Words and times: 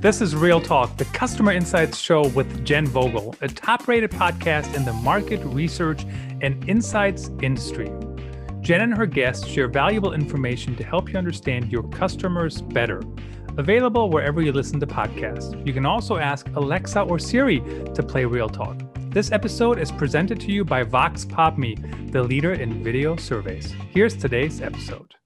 This 0.00 0.20
is 0.20 0.36
Real 0.36 0.60
Talk, 0.60 0.96
the 0.96 1.06
customer 1.06 1.50
insights 1.50 1.98
show 1.98 2.28
with 2.28 2.64
Jen 2.64 2.86
Vogel, 2.86 3.34
a 3.40 3.48
top 3.48 3.88
rated 3.88 4.12
podcast 4.12 4.72
in 4.76 4.84
the 4.84 4.92
market 4.92 5.44
research 5.44 6.04
and 6.40 6.68
insights 6.68 7.32
industry. 7.42 7.90
Jen 8.60 8.82
and 8.82 8.96
her 8.96 9.06
guests 9.06 9.44
share 9.44 9.66
valuable 9.66 10.12
information 10.12 10.76
to 10.76 10.84
help 10.84 11.12
you 11.12 11.18
understand 11.18 11.72
your 11.72 11.82
customers 11.88 12.62
better. 12.62 13.02
Available 13.56 14.08
wherever 14.08 14.40
you 14.40 14.52
listen 14.52 14.78
to 14.78 14.86
podcasts. 14.86 15.66
You 15.66 15.72
can 15.72 15.84
also 15.84 16.16
ask 16.16 16.46
Alexa 16.54 17.00
or 17.00 17.18
Siri 17.18 17.58
to 17.92 18.00
play 18.00 18.24
Real 18.24 18.48
Talk. 18.48 18.80
This 19.10 19.32
episode 19.32 19.80
is 19.80 19.90
presented 19.90 20.38
to 20.42 20.52
you 20.52 20.64
by 20.64 20.84
Vox 20.84 21.26
Me, 21.56 21.74
the 22.12 22.22
leader 22.22 22.52
in 22.52 22.84
video 22.84 23.16
surveys. 23.16 23.74
Here's 23.90 24.16
today's 24.16 24.60
episode. 24.60 25.16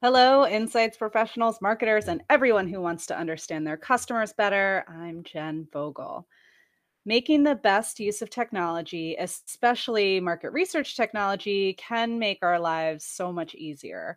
Hello, 0.00 0.46
insights 0.46 0.96
professionals, 0.96 1.60
marketers, 1.60 2.06
and 2.06 2.22
everyone 2.30 2.68
who 2.68 2.80
wants 2.80 3.04
to 3.06 3.18
understand 3.18 3.66
their 3.66 3.76
customers 3.76 4.32
better. 4.32 4.84
I'm 4.86 5.24
Jen 5.24 5.66
Vogel. 5.72 6.24
Making 7.04 7.42
the 7.42 7.56
best 7.56 7.98
use 7.98 8.22
of 8.22 8.30
technology, 8.30 9.16
especially 9.18 10.20
market 10.20 10.52
research 10.52 10.96
technology, 10.96 11.72
can 11.72 12.16
make 12.20 12.38
our 12.42 12.60
lives 12.60 13.04
so 13.06 13.32
much 13.32 13.56
easier 13.56 14.16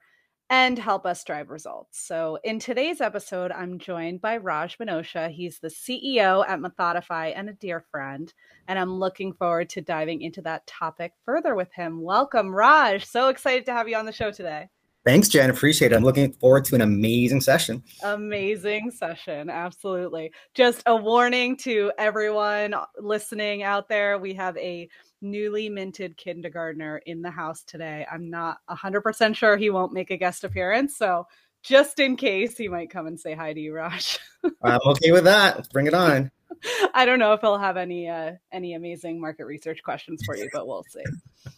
and 0.52 0.78
help 0.78 1.08
us 1.08 1.24
drive 1.24 1.50
results. 1.50 2.00
So, 2.00 2.38
in 2.44 2.60
today's 2.60 3.02
episode, 3.02 3.52
I'm 3.52 3.80
joined 3.80 4.22
by 4.22 4.38
Raj 4.38 4.78
Manocha. 4.78 5.32
He's 5.32 5.58
the 5.58 5.70
CEO 5.70 6.48
at 6.48 6.60
Methodify 6.60 7.34
and 7.36 7.50
a 7.50 7.54
dear 7.54 7.84
friend. 7.90 8.32
And 8.68 8.78
I'm 8.78 9.00
looking 9.00 9.34
forward 9.34 9.70
to 9.70 9.82
diving 9.82 10.22
into 10.22 10.44
that 10.44 10.68
topic 10.68 11.14
further 11.26 11.56
with 11.56 11.74
him. 11.74 12.04
Welcome, 12.04 12.54
Raj. 12.54 13.04
So 13.04 13.30
excited 13.30 13.66
to 13.66 13.74
have 13.74 13.90
you 13.90 13.96
on 13.96 14.06
the 14.06 14.12
show 14.12 14.30
today. 14.30 14.70
Thanks, 15.04 15.30
Jen. 15.30 15.50
Appreciate 15.50 15.92
it. 15.92 15.96
I'm 15.96 16.04
looking 16.04 16.32
forward 16.34 16.64
to 16.66 16.76
an 16.76 16.82
amazing 16.82 17.42
session. 17.42 17.82
Amazing 18.04 18.92
session. 18.92 19.50
Absolutely. 19.50 20.32
Just 20.54 20.84
a 20.86 20.96
warning 20.96 21.58
to 21.58 21.92
everyone 21.98 22.76
listening 23.00 23.64
out 23.64 23.90
there. 23.90 24.20
We 24.20 24.36
have 24.36 24.56
a 24.58 24.88
newly 25.22 25.70
minted 25.70 26.18
kindergartner 26.18 27.02
in 27.08 27.24
the 27.24 27.32
house 27.32 27.64
today. 27.64 28.06
I'm 28.12 28.30
not 28.30 28.58
100% 28.70 29.36
sure 29.36 29.58
he 29.58 29.72
won't 29.72 29.94
make 29.94 30.12
a 30.12 30.18
guest 30.18 30.44
appearance. 30.44 30.98
So, 30.98 31.28
just 31.64 32.00
in 32.00 32.16
case, 32.16 32.58
he 32.58 32.68
might 32.68 32.90
come 32.90 33.06
and 33.06 33.20
say 33.20 33.36
hi 33.36 33.54
to 33.54 33.60
you, 33.60 33.74
Raj. 33.74 34.20
I'm 34.64 34.80
okay 34.86 35.12
with 35.12 35.24
that. 35.26 35.56
Let's 35.56 35.68
bring 35.68 35.88
it 35.88 35.94
on. 35.94 36.32
I 36.94 37.06
don't 37.06 37.20
know 37.20 37.34
if 37.34 37.42
he'll 37.42 37.58
have 37.58 37.78
any 37.78 38.10
uh, 38.10 38.34
any 38.52 38.74
amazing 38.74 39.22
market 39.22 39.46
research 39.46 39.82
questions 39.84 40.24
for 40.26 40.36
you, 40.36 40.50
but 40.54 40.68
we'll 40.68 40.86
see. 40.90 41.04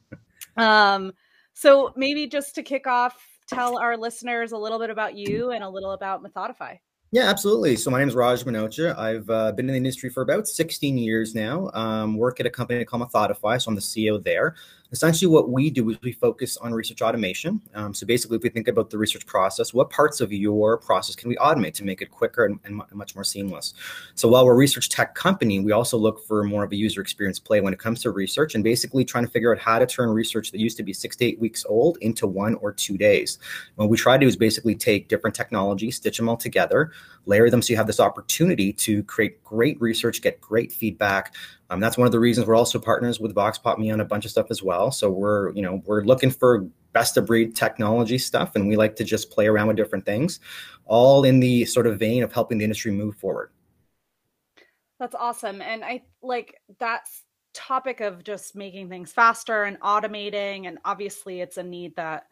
Um, 0.59 1.13
so 1.57 1.91
maybe 1.97 2.27
just 2.27 2.55
to 2.57 2.63
kick 2.63 2.87
off, 2.87 3.17
tell 3.49 3.79
our 3.79 3.97
listeners 3.97 4.53
a 4.53 4.59
little 4.59 4.79
bit 4.79 4.91
about 4.91 5.17
you 5.17 5.53
and 5.53 5.65
a 5.65 5.69
little 5.69 5.93
about 5.93 6.23
Methodify. 6.23 6.79
Yeah, 7.13 7.31
absolutely. 7.31 7.77
So 7.77 7.91
my 7.91 7.99
name 7.99 8.09
is 8.09 8.15
Raj 8.15 8.45
Manocha. 8.45 8.95
I've 8.99 9.31
uh, 9.31 9.53
been 9.53 9.67
in 9.71 9.73
the 9.73 9.79
industry 9.79 10.11
for 10.11 10.23
about 10.23 10.47
16 10.47 10.99
years 10.99 11.35
now. 11.35 11.71
Um, 11.73 12.19
work 12.19 12.41
at 12.41 12.47
a 12.47 12.51
company 12.51 12.85
called 12.85 13.11
Methodify, 13.11 13.63
so 13.63 13.71
I'm 13.71 13.75
the 13.75 13.81
CEO 13.81 14.23
there 14.23 14.55
essentially 14.93 15.31
what 15.31 15.51
we 15.51 15.71
do 15.71 15.91
is 15.91 15.97
we 16.03 16.13
focus 16.13 16.57
on 16.57 16.73
research 16.73 17.03
automation. 17.03 17.61
Um, 17.75 17.95
so 17.95 18.07
basically, 18.07 18.37
if 18.37 18.43
we 18.43 18.49
think 18.49 18.69
about 18.69 18.91
the 18.91 18.99
research 18.99 19.27
process, 19.27 19.75
what 19.75 19.91
parts 19.91 20.21
of 20.21 20.33
your 20.33 20.79
process 20.79 21.17
can 21.17 21.29
we 21.29 21.37
automate 21.37 21.75
to 21.75 21.85
make 21.85 22.03
it 22.03 22.11
quicker 22.11 22.45
and, 22.45 22.59
and, 22.65 22.83
much 22.93 23.15
more 23.15 23.25
seamless? 23.25 23.75
So 24.15 24.29
while 24.29 24.47
we're 24.47 24.53
a 24.53 24.57
research 24.57 24.89
tech 24.89 25.15
company, 25.15 25.61
we 25.61 25.73
also 25.73 25.97
look 25.97 26.27
for 26.27 26.45
more 26.45 26.65
of 26.65 26.73
a 26.73 26.77
user 26.77 27.01
experience 27.01 27.39
play 27.39 27.61
when 27.61 27.73
it 27.73 27.79
comes 27.79 28.01
to 28.03 28.11
research 28.11 28.55
and 28.55 28.63
basically 28.63 29.05
trying 29.05 29.25
to 29.25 29.31
figure 29.31 29.53
out 29.53 29.61
how 29.61 29.79
to 29.79 29.87
turn 29.87 30.09
research 30.11 30.51
that 30.53 30.61
used 30.61 30.77
to 30.77 30.83
be 30.83 30.93
six 30.93 31.17
to 31.17 31.25
eight 31.25 31.39
weeks 31.41 31.65
old 31.69 31.99
into 32.01 32.27
one 32.27 32.55
or 32.57 32.73
two 32.73 32.97
days. 32.97 33.39
What 33.75 33.89
we 33.89 33.97
try 33.97 34.17
to 34.17 34.21
do 34.21 34.27
is 34.27 34.37
basically 34.37 34.75
take 34.75 35.09
different 35.09 35.35
technologies, 35.37 35.97
stitch 35.97 36.17
them 36.17 36.29
all 36.29 36.37
together, 36.37 36.93
layer 37.27 37.51
them 37.51 37.61
so 37.61 37.73
you 37.73 37.77
have 37.77 37.87
this 37.87 38.01
opportunity 38.01 38.73
to 38.73 39.03
create 39.05 39.43
great 39.45 39.81
research, 39.81 40.23
get 40.23 40.41
great 40.41 40.73
feedback, 40.73 41.35
um, 41.69 41.81
that's 41.81 41.99
one 41.99 42.07
of 42.07 42.13
the 42.13 42.21
reasons 42.21 42.47
we're 42.47 42.55
also 42.55 42.79
partners 42.79 43.19
with 43.19 43.35
VoxPopMe 43.35 43.93
on 43.93 44.01
a 44.01 44.05
bunch 44.05 44.25
of 44.25 44.31
stuff 44.31 44.47
as 44.51 44.63
well. 44.63 44.91
So 44.91 45.11
we're, 45.11 45.51
you 45.53 45.63
know, 45.63 45.83
we're 45.85 46.03
looking 46.03 46.31
for 46.31 46.67
best 46.93 47.17
of 47.17 47.27
breed 47.27 47.57
technology 47.57 48.19
stuff, 48.19 48.55
and 48.55 48.69
we 48.69 48.77
like 48.77 48.97
to 48.97 49.05
just 49.05 49.31
play 49.31 49.47
around 49.47 49.67
with 49.67 49.77
different 49.77 50.07
things, 50.07 50.41
all 50.87 51.25
in 51.25 51.41
the 51.41 51.65
sort 51.65 51.87
of 51.87 51.99
vein 51.99 52.23
of 52.23 52.33
helping 52.33 52.59
the 52.59 52.65
industry 52.65 52.93
move 52.93 53.17
forward. 53.17 53.51
That's 54.99 55.15
awesome, 55.15 55.61
and 55.61 55.85
I 55.85 56.05
like 56.23 56.61
that's 56.79 57.25
topic 57.53 58.01
of 58.01 58.23
just 58.23 58.55
making 58.55 58.89
things 58.89 59.13
faster 59.13 59.65
and 59.65 59.79
automating, 59.81 60.69
and 60.69 60.79
obviously 60.85 61.41
it's 61.41 61.57
a 61.57 61.63
need 61.63 61.97
that 61.97 62.29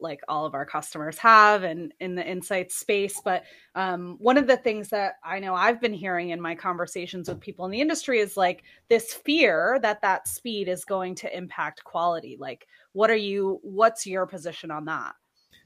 like 0.00 0.20
all 0.28 0.46
of 0.46 0.54
our 0.54 0.66
customers 0.66 1.18
have 1.18 1.62
and 1.62 1.92
in 2.00 2.14
the 2.14 2.26
insights 2.26 2.76
space 2.76 3.20
but 3.24 3.44
um, 3.74 4.16
one 4.18 4.36
of 4.36 4.46
the 4.46 4.56
things 4.56 4.88
that 4.88 5.14
i 5.24 5.38
know 5.38 5.54
i've 5.54 5.80
been 5.80 5.92
hearing 5.92 6.30
in 6.30 6.40
my 6.40 6.54
conversations 6.54 7.28
with 7.28 7.40
people 7.40 7.64
in 7.64 7.70
the 7.70 7.80
industry 7.80 8.18
is 8.18 8.36
like 8.36 8.64
this 8.88 9.14
fear 9.14 9.78
that 9.82 10.00
that 10.02 10.28
speed 10.28 10.68
is 10.68 10.84
going 10.84 11.14
to 11.14 11.36
impact 11.36 11.84
quality. 11.84 12.36
Like 12.38 12.66
what 12.92 13.10
are 13.10 13.16
you 13.16 13.60
what's 13.62 14.06
your 14.06 14.26
position 14.26 14.70
on 14.70 14.84
that 14.86 15.14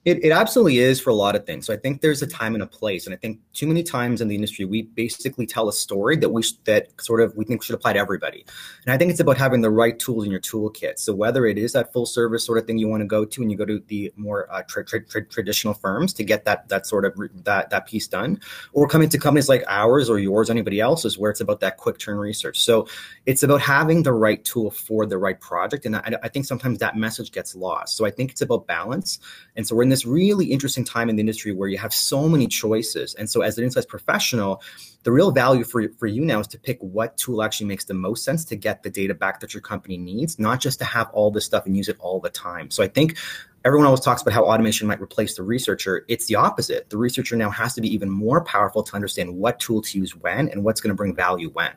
it, 0.04 0.24
it 0.24 0.30
absolutely 0.30 0.78
is 0.78 1.00
for 1.00 1.10
a 1.10 1.14
lot 1.14 1.34
of 1.34 1.44
things. 1.44 1.66
So 1.66 1.74
I 1.74 1.76
think 1.76 2.00
there's 2.00 2.22
a 2.22 2.26
time 2.26 2.54
and 2.54 2.62
a 2.62 2.66
place, 2.66 3.06
and 3.06 3.14
I 3.14 3.18
think 3.18 3.40
too 3.52 3.66
many 3.66 3.82
times 3.82 4.20
in 4.20 4.28
the 4.28 4.34
industry 4.34 4.64
we 4.64 4.82
basically 4.82 5.44
tell 5.44 5.68
a 5.68 5.72
story 5.72 6.16
that 6.16 6.28
we 6.28 6.42
that 6.64 6.88
sort 7.00 7.20
of 7.20 7.36
we 7.36 7.44
think 7.44 7.62
should 7.62 7.74
apply 7.74 7.94
to 7.94 7.98
everybody. 7.98 8.46
And 8.84 8.94
I 8.94 8.96
think 8.96 9.10
it's 9.10 9.20
about 9.20 9.36
having 9.36 9.60
the 9.60 9.70
right 9.70 9.98
tools 9.98 10.24
in 10.24 10.30
your 10.30 10.40
toolkit. 10.40 10.98
So 10.98 11.12
whether 11.14 11.46
it 11.46 11.58
is 11.58 11.72
that 11.72 11.92
full 11.92 12.06
service 12.06 12.44
sort 12.44 12.58
of 12.58 12.66
thing 12.66 12.78
you 12.78 12.88
want 12.88 13.00
to 13.00 13.06
go 13.06 13.24
to, 13.24 13.42
and 13.42 13.50
you 13.50 13.58
go 13.58 13.64
to 13.64 13.82
the 13.88 14.12
more 14.16 14.50
uh, 14.52 14.62
tra- 14.68 14.84
tra- 14.84 15.04
tra- 15.04 15.26
traditional 15.26 15.74
firms 15.74 16.14
to 16.14 16.24
get 16.24 16.44
that 16.44 16.68
that 16.68 16.86
sort 16.86 17.04
of 17.04 17.18
that 17.44 17.70
that 17.70 17.86
piece 17.86 18.06
done, 18.06 18.40
or 18.72 18.86
coming 18.86 19.08
to 19.08 19.18
companies 19.18 19.48
like 19.48 19.64
ours 19.68 20.08
or 20.08 20.20
yours, 20.20 20.48
or 20.48 20.52
anybody 20.52 20.80
else's, 20.80 21.18
where 21.18 21.30
it's 21.30 21.40
about 21.40 21.58
that 21.60 21.76
quick 21.76 21.98
turn 21.98 22.16
research. 22.18 22.60
So 22.60 22.86
it's 23.26 23.42
about 23.42 23.60
having 23.60 24.04
the 24.04 24.12
right 24.12 24.42
tool 24.44 24.70
for 24.70 25.06
the 25.06 25.18
right 25.18 25.40
project, 25.40 25.86
and 25.86 25.96
I, 25.96 26.14
I 26.22 26.28
think 26.28 26.46
sometimes 26.46 26.78
that 26.78 26.96
message 26.96 27.32
gets 27.32 27.56
lost. 27.56 27.96
So 27.96 28.06
I 28.06 28.10
think 28.12 28.30
it's 28.30 28.42
about 28.42 28.66
balance, 28.68 29.18
and 29.56 29.66
so 29.66 29.74
we're 29.74 29.87
in 29.88 29.90
this 29.90 30.04
really 30.04 30.44
interesting 30.44 30.84
time 30.84 31.08
in 31.08 31.16
the 31.16 31.20
industry 31.20 31.50
where 31.50 31.66
you 31.66 31.78
have 31.78 31.94
so 31.94 32.28
many 32.28 32.46
choices. 32.46 33.14
And 33.14 33.28
so, 33.30 33.40
as 33.40 33.56
an 33.56 33.64
insights 33.64 33.86
professional, 33.86 34.60
the 35.02 35.10
real 35.10 35.30
value 35.30 35.64
for, 35.64 35.88
for 35.98 36.06
you 36.06 36.26
now 36.26 36.40
is 36.40 36.46
to 36.48 36.58
pick 36.58 36.76
what 36.80 37.16
tool 37.16 37.42
actually 37.42 37.68
makes 37.68 37.86
the 37.86 37.94
most 37.94 38.22
sense 38.22 38.44
to 38.44 38.56
get 38.56 38.82
the 38.82 38.90
data 38.90 39.14
back 39.14 39.40
that 39.40 39.54
your 39.54 39.62
company 39.62 39.96
needs, 39.96 40.38
not 40.38 40.60
just 40.60 40.78
to 40.80 40.84
have 40.84 41.08
all 41.14 41.30
this 41.30 41.46
stuff 41.46 41.64
and 41.64 41.74
use 41.74 41.88
it 41.88 41.96
all 42.00 42.20
the 42.20 42.28
time. 42.28 42.70
So, 42.70 42.82
I 42.82 42.88
think 42.88 43.16
everyone 43.64 43.86
always 43.86 44.00
talks 44.00 44.20
about 44.20 44.34
how 44.34 44.44
automation 44.44 44.86
might 44.86 45.00
replace 45.00 45.36
the 45.36 45.42
researcher. 45.42 46.04
It's 46.06 46.26
the 46.26 46.34
opposite. 46.34 46.90
The 46.90 46.98
researcher 46.98 47.34
now 47.34 47.48
has 47.48 47.72
to 47.72 47.80
be 47.80 47.88
even 47.88 48.10
more 48.10 48.44
powerful 48.44 48.82
to 48.82 48.94
understand 48.94 49.34
what 49.34 49.58
tool 49.58 49.80
to 49.80 49.98
use 49.98 50.14
when 50.14 50.50
and 50.50 50.64
what's 50.64 50.82
going 50.82 50.90
to 50.90 50.96
bring 50.96 51.14
value 51.14 51.48
when. 51.48 51.72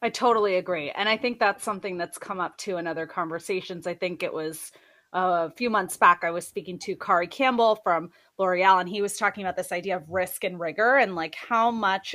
I 0.00 0.08
totally 0.08 0.56
agree. 0.56 0.90
And 0.92 1.10
I 1.10 1.18
think 1.18 1.40
that's 1.40 1.62
something 1.62 1.98
that's 1.98 2.16
come 2.16 2.40
up 2.40 2.56
too 2.56 2.78
in 2.78 2.86
other 2.86 3.06
conversations. 3.06 3.86
I 3.86 3.92
think 3.92 4.22
it 4.22 4.32
was 4.32 4.72
a 5.16 5.50
few 5.56 5.70
months 5.70 5.96
back, 5.96 6.24
I 6.24 6.30
was 6.30 6.46
speaking 6.46 6.78
to 6.80 6.94
Kari 6.94 7.26
Campbell 7.26 7.76
from 7.76 8.10
L'Oreal, 8.38 8.80
and 8.80 8.88
he 8.88 9.00
was 9.00 9.16
talking 9.16 9.42
about 9.42 9.56
this 9.56 9.72
idea 9.72 9.96
of 9.96 10.08
risk 10.10 10.44
and 10.44 10.60
rigor 10.60 10.96
and 10.96 11.14
like 11.14 11.34
how 11.34 11.70
much 11.70 12.14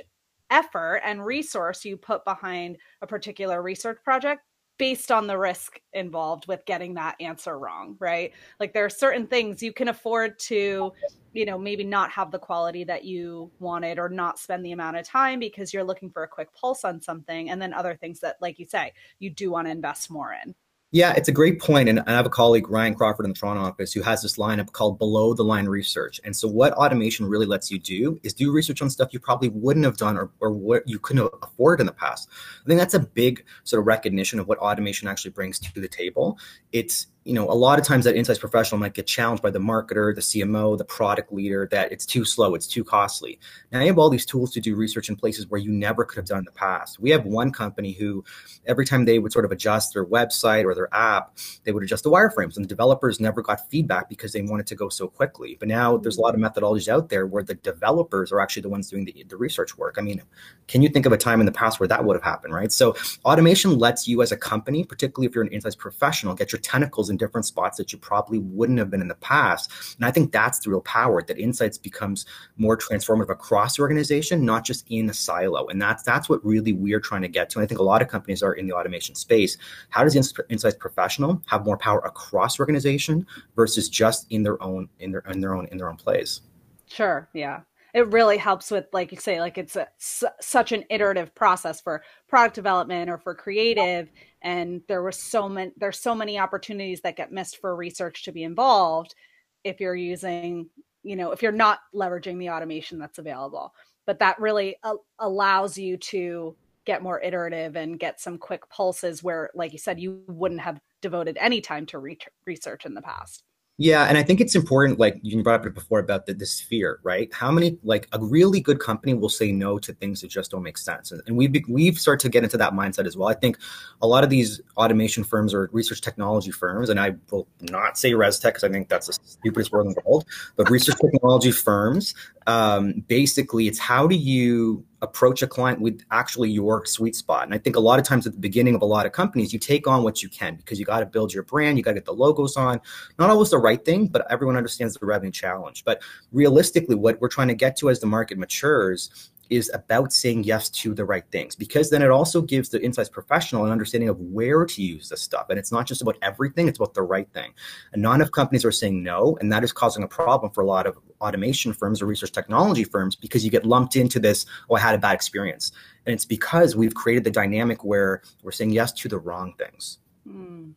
effort 0.51 1.01
and 1.03 1.25
resource 1.25 1.83
you 1.83 1.97
put 1.97 2.23
behind 2.25 2.77
a 3.01 3.07
particular 3.07 3.61
research 3.63 3.97
project 4.03 4.41
based 4.77 5.11
on 5.11 5.25
the 5.25 5.37
risk 5.37 5.79
involved 5.93 6.47
with 6.47 6.65
getting 6.65 6.93
that 6.93 7.15
answer 7.19 7.57
wrong, 7.57 7.95
right? 7.99 8.33
Like 8.59 8.73
there 8.73 8.85
are 8.85 8.89
certain 8.89 9.25
things 9.27 9.63
you 9.63 9.73
can 9.73 9.87
afford 9.87 10.37
to, 10.39 10.93
you 11.33 11.45
know, 11.45 11.57
maybe 11.57 11.83
not 11.83 12.11
have 12.11 12.31
the 12.31 12.39
quality 12.39 12.83
that 12.83 13.03
you 13.03 13.51
wanted 13.59 13.97
or 13.97 14.09
not 14.09 14.39
spend 14.39 14.63
the 14.65 14.73
amount 14.73 14.97
of 14.97 15.07
time 15.07 15.39
because 15.39 15.73
you're 15.73 15.83
looking 15.83 16.11
for 16.11 16.23
a 16.23 16.27
quick 16.27 16.53
pulse 16.53 16.83
on 16.83 17.01
something. 17.01 17.49
And 17.49 17.61
then 17.61 17.73
other 17.73 17.95
things 17.95 18.19
that, 18.19 18.37
like 18.41 18.59
you 18.59 18.65
say, 18.65 18.93
you 19.19 19.29
do 19.29 19.51
want 19.51 19.67
to 19.67 19.71
invest 19.71 20.09
more 20.11 20.33
in. 20.33 20.55
Yeah, 20.93 21.13
it's 21.13 21.29
a 21.29 21.31
great 21.31 21.61
point. 21.61 21.87
And 21.87 22.01
I 22.01 22.11
have 22.11 22.25
a 22.25 22.29
colleague, 22.29 22.69
Ryan 22.69 22.95
Crawford, 22.95 23.25
in 23.25 23.31
the 23.31 23.35
Toronto 23.35 23.63
office, 23.63 23.93
who 23.93 24.01
has 24.01 24.21
this 24.21 24.37
lineup 24.37 24.73
called 24.73 24.99
below 24.99 25.33
the 25.33 25.43
line 25.43 25.67
research. 25.67 26.19
And 26.25 26.35
so, 26.35 26.49
what 26.49 26.73
automation 26.73 27.27
really 27.27 27.45
lets 27.45 27.71
you 27.71 27.79
do 27.79 28.19
is 28.23 28.33
do 28.33 28.51
research 28.51 28.81
on 28.81 28.89
stuff 28.89 29.13
you 29.13 29.19
probably 29.19 29.47
wouldn't 29.49 29.85
have 29.85 29.95
done 29.95 30.17
or, 30.17 30.31
or 30.41 30.51
what 30.51 30.83
you 30.85 30.99
couldn't 30.99 31.31
afford 31.41 31.79
in 31.79 31.85
the 31.85 31.93
past. 31.93 32.27
I 32.61 32.67
think 32.67 32.77
that's 32.77 32.93
a 32.93 32.99
big 32.99 33.45
sort 33.63 33.79
of 33.79 33.87
recognition 33.87 34.37
of 34.37 34.49
what 34.49 34.57
automation 34.57 35.07
actually 35.07 35.31
brings 35.31 35.59
to 35.59 35.79
the 35.79 35.87
table. 35.87 36.37
It's 36.73 37.07
you 37.23 37.33
know, 37.33 37.47
a 37.47 37.53
lot 37.53 37.77
of 37.77 37.85
times 37.85 38.05
that 38.05 38.15
insights 38.15 38.39
professional 38.39 38.79
might 38.79 38.95
get 38.95 39.05
challenged 39.05 39.43
by 39.43 39.51
the 39.51 39.59
marketer, 39.59 40.13
the 40.15 40.21
CMO, 40.21 40.75
the 40.75 40.83
product 40.83 41.31
leader 41.31 41.67
that 41.69 41.91
it's 41.91 42.03
too 42.03 42.25
slow, 42.25 42.55
it's 42.55 42.65
too 42.65 42.83
costly. 42.83 43.39
Now 43.71 43.79
you 43.81 43.87
have 43.87 43.99
all 43.99 44.09
these 44.09 44.25
tools 44.25 44.51
to 44.53 44.59
do 44.59 44.75
research 44.75 45.07
in 45.07 45.15
places 45.15 45.45
where 45.47 45.61
you 45.61 45.69
never 45.71 46.03
could 46.03 46.15
have 46.15 46.25
done 46.25 46.39
in 46.39 46.45
the 46.45 46.51
past. 46.51 46.99
We 46.99 47.11
have 47.11 47.25
one 47.25 47.51
company 47.51 47.91
who 47.91 48.23
every 48.65 48.87
time 48.87 49.05
they 49.05 49.19
would 49.19 49.31
sort 49.31 49.45
of 49.45 49.51
adjust 49.51 49.93
their 49.93 50.05
website 50.05 50.65
or 50.65 50.73
their 50.73 50.91
app, 50.95 51.37
they 51.63 51.71
would 51.71 51.83
adjust 51.83 52.03
the 52.03 52.09
wireframes 52.09 52.55
and 52.55 52.65
the 52.65 52.69
developers 52.69 53.19
never 53.19 53.43
got 53.43 53.69
feedback 53.69 54.09
because 54.09 54.33
they 54.33 54.41
wanted 54.41 54.65
to 54.67 54.75
go 54.75 54.89
so 54.89 55.07
quickly. 55.07 55.57
But 55.59 55.67
now 55.67 55.97
there's 55.97 56.17
a 56.17 56.21
lot 56.21 56.33
of 56.33 56.41
methodologies 56.41 56.87
out 56.87 57.09
there 57.09 57.27
where 57.27 57.43
the 57.43 57.53
developers 57.53 58.31
are 58.31 58.39
actually 58.39 58.63
the 58.63 58.69
ones 58.69 58.89
doing 58.89 59.05
the, 59.05 59.25
the 59.29 59.37
research 59.37 59.77
work. 59.77 59.97
I 59.99 60.01
mean, 60.01 60.23
can 60.67 60.81
you 60.81 60.89
think 60.89 61.05
of 61.05 61.11
a 61.11 61.17
time 61.17 61.39
in 61.39 61.45
the 61.45 61.51
past 61.51 61.79
where 61.79 61.87
that 61.87 62.03
would 62.03 62.15
have 62.15 62.23
happened, 62.23 62.55
right? 62.55 62.71
So 62.71 62.95
automation 63.25 63.77
lets 63.77 64.07
you 64.07 64.23
as 64.23 64.31
a 64.31 64.37
company, 64.37 64.83
particularly 64.83 65.27
if 65.27 65.35
you're 65.35 65.43
an 65.43 65.51
insights 65.51 65.75
professional, 65.75 66.33
get 66.33 66.51
your 66.51 66.61
tentacles 66.61 67.10
in 67.11 67.17
different 67.17 67.45
spots 67.45 67.77
that 67.77 67.93
you 67.93 67.99
probably 67.99 68.39
wouldn't 68.39 68.79
have 68.79 68.89
been 68.89 69.01
in 69.01 69.07
the 69.07 69.15
past. 69.15 69.71
And 69.97 70.05
I 70.05 70.09
think 70.09 70.31
that's 70.31 70.57
the 70.59 70.71
real 70.71 70.81
power 70.81 71.21
that 71.21 71.37
insights 71.37 71.77
becomes 71.77 72.25
more 72.57 72.75
transformative 72.75 73.29
across 73.29 73.75
the 73.75 73.83
organization, 73.83 74.43
not 74.43 74.65
just 74.65 74.85
in 74.89 75.09
a 75.09 75.13
silo. 75.13 75.67
And 75.67 75.79
that's 75.79 76.01
that's 76.01 76.27
what 76.27 76.43
really 76.43 76.73
we're 76.73 76.99
trying 76.99 77.21
to 77.21 77.27
get 77.27 77.49
to. 77.51 77.59
And 77.59 77.63
I 77.63 77.67
think 77.67 77.79
a 77.79 77.83
lot 77.83 78.01
of 78.01 78.07
companies 78.07 78.41
are 78.41 78.53
in 78.53 78.65
the 78.65 78.73
automation 78.73 79.13
space. 79.13 79.57
How 79.89 80.03
does 80.03 80.13
the 80.13 80.45
insights 80.49 80.77
professional 80.77 81.41
have 81.45 81.65
more 81.65 81.77
power 81.77 81.99
across 81.99 82.59
organization 82.59 83.27
versus 83.55 83.89
just 83.89 84.25
in 84.31 84.41
their 84.41 84.61
own 84.63 84.89
in 84.99 85.11
their 85.11 85.23
in 85.29 85.41
their 85.41 85.53
own 85.53 85.67
in 85.67 85.77
their 85.77 85.89
own 85.89 85.97
place? 85.97 86.41
Sure. 86.87 87.29
Yeah 87.33 87.61
it 87.93 88.11
really 88.11 88.37
helps 88.37 88.71
with 88.71 88.85
like 88.93 89.11
you 89.11 89.17
say 89.17 89.39
like 89.39 89.57
it's 89.57 89.75
a, 89.75 89.87
such 89.99 90.71
an 90.71 90.83
iterative 90.89 91.33
process 91.35 91.81
for 91.81 92.03
product 92.27 92.55
development 92.55 93.09
or 93.09 93.17
for 93.17 93.35
creative. 93.35 94.09
And 94.41 94.81
there 94.87 95.03
was 95.03 95.17
so 95.17 95.49
many 95.49 95.71
there's 95.77 95.99
so 95.99 96.15
many 96.15 96.39
opportunities 96.39 97.01
that 97.01 97.17
get 97.17 97.31
missed 97.31 97.57
for 97.57 97.75
research 97.75 98.23
to 98.23 98.31
be 98.31 98.43
involved 98.43 99.15
if 99.63 99.79
you're 99.79 99.95
using 99.95 100.69
you 101.03 101.15
know 101.15 101.31
if 101.31 101.41
you're 101.41 101.51
not 101.51 101.79
leveraging 101.93 102.39
the 102.39 102.49
automation 102.49 102.99
that's 102.99 103.19
available. 103.19 103.73
But 104.05 104.19
that 104.19 104.39
really 104.39 104.77
a- 104.83 104.95
allows 105.19 105.77
you 105.77 105.97
to 105.97 106.55
get 106.85 107.03
more 107.03 107.21
iterative 107.21 107.75
and 107.75 107.99
get 107.99 108.19
some 108.19 108.37
quick 108.37 108.67
pulses 108.69 109.21
where 109.21 109.51
like 109.53 109.73
you 109.73 109.79
said 109.79 109.99
you 109.99 110.23
wouldn't 110.27 110.61
have 110.61 110.79
devoted 111.01 111.37
any 111.39 111.61
time 111.61 111.85
to 111.87 111.99
re- 111.99 112.17
research 112.45 112.85
in 112.85 112.93
the 112.93 113.01
past 113.01 113.43
yeah, 113.83 114.05
and 114.05 114.15
I 114.15 114.21
think 114.21 114.39
it's 114.39 114.53
important. 114.53 114.99
Like 114.99 115.19
you 115.23 115.41
brought 115.41 115.65
up 115.65 115.73
before 115.73 115.97
about 115.97 116.27
the, 116.27 116.35
the 116.35 116.45
sphere, 116.45 116.99
right? 117.01 117.33
How 117.33 117.49
many 117.49 117.79
like 117.83 118.07
a 118.11 118.19
really 118.19 118.59
good 118.59 118.79
company 118.79 119.15
will 119.15 119.27
say 119.27 119.51
no 119.51 119.79
to 119.79 119.91
things 119.93 120.21
that 120.21 120.27
just 120.27 120.51
don't 120.51 120.61
make 120.61 120.77
sense, 120.77 121.11
and, 121.11 121.19
and 121.25 121.35
we've 121.35 121.51
we've 121.67 121.97
started 121.97 122.21
to 122.21 122.29
get 122.29 122.43
into 122.43 122.57
that 122.57 122.73
mindset 122.73 123.07
as 123.07 123.17
well. 123.17 123.27
I 123.27 123.33
think 123.33 123.57
a 124.03 124.07
lot 124.07 124.23
of 124.23 124.29
these 124.29 124.61
automation 124.77 125.23
firms 125.23 125.51
or 125.51 125.67
research 125.73 126.01
technology 126.01 126.51
firms, 126.51 126.89
and 126.89 126.99
I 126.99 127.15
will 127.31 127.47
not 127.59 127.97
say 127.97 128.11
ResTech 128.11 128.43
because 128.43 128.63
I 128.63 128.69
think 128.69 128.87
that's 128.87 129.07
the 129.07 129.13
stupidest 129.13 129.71
word 129.71 129.87
in 129.87 129.93
the 129.93 130.01
world, 130.05 130.25
but 130.57 130.69
research 130.69 130.97
technology 131.01 131.51
firms 131.51 132.13
um, 132.47 133.03
basically 133.07 133.67
it's 133.67 133.79
how 133.79 134.07
do 134.07 134.15
you 134.15 134.85
approach 135.01 135.41
a 135.41 135.47
client 135.47 135.81
with 135.81 136.01
actually 136.11 136.49
your 136.49 136.85
sweet 136.85 137.15
spot? 137.15 137.43
And 137.43 137.53
i 137.53 137.57
think 137.57 137.75
a 137.75 137.79
lot 137.79 137.99
of 137.99 138.05
times 138.05 138.27
at 138.27 138.33
the 138.33 138.39
beginning 138.39 138.75
of 138.75 138.81
a 138.81 138.85
lot 138.85 139.05
of 139.05 139.11
companies 139.11 139.53
you 139.53 139.59
take 139.59 139.87
on 139.87 140.03
what 140.03 140.21
you 140.21 140.29
can 140.29 140.55
because 140.55 140.79
you 140.79 140.85
got 140.85 140.99
to 140.99 141.05
build 141.05 141.33
your 141.33 141.43
brand 141.43 141.77
you 141.77 141.83
got 141.83 141.91
to 141.91 141.95
get 141.95 142.05
the 142.05 142.13
logos 142.13 142.57
on. 142.57 142.79
Not 143.19 143.29
always 143.29 143.49
the 143.49 143.57
right 143.57 143.83
thing 143.83 144.07
but 144.07 144.25
everyone 144.31 144.57
understands 144.57 144.95
the 144.95 145.05
revenue 145.05 145.31
challenge. 145.31 145.83
But 145.83 146.01
realistically 146.31 146.95
what 146.95 147.19
we're 147.21 147.29
trying 147.29 147.49
to 147.49 147.55
get 147.55 147.77
to 147.77 147.89
as 147.89 147.99
the 147.99 148.07
market 148.07 148.37
matures 148.37 149.31
is 149.51 149.69
about 149.73 150.13
saying 150.13 150.45
yes 150.45 150.69
to 150.69 150.93
the 150.93 151.03
right 151.03 151.25
things 151.29 151.55
because 151.55 151.89
then 151.89 152.01
it 152.01 152.09
also 152.09 152.41
gives 152.41 152.69
the 152.69 152.81
insights 152.81 153.09
professional 153.09 153.65
an 153.65 153.71
understanding 153.71 154.07
of 154.07 154.17
where 154.17 154.65
to 154.65 154.81
use 154.81 155.09
this 155.09 155.21
stuff. 155.21 155.47
And 155.49 155.59
it's 155.59 155.73
not 155.73 155.85
just 155.85 156.01
about 156.01 156.17
everything, 156.21 156.69
it's 156.69 156.79
about 156.79 156.93
the 156.93 157.01
right 157.01 157.27
thing. 157.33 157.53
And 157.91 158.01
not 158.01 158.15
enough 158.15 158.31
companies 158.31 158.63
are 158.63 158.71
saying 158.71 159.03
no. 159.03 159.37
And 159.41 159.51
that 159.51 159.63
is 159.63 159.73
causing 159.73 160.03
a 160.03 160.07
problem 160.07 160.53
for 160.53 160.61
a 160.61 160.65
lot 160.65 160.87
of 160.87 160.97
automation 161.19 161.73
firms 161.73 162.01
or 162.01 162.05
research 162.05 162.31
technology 162.31 162.85
firms 162.85 163.17
because 163.17 163.43
you 163.43 163.51
get 163.51 163.65
lumped 163.65 163.97
into 163.97 164.19
this, 164.19 164.45
oh, 164.69 164.75
I 164.75 164.79
had 164.79 164.95
a 164.95 164.97
bad 164.97 165.15
experience. 165.15 165.73
And 166.05 166.13
it's 166.13 166.25
because 166.25 166.75
we've 166.75 166.95
created 166.95 167.25
the 167.25 167.31
dynamic 167.31 167.83
where 167.83 168.21
we're 168.43 168.51
saying 168.51 168.71
yes 168.71 168.93
to 168.93 169.09
the 169.09 169.19
wrong 169.19 169.53
things. 169.57 169.97
Mm, 170.25 170.75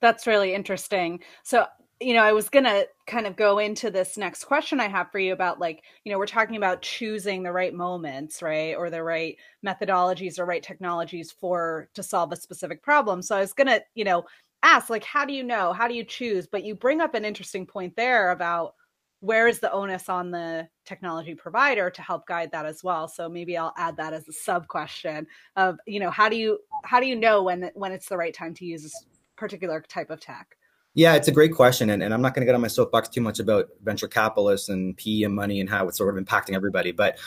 that's 0.00 0.26
really 0.26 0.52
interesting. 0.52 1.20
So 1.42 1.64
you 2.00 2.14
know, 2.14 2.22
I 2.22 2.32
was 2.32 2.48
going 2.48 2.64
to 2.64 2.88
kind 3.06 3.26
of 3.26 3.36
go 3.36 3.58
into 3.58 3.90
this 3.90 4.16
next 4.16 4.44
question 4.44 4.80
I 4.80 4.88
have 4.88 5.12
for 5.12 5.18
you 5.18 5.34
about 5.34 5.60
like, 5.60 5.82
you 6.04 6.12
know, 6.12 6.18
we're 6.18 6.26
talking 6.26 6.56
about 6.56 6.80
choosing 6.80 7.42
the 7.42 7.52
right 7.52 7.74
moments, 7.74 8.40
right? 8.40 8.74
Or 8.74 8.88
the 8.88 9.02
right 9.02 9.36
methodologies 9.64 10.38
or 10.38 10.46
right 10.46 10.62
technologies 10.62 11.30
for 11.30 11.88
to 11.94 12.02
solve 12.02 12.32
a 12.32 12.36
specific 12.36 12.82
problem. 12.82 13.20
So 13.20 13.36
I 13.36 13.40
was 13.40 13.52
going 13.52 13.66
to, 13.66 13.82
you 13.94 14.04
know, 14.04 14.24
ask 14.62 14.88
like 14.88 15.04
how 15.04 15.24
do 15.26 15.34
you 15.34 15.44
know? 15.44 15.72
How 15.74 15.88
do 15.88 15.94
you 15.94 16.04
choose? 16.04 16.46
But 16.46 16.64
you 16.64 16.74
bring 16.74 17.00
up 17.02 17.14
an 17.14 17.24
interesting 17.26 17.66
point 17.66 17.94
there 17.96 18.30
about 18.30 18.74
where 19.20 19.46
is 19.46 19.60
the 19.60 19.70
onus 19.70 20.08
on 20.08 20.30
the 20.30 20.66
technology 20.86 21.34
provider 21.34 21.90
to 21.90 22.00
help 22.00 22.26
guide 22.26 22.50
that 22.50 22.64
as 22.64 22.82
well 22.82 23.06
so 23.06 23.28
maybe 23.28 23.54
i'll 23.56 23.74
add 23.76 23.94
that 23.96 24.14
as 24.14 24.26
a 24.28 24.32
sub 24.32 24.66
question 24.66 25.26
of 25.56 25.78
you 25.86 26.00
know 26.00 26.10
how 26.10 26.26
do 26.26 26.36
you 26.36 26.58
how 26.84 26.98
do 26.98 27.06
you 27.06 27.14
know 27.14 27.42
when 27.42 27.70
when 27.74 27.92
it's 27.92 28.08
the 28.08 28.16
right 28.16 28.32
time 28.32 28.54
to 28.54 28.64
use 28.64 28.82
this 28.82 29.04
particular 29.36 29.82
type 29.88 30.08
of 30.08 30.20
tech 30.20 30.56
yeah, 30.94 31.14
it's 31.14 31.28
a 31.28 31.32
great 31.32 31.52
question. 31.52 31.90
And, 31.90 32.02
and 32.02 32.12
I'm 32.12 32.22
not 32.22 32.34
going 32.34 32.42
to 32.42 32.46
get 32.46 32.54
on 32.54 32.60
my 32.60 32.68
soapbox 32.68 33.08
too 33.08 33.20
much 33.20 33.38
about 33.38 33.68
venture 33.82 34.08
capitalists 34.08 34.68
and 34.68 34.96
PE 34.96 35.22
and 35.22 35.34
money 35.34 35.60
and 35.60 35.70
how 35.70 35.86
it's 35.88 35.98
sort 35.98 36.16
of 36.16 36.22
impacting 36.22 36.54
everybody. 36.54 36.92
But 36.92 37.18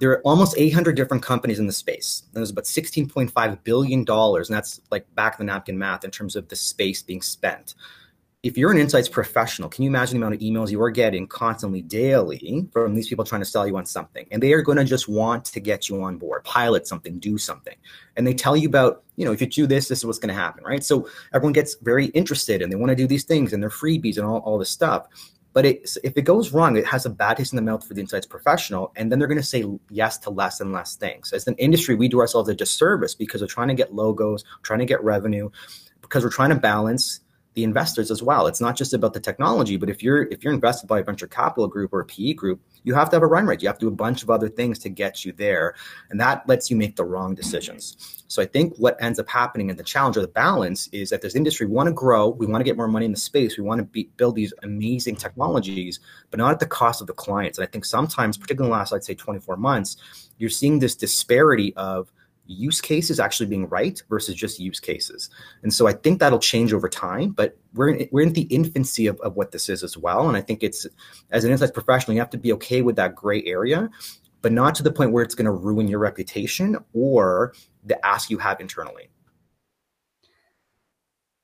there 0.00 0.10
are 0.10 0.22
almost 0.22 0.54
800 0.56 0.96
different 0.96 1.22
companies 1.22 1.58
in 1.58 1.66
the 1.66 1.72
space. 1.72 2.22
And 2.26 2.36
There's 2.36 2.50
about 2.50 2.64
$16.5 2.64 3.64
billion. 3.64 4.04
And 4.08 4.46
that's 4.48 4.80
like 4.90 5.14
back 5.14 5.34
of 5.34 5.38
the 5.38 5.44
napkin 5.44 5.78
math 5.78 6.04
in 6.04 6.10
terms 6.10 6.36
of 6.36 6.48
the 6.48 6.56
space 6.56 7.02
being 7.02 7.22
spent 7.22 7.74
if 8.42 8.56
you're 8.56 8.72
an 8.72 8.78
insights 8.78 9.08
professional, 9.08 9.68
can 9.68 9.84
you 9.84 9.90
imagine 9.90 10.18
the 10.18 10.24
amount 10.24 10.34
of 10.34 10.40
emails 10.40 10.70
you 10.70 10.80
are 10.80 10.90
getting 10.90 11.26
constantly 11.26 11.82
daily 11.82 12.66
from 12.72 12.94
these 12.94 13.06
people 13.06 13.22
trying 13.22 13.42
to 13.42 13.46
sell 13.46 13.66
you 13.66 13.76
on 13.76 13.84
something? 13.84 14.26
And 14.30 14.42
they 14.42 14.54
are 14.54 14.62
going 14.62 14.78
to 14.78 14.84
just 14.84 15.08
want 15.08 15.44
to 15.46 15.60
get 15.60 15.90
you 15.90 16.02
on 16.02 16.16
board, 16.16 16.42
pilot 16.44 16.86
something, 16.86 17.18
do 17.18 17.36
something. 17.36 17.76
And 18.16 18.26
they 18.26 18.32
tell 18.32 18.56
you 18.56 18.66
about, 18.66 19.02
you 19.16 19.26
know, 19.26 19.32
if 19.32 19.42
you 19.42 19.46
do 19.46 19.66
this, 19.66 19.88
this 19.88 19.98
is 19.98 20.06
what's 20.06 20.18
going 20.18 20.34
to 20.34 20.40
happen, 20.40 20.64
right? 20.64 20.82
So 20.82 21.06
everyone 21.34 21.52
gets 21.52 21.74
very 21.82 22.06
interested 22.06 22.62
and 22.62 22.72
they 22.72 22.76
want 22.76 22.88
to 22.88 22.96
do 22.96 23.06
these 23.06 23.24
things 23.24 23.52
and 23.52 23.62
they're 23.62 23.68
freebies 23.68 24.16
and 24.16 24.26
all, 24.26 24.38
all 24.38 24.56
this 24.56 24.70
stuff. 24.70 25.06
But 25.52 25.66
it, 25.66 25.96
if 26.02 26.16
it 26.16 26.22
goes 26.22 26.52
wrong, 26.52 26.76
it 26.76 26.86
has 26.86 27.04
a 27.04 27.10
bad 27.10 27.36
taste 27.36 27.52
in 27.52 27.56
the 27.56 27.62
mouth 27.62 27.86
for 27.86 27.92
the 27.92 28.00
insights 28.00 28.24
professional. 28.24 28.92
And 28.96 29.12
then 29.12 29.18
they're 29.18 29.28
going 29.28 29.36
to 29.36 29.44
say 29.44 29.66
yes 29.90 30.16
to 30.18 30.30
less 30.30 30.60
and 30.60 30.72
less 30.72 30.94
things. 30.96 31.34
As 31.34 31.46
an 31.46 31.56
industry, 31.56 31.94
we 31.94 32.08
do 32.08 32.20
ourselves 32.20 32.48
a 32.48 32.54
disservice 32.54 33.14
because 33.14 33.42
we're 33.42 33.48
trying 33.48 33.68
to 33.68 33.74
get 33.74 33.92
logos, 33.94 34.44
trying 34.62 34.78
to 34.78 34.86
get 34.86 35.02
revenue, 35.04 35.50
because 36.00 36.24
we're 36.24 36.30
trying 36.30 36.50
to 36.50 36.56
balance 36.56 37.20
the 37.60 37.64
investors 37.64 38.10
as 38.10 38.22
well. 38.22 38.46
It's 38.46 38.60
not 38.60 38.74
just 38.74 38.94
about 38.94 39.12
the 39.12 39.20
technology, 39.20 39.76
but 39.76 39.90
if 39.90 40.02
you're 40.02 40.22
if 40.30 40.42
you're 40.42 40.54
invested 40.54 40.86
by 40.86 41.00
a 41.00 41.04
venture 41.04 41.26
capital 41.26 41.68
group 41.68 41.92
or 41.92 42.00
a 42.00 42.06
PE 42.06 42.32
group, 42.32 42.58
you 42.84 42.94
have 42.94 43.10
to 43.10 43.16
have 43.16 43.22
a 43.22 43.26
run 43.26 43.46
rate. 43.46 43.60
You 43.60 43.68
have 43.68 43.76
to 43.78 43.84
do 43.84 43.88
a 43.88 44.02
bunch 44.06 44.22
of 44.22 44.30
other 44.30 44.48
things 44.48 44.78
to 44.78 44.88
get 44.88 45.26
you 45.26 45.32
there, 45.32 45.74
and 46.08 46.18
that 46.18 46.48
lets 46.48 46.70
you 46.70 46.76
make 46.76 46.96
the 46.96 47.04
wrong 47.04 47.34
decisions. 47.34 48.24
So 48.28 48.40
I 48.40 48.46
think 48.46 48.74
what 48.78 48.96
ends 49.02 49.18
up 49.18 49.28
happening 49.28 49.68
and 49.68 49.78
the 49.78 49.84
challenge 49.84 50.16
or 50.16 50.22
the 50.22 50.28
balance 50.28 50.88
is 50.92 51.10
that 51.10 51.20
this 51.20 51.34
industry 51.34 51.66
want 51.66 51.88
to 51.88 51.92
grow, 51.92 52.28
we 52.30 52.46
want 52.46 52.60
to 52.60 52.64
get 52.64 52.78
more 52.78 52.88
money 52.88 53.04
in 53.04 53.12
the 53.12 53.18
space, 53.18 53.58
we 53.58 53.64
want 53.64 53.80
to 53.80 53.84
be, 53.84 54.08
build 54.16 54.36
these 54.36 54.54
amazing 54.62 55.16
technologies, 55.16 56.00
but 56.30 56.38
not 56.38 56.52
at 56.52 56.60
the 56.60 56.66
cost 56.66 57.02
of 57.02 57.08
the 57.08 57.12
clients. 57.12 57.58
And 57.58 57.68
I 57.68 57.70
think 57.70 57.84
sometimes, 57.84 58.38
particularly 58.38 58.68
in 58.68 58.72
the 58.72 58.78
last, 58.78 58.94
I'd 58.94 59.04
say, 59.04 59.14
24 59.14 59.58
months, 59.58 59.96
you're 60.38 60.48
seeing 60.48 60.78
this 60.78 60.94
disparity 60.94 61.74
of 61.76 62.10
use 62.50 62.80
cases 62.80 63.20
actually 63.20 63.46
being 63.46 63.68
right 63.68 64.02
versus 64.08 64.34
just 64.34 64.58
use 64.58 64.80
cases. 64.80 65.30
And 65.62 65.72
so 65.72 65.86
I 65.86 65.92
think 65.92 66.18
that'll 66.18 66.38
change 66.38 66.72
over 66.72 66.88
time, 66.88 67.30
but 67.30 67.56
we're 67.74 67.90
in, 67.90 68.08
we're 68.10 68.22
in 68.22 68.32
the 68.32 68.42
infancy 68.42 69.06
of, 69.06 69.18
of 69.20 69.36
what 69.36 69.52
this 69.52 69.68
is 69.68 69.84
as 69.84 69.96
well. 69.96 70.28
And 70.28 70.36
I 70.36 70.40
think 70.40 70.62
it's 70.62 70.86
as 71.30 71.44
an 71.44 71.52
insights 71.52 71.72
professional, 71.72 72.14
you 72.14 72.20
have 72.20 72.30
to 72.30 72.38
be 72.38 72.52
okay 72.54 72.82
with 72.82 72.96
that 72.96 73.14
gray 73.14 73.42
area, 73.44 73.88
but 74.42 74.52
not 74.52 74.74
to 74.76 74.82
the 74.82 74.92
point 74.92 75.12
where 75.12 75.22
it's 75.22 75.34
going 75.34 75.46
to 75.46 75.52
ruin 75.52 75.86
your 75.86 76.00
reputation 76.00 76.76
or 76.92 77.54
the 77.84 78.04
ask 78.04 78.30
you 78.30 78.38
have 78.38 78.60
internally. 78.60 79.10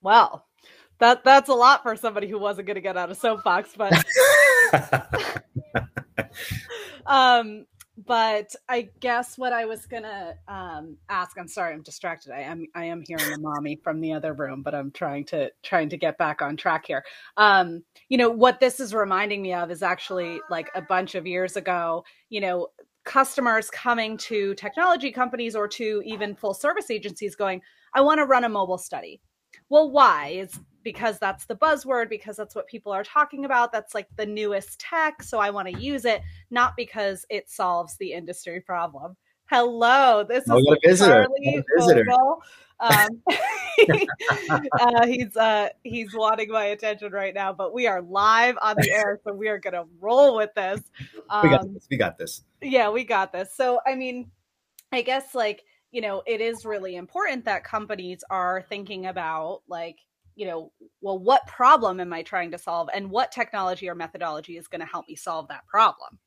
Well, 0.03 0.47
that 0.99 1.25
that's 1.25 1.49
a 1.49 1.55
lot 1.55 1.83
for 1.83 1.95
somebody 1.95 2.29
who 2.29 2.39
wasn't 2.39 2.67
going 2.67 2.77
to 2.77 2.81
get 2.81 2.97
out 2.97 3.11
of 3.11 3.17
soapbox, 3.17 3.75
but 3.77 3.93
um 7.07 7.67
but 8.05 8.55
I 8.69 8.91
guess 9.01 9.39
what 9.39 9.53
I 9.53 9.65
was 9.65 9.87
gonna 9.87 10.35
um, 10.49 10.97
ask. 11.09 11.39
I'm 11.39 11.49
sorry, 11.49 11.73
I'm 11.73 11.83
distracted. 11.83 12.33
I 12.33 12.41
am 12.41 12.67
I 12.75 12.85
am 12.85 13.03
hearing 13.07 13.31
the 13.31 13.39
mommy 13.39 13.77
from 13.83 14.01
the 14.01 14.13
other 14.13 14.35
room, 14.35 14.63
but 14.63 14.75
I'm 14.75 14.91
trying 14.91 15.25
to 15.27 15.51
trying 15.63 15.89
to 15.91 15.97
get 15.97 16.19
back 16.19 16.43
on 16.43 16.57
track 16.57 16.87
here. 16.87 17.05
Um, 17.37 17.83
you 18.09 18.19
know 18.19 18.29
what 18.29 18.61
this 18.61 18.81
is 18.81 18.93
reminding 18.93 19.41
me 19.41 19.55
of 19.55 19.71
is 19.71 19.83
actually 19.83 20.41
like 20.51 20.71
a 20.75 20.83
bunch 20.83 21.15
of 21.15 21.27
years 21.27 21.57
ago. 21.57 22.05
You 22.29 22.41
know, 22.43 22.69
customers 23.05 23.71
coming 23.71 24.19
to 24.19 24.55
technology 24.55 25.11
companies 25.11 25.57
or 25.57 25.67
to 25.69 26.03
even 26.05 26.35
full 26.35 26.55
service 26.55 26.91
agencies, 26.91 27.35
going, 27.35 27.63
"I 27.95 28.03
want 28.03 28.19
to 28.19 28.25
run 28.27 28.45
a 28.45 28.49
mobile 28.49 28.79
study." 28.79 29.23
Well, 29.71 29.91
why? 29.91 30.29
Is 30.29 30.61
because 30.87 31.19
that's 31.19 31.47
the 31.47 31.57
buzzword, 31.57 32.09
because 32.09 32.37
that's 32.37 32.55
what 32.55 32.69
people 32.69 32.93
are 32.93 33.03
talking 33.03 33.45
about. 33.45 33.73
That's 33.73 33.93
like 33.93 34.07
the 34.15 34.25
newest 34.25 34.79
tech. 34.79 35.21
So 35.21 35.41
I 35.41 35.51
want 35.51 35.67
to 35.67 35.77
use 35.77 36.05
it, 36.05 36.23
not 36.51 36.77
because 36.77 37.27
it 37.29 37.51
solves 37.51 37.97
the 37.97 38.13
industry 38.13 38.61
problem. 38.61 39.17
Hello, 39.51 40.23
this 40.23 40.45
oh, 40.49 40.77
is 40.85 41.01
Charlie 41.01 41.65
Vogel. 41.77 42.41
Um, 42.79 43.09
uh, 44.79 45.07
he's 45.09 45.37
uh, 45.37 45.71
he's 45.83 46.15
wanting 46.15 46.53
my 46.53 46.67
attention 46.67 47.11
right 47.11 47.35
now, 47.35 47.53
but 47.53 47.75
we 47.75 47.89
are 47.89 48.01
live 48.03 48.57
on 48.63 48.77
the 48.79 48.89
air, 48.93 49.19
so 49.25 49.33
we 49.33 49.49
are 49.49 49.59
gonna 49.59 49.87
roll 49.99 50.37
with 50.37 50.55
this. 50.55 50.81
Um, 51.31 51.43
we 51.43 51.49
got 51.49 51.61
um, 51.63 51.75
this. 51.75 51.89
We 51.91 51.97
got 51.97 52.17
this. 52.17 52.45
Yeah, 52.63 52.91
we 52.91 53.03
got 53.03 53.33
this. 53.33 53.53
So 53.53 53.81
I 53.85 53.97
mean, 53.97 54.31
I 54.93 55.03
guess 55.03 55.35
like 55.35 55.65
you 55.91 56.01
know, 56.01 56.23
it 56.27 56.41
is 56.41 56.65
really 56.65 56.95
important 56.95 57.45
that 57.47 57.65
companies 57.65 58.23
are 58.31 58.65
thinking 58.69 59.07
about 59.07 59.63
like 59.67 59.99
you 60.37 60.47
know, 60.47 60.71
well, 61.01 61.19
what 61.19 61.47
problem 61.47 61.99
am 61.99 62.13
I 62.13 62.23
trying 62.23 62.51
to 62.53 62.59
solve 62.59 62.89
and 62.95 63.11
what 63.11 63.33
technology 63.33 63.89
or 63.89 63.95
methodology 63.95 64.59
is 64.59 64.69
going 64.69 64.81
to 64.81 64.87
help 64.87 65.07
me 65.09 65.17
solve 65.17 65.49
that 65.49 65.67
problem? 65.67 66.19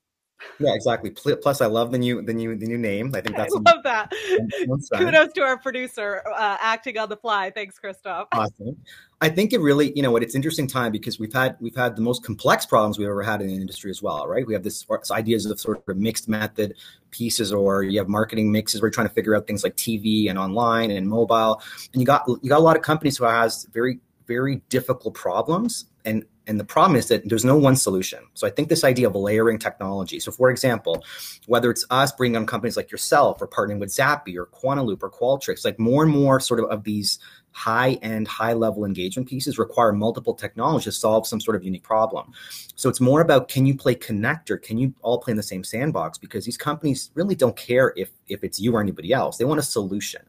Yeah, 0.59 0.73
exactly. 0.73 1.09
Plus, 1.11 1.61
I 1.61 1.67
love 1.67 1.91
the 1.91 1.97
new 1.97 2.21
the 2.21 2.33
new 2.33 2.55
the 2.55 2.65
new 2.65 2.77
name. 2.77 3.11
I 3.15 3.21
think 3.21 3.37
that's 3.37 3.55
I 3.55 3.71
love 3.71 3.83
that. 3.83 4.11
Kudos 4.93 5.31
to 5.33 5.41
our 5.41 5.57
producer 5.57 6.21
uh, 6.27 6.57
acting 6.59 6.97
on 6.97 7.07
the 7.07 7.15
fly. 7.15 7.49
Thanks, 7.49 7.79
Christoph. 7.79 8.27
Awesome. 8.39 8.77
I 9.21 9.27
think 9.27 9.51
it 9.51 9.59
really, 9.59 9.91
you 9.97 10.01
know, 10.01 10.11
what 10.11 10.23
it's 10.23 10.33
interesting 10.33 10.65
time 10.65 10.93
because 10.93 11.19
we've 11.19 11.33
had 11.33 11.57
we've 11.59 11.75
had 11.75 11.97
the 11.97 12.01
most 12.01 12.23
complex 12.23 12.65
problems 12.65 12.97
we've 12.97 13.07
ever 13.07 13.23
had 13.23 13.41
in 13.41 13.47
the 13.47 13.55
industry 13.55 13.91
as 13.91 14.01
well, 14.01 14.27
right? 14.27 14.47
We 14.47 14.53
have 14.53 14.63
this 14.63 14.85
ideas 15.11 15.45
of 15.45 15.59
sort 15.59 15.83
of 15.87 15.97
mixed 15.97 16.29
method 16.29 16.75
pieces, 17.11 17.51
or 17.51 17.83
you 17.83 17.99
have 17.99 18.07
marketing 18.07 18.51
mixes. 18.51 18.81
Where 18.81 18.87
we're 18.87 18.93
trying 18.93 19.07
to 19.07 19.13
figure 19.13 19.35
out 19.35 19.45
things 19.45 19.63
like 19.63 19.75
TV 19.75 20.29
and 20.29 20.39
online 20.39 20.91
and 20.91 21.07
mobile, 21.07 21.61
and 21.91 22.01
you 22.01 22.05
got 22.05 22.23
you 22.27 22.49
got 22.49 22.59
a 22.59 22.63
lot 22.63 22.77
of 22.77 22.81
companies 22.81 23.17
who 23.17 23.25
has 23.25 23.65
very 23.73 23.99
very 24.25 24.61
difficult 24.69 25.15
problems 25.15 25.85
and 26.05 26.23
and 26.49 26.59
the 26.59 26.65
problem 26.65 26.95
is 26.95 27.07
that 27.09 27.29
there's 27.29 27.45
no 27.45 27.55
one 27.55 27.75
solution. 27.75 28.25
So 28.33 28.47
I 28.47 28.49
think 28.49 28.69
this 28.69 28.83
idea 28.83 29.07
of 29.07 29.15
layering 29.15 29.59
technology. 29.59 30.19
So 30.19 30.31
for 30.31 30.49
example, 30.49 31.05
whether 31.45 31.69
it's 31.69 31.85
us 31.91 32.11
bringing 32.11 32.37
on 32.37 32.47
companies 32.47 32.75
like 32.75 32.91
yourself 32.91 33.39
or 33.39 33.47
partnering 33.47 33.79
with 33.79 33.91
Zappi 33.91 34.35
or 34.35 34.47
Quantilope 34.47 35.03
or 35.03 35.11
Qualtrics, 35.11 35.63
like 35.63 35.77
more 35.77 36.01
and 36.01 36.11
more 36.11 36.39
sort 36.39 36.59
of 36.59 36.65
of 36.71 36.83
these 36.83 37.19
high 37.51 37.93
end, 38.01 38.27
high 38.27 38.53
level 38.53 38.83
engagement 38.83 39.29
pieces 39.29 39.59
require 39.59 39.91
multiple 39.91 40.33
technologies 40.33 40.85
to 40.85 40.91
solve 40.91 41.27
some 41.27 41.39
sort 41.39 41.55
of 41.55 41.63
unique 41.63 41.83
problem. 41.83 42.33
So 42.75 42.89
it's 42.89 42.99
more 42.99 43.21
about 43.21 43.47
can 43.47 43.67
you 43.67 43.77
play 43.77 43.93
connector? 43.93 44.59
Can 44.59 44.79
you 44.79 44.93
all 45.01 45.19
play 45.19 45.31
in 45.31 45.37
the 45.37 45.43
same 45.43 45.63
sandbox? 45.63 46.17
Because 46.17 46.45
these 46.45 46.57
companies 46.57 47.11
really 47.13 47.35
don't 47.35 47.55
care 47.55 47.93
if 47.95 48.09
if 48.27 48.43
it's 48.43 48.59
you 48.59 48.75
or 48.75 48.81
anybody 48.81 49.13
else. 49.13 49.37
They 49.37 49.45
want 49.45 49.59
a 49.59 49.63
solution. 49.63 50.21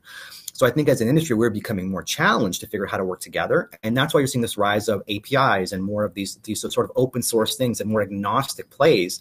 So 0.60 0.66
I 0.66 0.70
think 0.70 0.90
as 0.90 1.00
an 1.00 1.08
industry, 1.08 1.34
we're 1.34 1.48
becoming 1.48 1.90
more 1.90 2.02
challenged 2.02 2.60
to 2.60 2.66
figure 2.66 2.84
out 2.84 2.90
how 2.90 2.98
to 2.98 3.04
work 3.06 3.22
together. 3.22 3.70
And 3.82 3.96
that's 3.96 4.12
why 4.12 4.20
you're 4.20 4.26
seeing 4.26 4.42
this 4.42 4.58
rise 4.58 4.90
of 4.90 5.02
APIs 5.08 5.72
and 5.72 5.82
more 5.82 6.04
of 6.04 6.12
these, 6.12 6.36
these 6.42 6.60
sort 6.60 6.84
of 6.84 6.92
open 6.96 7.22
source 7.22 7.56
things 7.56 7.80
and 7.80 7.88
more 7.88 8.02
agnostic 8.02 8.68
plays 8.68 9.20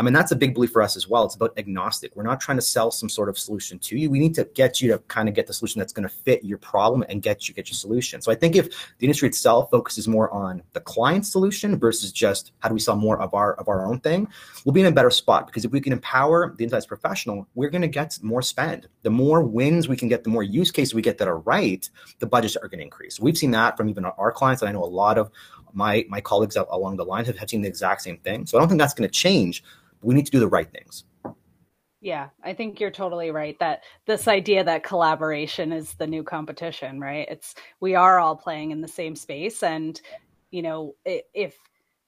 I 0.00 0.02
mean, 0.02 0.14
that's 0.14 0.32
a 0.32 0.36
big 0.36 0.54
belief 0.54 0.72
for 0.72 0.80
us 0.80 0.96
as 0.96 1.08
well. 1.08 1.26
It's 1.26 1.34
about 1.34 1.52
agnostic. 1.58 2.16
We're 2.16 2.22
not 2.22 2.40
trying 2.40 2.56
to 2.56 2.62
sell 2.62 2.90
some 2.90 3.10
sort 3.10 3.28
of 3.28 3.38
solution 3.38 3.78
to 3.80 3.98
you. 3.98 4.08
We 4.08 4.18
need 4.18 4.34
to 4.36 4.48
get 4.54 4.80
you 4.80 4.90
to 4.92 4.98
kind 5.08 5.28
of 5.28 5.34
get 5.34 5.46
the 5.46 5.52
solution 5.52 5.78
that's 5.78 5.92
going 5.92 6.08
to 6.08 6.14
fit 6.14 6.42
your 6.42 6.56
problem 6.56 7.04
and 7.10 7.20
get 7.20 7.46
you 7.46 7.54
get 7.54 7.68
your 7.68 7.74
solution. 7.74 8.22
So 8.22 8.32
I 8.32 8.34
think 8.34 8.56
if 8.56 8.70
the 8.96 9.06
industry 9.06 9.28
itself 9.28 9.68
focuses 9.70 10.08
more 10.08 10.32
on 10.32 10.62
the 10.72 10.80
client 10.80 11.26
solution 11.26 11.78
versus 11.78 12.12
just 12.12 12.52
how 12.60 12.70
do 12.70 12.74
we 12.74 12.80
sell 12.80 12.96
more 12.96 13.20
of 13.20 13.34
our 13.34 13.52
of 13.56 13.68
our 13.68 13.84
own 13.84 14.00
thing, 14.00 14.26
we'll 14.64 14.72
be 14.72 14.80
in 14.80 14.86
a 14.86 14.92
better 14.92 15.10
spot 15.10 15.46
because 15.46 15.66
if 15.66 15.70
we 15.70 15.82
can 15.82 15.92
empower 15.92 16.54
the 16.56 16.64
insights 16.64 16.86
professional, 16.86 17.46
we're 17.54 17.68
going 17.68 17.82
to 17.82 17.88
get 17.88 18.18
more 18.22 18.40
spend. 18.40 18.88
The 19.02 19.10
more 19.10 19.42
wins 19.42 19.86
we 19.86 19.98
can 19.98 20.08
get, 20.08 20.24
the 20.24 20.30
more 20.30 20.42
use 20.42 20.70
cases 20.70 20.94
we 20.94 21.02
get 21.02 21.18
that 21.18 21.28
are 21.28 21.40
right, 21.40 21.86
the 22.20 22.26
budgets 22.26 22.56
are 22.56 22.68
going 22.68 22.78
to 22.78 22.84
increase. 22.84 23.20
We've 23.20 23.36
seen 23.36 23.50
that 23.50 23.76
from 23.76 23.90
even 23.90 24.06
our 24.06 24.32
clients, 24.32 24.62
and 24.62 24.70
I 24.70 24.72
know 24.72 24.82
a 24.82 24.86
lot 24.86 25.18
of 25.18 25.30
my 25.74 26.06
my 26.08 26.22
colleagues 26.22 26.56
along 26.56 26.96
the 26.96 27.04
line 27.04 27.26
have, 27.26 27.36
have 27.36 27.50
seen 27.50 27.60
the 27.60 27.68
exact 27.68 28.00
same 28.00 28.16
thing. 28.16 28.46
So 28.46 28.56
I 28.56 28.62
don't 28.62 28.68
think 28.68 28.80
that's 28.80 28.94
going 28.94 29.06
to 29.06 29.12
change 29.12 29.62
we 30.02 30.14
need 30.14 30.26
to 30.26 30.32
do 30.32 30.40
the 30.40 30.48
right 30.48 30.70
things. 30.70 31.04
Yeah, 32.02 32.28
I 32.42 32.54
think 32.54 32.80
you're 32.80 32.90
totally 32.90 33.30
right 33.30 33.58
that 33.58 33.82
this 34.06 34.26
idea 34.26 34.64
that 34.64 34.82
collaboration 34.82 35.70
is 35.70 35.92
the 35.94 36.06
new 36.06 36.22
competition, 36.22 36.98
right? 36.98 37.28
It's 37.30 37.54
we 37.80 37.94
are 37.94 38.18
all 38.18 38.36
playing 38.36 38.70
in 38.70 38.80
the 38.80 38.88
same 38.88 39.14
space 39.14 39.62
and 39.62 40.00
you 40.50 40.62
know, 40.62 40.94
if 41.04 41.56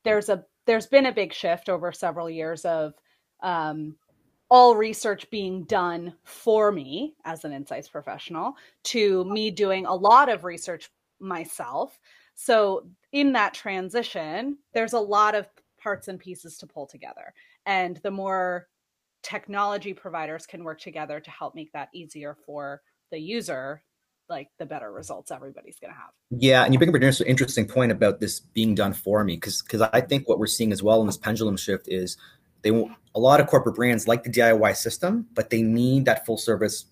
there's 0.05 0.29
a 0.29 0.45
there's 0.67 0.87
been 0.87 1.07
a 1.07 1.13
big 1.13 1.33
shift 1.33 1.69
over 1.69 1.93
several 1.93 2.31
years 2.31 2.65
of 2.65 2.95
um, 3.43 3.97
all 4.49 4.77
research 4.77 5.29
being 5.31 5.65
done 5.65 6.15
for 6.25 6.71
me 6.71 7.15
as 7.25 7.45
an 7.45 7.53
insights 7.53 7.89
professional 7.89 8.55
to 8.85 9.25
me 9.25 9.51
doing 9.51 9.87
a 9.87 9.95
lot 9.95 10.29
of 10.29 10.45
research 10.45 10.91
myself. 11.21 11.99
So 12.35 12.87
in 13.13 13.33
that 13.33 13.55
transition, 13.55 14.59
there's 14.73 14.93
a 14.93 15.01
lot 15.01 15.35
of 15.35 15.49
parts 15.81 16.09
and 16.09 16.19
pieces 16.19 16.59
to 16.59 16.67
pull 16.67 16.87
together 16.87 17.35
and 17.67 17.99
the 18.03 18.11
more 18.11 18.69
technology 19.23 19.95
providers 19.95 20.47
can 20.47 20.65
work 20.65 20.81
together 20.81 21.21
to 21.21 21.31
help 21.31 21.55
make 21.55 21.73
that 21.73 21.89
easier 21.95 22.37
for 22.45 22.83
the 23.11 23.19
user 23.19 23.83
like 24.29 24.49
the 24.59 24.67
better 24.67 24.91
results 24.91 25.31
everybody's 25.31 25.79
going 25.79 25.93
to 25.93 25.99
have. 25.99 26.11
Yeah 26.31 26.65
and 26.65 26.73
you 26.73 26.79
bring 26.79 26.89
up 26.89 26.95
an 26.95 27.27
interesting 27.27 27.67
point 27.67 27.93
about 27.93 28.21
this 28.21 28.41
being 28.41 28.75
done 28.75 28.93
for 28.93 29.23
me 29.25 29.37
because 29.37 29.63
because 29.63 29.83
i 29.93 30.01
think 30.01 30.29
what 30.29 30.39
we're 30.39 30.47
seeing 30.47 30.73
as 30.73 30.83
well 30.83 31.01
in 31.01 31.07
this 31.07 31.17
pendulum 31.17 31.57
shift 31.57 31.89
is 31.89 32.17
they 32.63 32.71
a 33.15 33.21
lot 33.21 33.41
of 33.41 33.47
corporate 33.47 33.75
brands 33.75 34.09
like 34.09 34.23
the 34.23 34.31
diy 34.31 34.77
system 34.77 35.27
but 35.35 35.51
they 35.51 35.63
need 35.63 36.05
that 36.05 36.25
full 36.25 36.39
service 36.39 36.87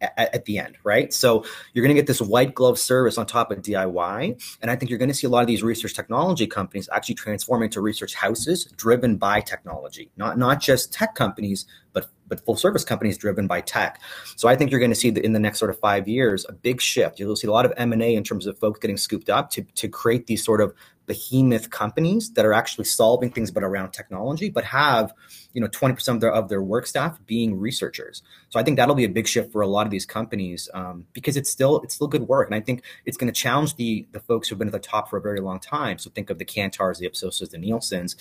at, 0.00 0.34
at, 0.34 0.44
the 0.44 0.58
end, 0.58 0.76
right? 0.84 1.12
So 1.12 1.44
you're 1.72 1.82
going 1.82 1.94
to 1.94 2.00
get 2.00 2.06
this 2.06 2.20
white 2.20 2.54
glove 2.54 2.78
service 2.78 3.18
on 3.18 3.26
top 3.26 3.50
of 3.50 3.62
DIY. 3.62 4.56
And 4.60 4.70
I 4.70 4.76
think 4.76 4.90
you're 4.90 4.98
going 4.98 5.08
to 5.08 5.14
see 5.14 5.26
a 5.26 5.30
lot 5.30 5.40
of 5.40 5.46
these 5.46 5.62
research 5.62 5.94
technology 5.94 6.46
companies 6.46 6.88
actually 6.92 7.14
transform 7.14 7.62
into 7.62 7.80
research 7.80 8.14
houses 8.14 8.66
driven 8.76 9.16
by 9.16 9.40
technology, 9.40 10.10
not, 10.16 10.38
not 10.38 10.60
just 10.60 10.92
tech 10.92 11.14
companies, 11.14 11.66
but 11.92 12.06
but 12.26 12.44
full 12.44 12.56
service 12.56 12.84
companies 12.84 13.18
driven 13.18 13.46
by 13.46 13.60
tech. 13.60 14.00
So 14.36 14.48
I 14.48 14.56
think 14.56 14.70
you're 14.70 14.80
going 14.80 14.90
to 14.90 14.96
see 14.96 15.10
that 15.10 15.24
in 15.24 15.32
the 15.32 15.38
next 15.38 15.58
sort 15.58 15.70
of 15.70 15.78
five 15.78 16.08
years 16.08 16.46
a 16.48 16.52
big 16.52 16.80
shift. 16.80 17.18
You'll 17.18 17.36
see 17.36 17.46
a 17.46 17.52
lot 17.52 17.66
of 17.66 17.72
M 17.76 17.92
and 17.92 18.02
A 18.02 18.14
in 18.14 18.24
terms 18.24 18.46
of 18.46 18.58
folks 18.58 18.80
getting 18.80 18.96
scooped 18.96 19.28
up 19.28 19.50
to 19.50 19.62
to 19.62 19.88
create 19.88 20.26
these 20.26 20.44
sort 20.44 20.60
of 20.60 20.74
behemoth 21.06 21.70
companies 21.70 22.32
that 22.32 22.44
are 22.44 22.52
actually 22.52 22.84
solving 22.84 23.30
things 23.30 23.50
but 23.50 23.62
around 23.62 23.92
technology, 23.92 24.48
but 24.48 24.64
have 24.64 25.12
you 25.52 25.60
know 25.60 25.68
20% 25.68 26.08
of 26.08 26.20
their 26.20 26.32
of 26.32 26.48
their 26.48 26.62
work 26.62 26.86
staff 26.86 27.18
being 27.26 27.58
researchers. 27.58 28.22
So 28.50 28.58
I 28.58 28.62
think 28.62 28.76
that'll 28.76 28.94
be 28.94 29.04
a 29.04 29.08
big 29.08 29.26
shift 29.26 29.52
for 29.52 29.62
a 29.62 29.66
lot 29.66 29.86
of 29.86 29.90
these 29.90 30.06
companies 30.06 30.68
um, 30.74 31.06
because 31.12 31.36
it's 31.36 31.50
still 31.50 31.80
it's 31.82 31.94
still 31.94 32.08
good 32.08 32.28
work, 32.28 32.48
and 32.48 32.54
I 32.54 32.60
think 32.60 32.82
it's 33.04 33.16
going 33.16 33.32
to 33.32 33.38
challenge 33.38 33.76
the 33.76 34.06
the 34.12 34.20
folks 34.20 34.48
who've 34.48 34.58
been 34.58 34.68
at 34.68 34.72
the 34.72 34.78
top 34.78 35.10
for 35.10 35.16
a 35.16 35.22
very 35.22 35.40
long 35.40 35.60
time. 35.60 35.98
So 35.98 36.10
think 36.10 36.30
of 36.30 36.38
the 36.38 36.44
Kantars, 36.44 36.98
the 36.98 37.08
Ipsoses, 37.08 37.50
the 37.50 37.58
Nielsen's 37.58 38.16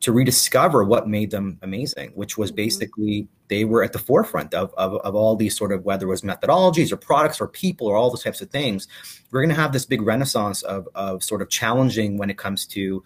to 0.00 0.12
rediscover 0.12 0.84
what 0.84 1.08
made 1.08 1.30
them 1.30 1.58
amazing, 1.62 2.12
which 2.14 2.36
was 2.36 2.50
mm-hmm. 2.50 2.56
basically 2.56 3.28
they 3.48 3.64
were 3.64 3.82
at 3.82 3.92
the 3.92 3.98
forefront 3.98 4.52
of, 4.54 4.72
of, 4.76 4.94
of, 5.02 5.14
all 5.14 5.36
these 5.36 5.56
sort 5.56 5.72
of 5.72 5.84
whether 5.84 6.06
it 6.06 6.10
was 6.10 6.22
methodologies 6.22 6.92
or 6.92 6.96
products 6.96 7.40
or 7.40 7.48
people 7.48 7.86
or 7.86 7.96
all 7.96 8.10
those 8.10 8.22
types 8.22 8.40
of 8.40 8.50
things. 8.50 8.88
We're 9.30 9.40
going 9.40 9.54
to 9.54 9.60
have 9.60 9.72
this 9.72 9.86
big 9.86 10.02
renaissance 10.02 10.62
of, 10.62 10.88
of 10.94 11.22
sort 11.22 11.42
of 11.42 11.48
challenging 11.48 12.18
when 12.18 12.30
it 12.30 12.38
comes 12.38 12.66
to 12.68 13.02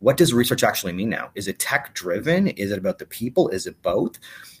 what 0.00 0.16
does 0.16 0.32
research 0.32 0.62
actually 0.62 0.92
mean 0.92 1.08
now? 1.08 1.30
Is 1.34 1.48
it 1.48 1.58
tech 1.58 1.92
driven? 1.94 2.48
Is 2.48 2.70
it 2.70 2.78
about 2.78 2.98
the 2.98 3.06
people? 3.06 3.48
Is 3.48 3.66
it 3.66 3.80
both? 3.82 4.18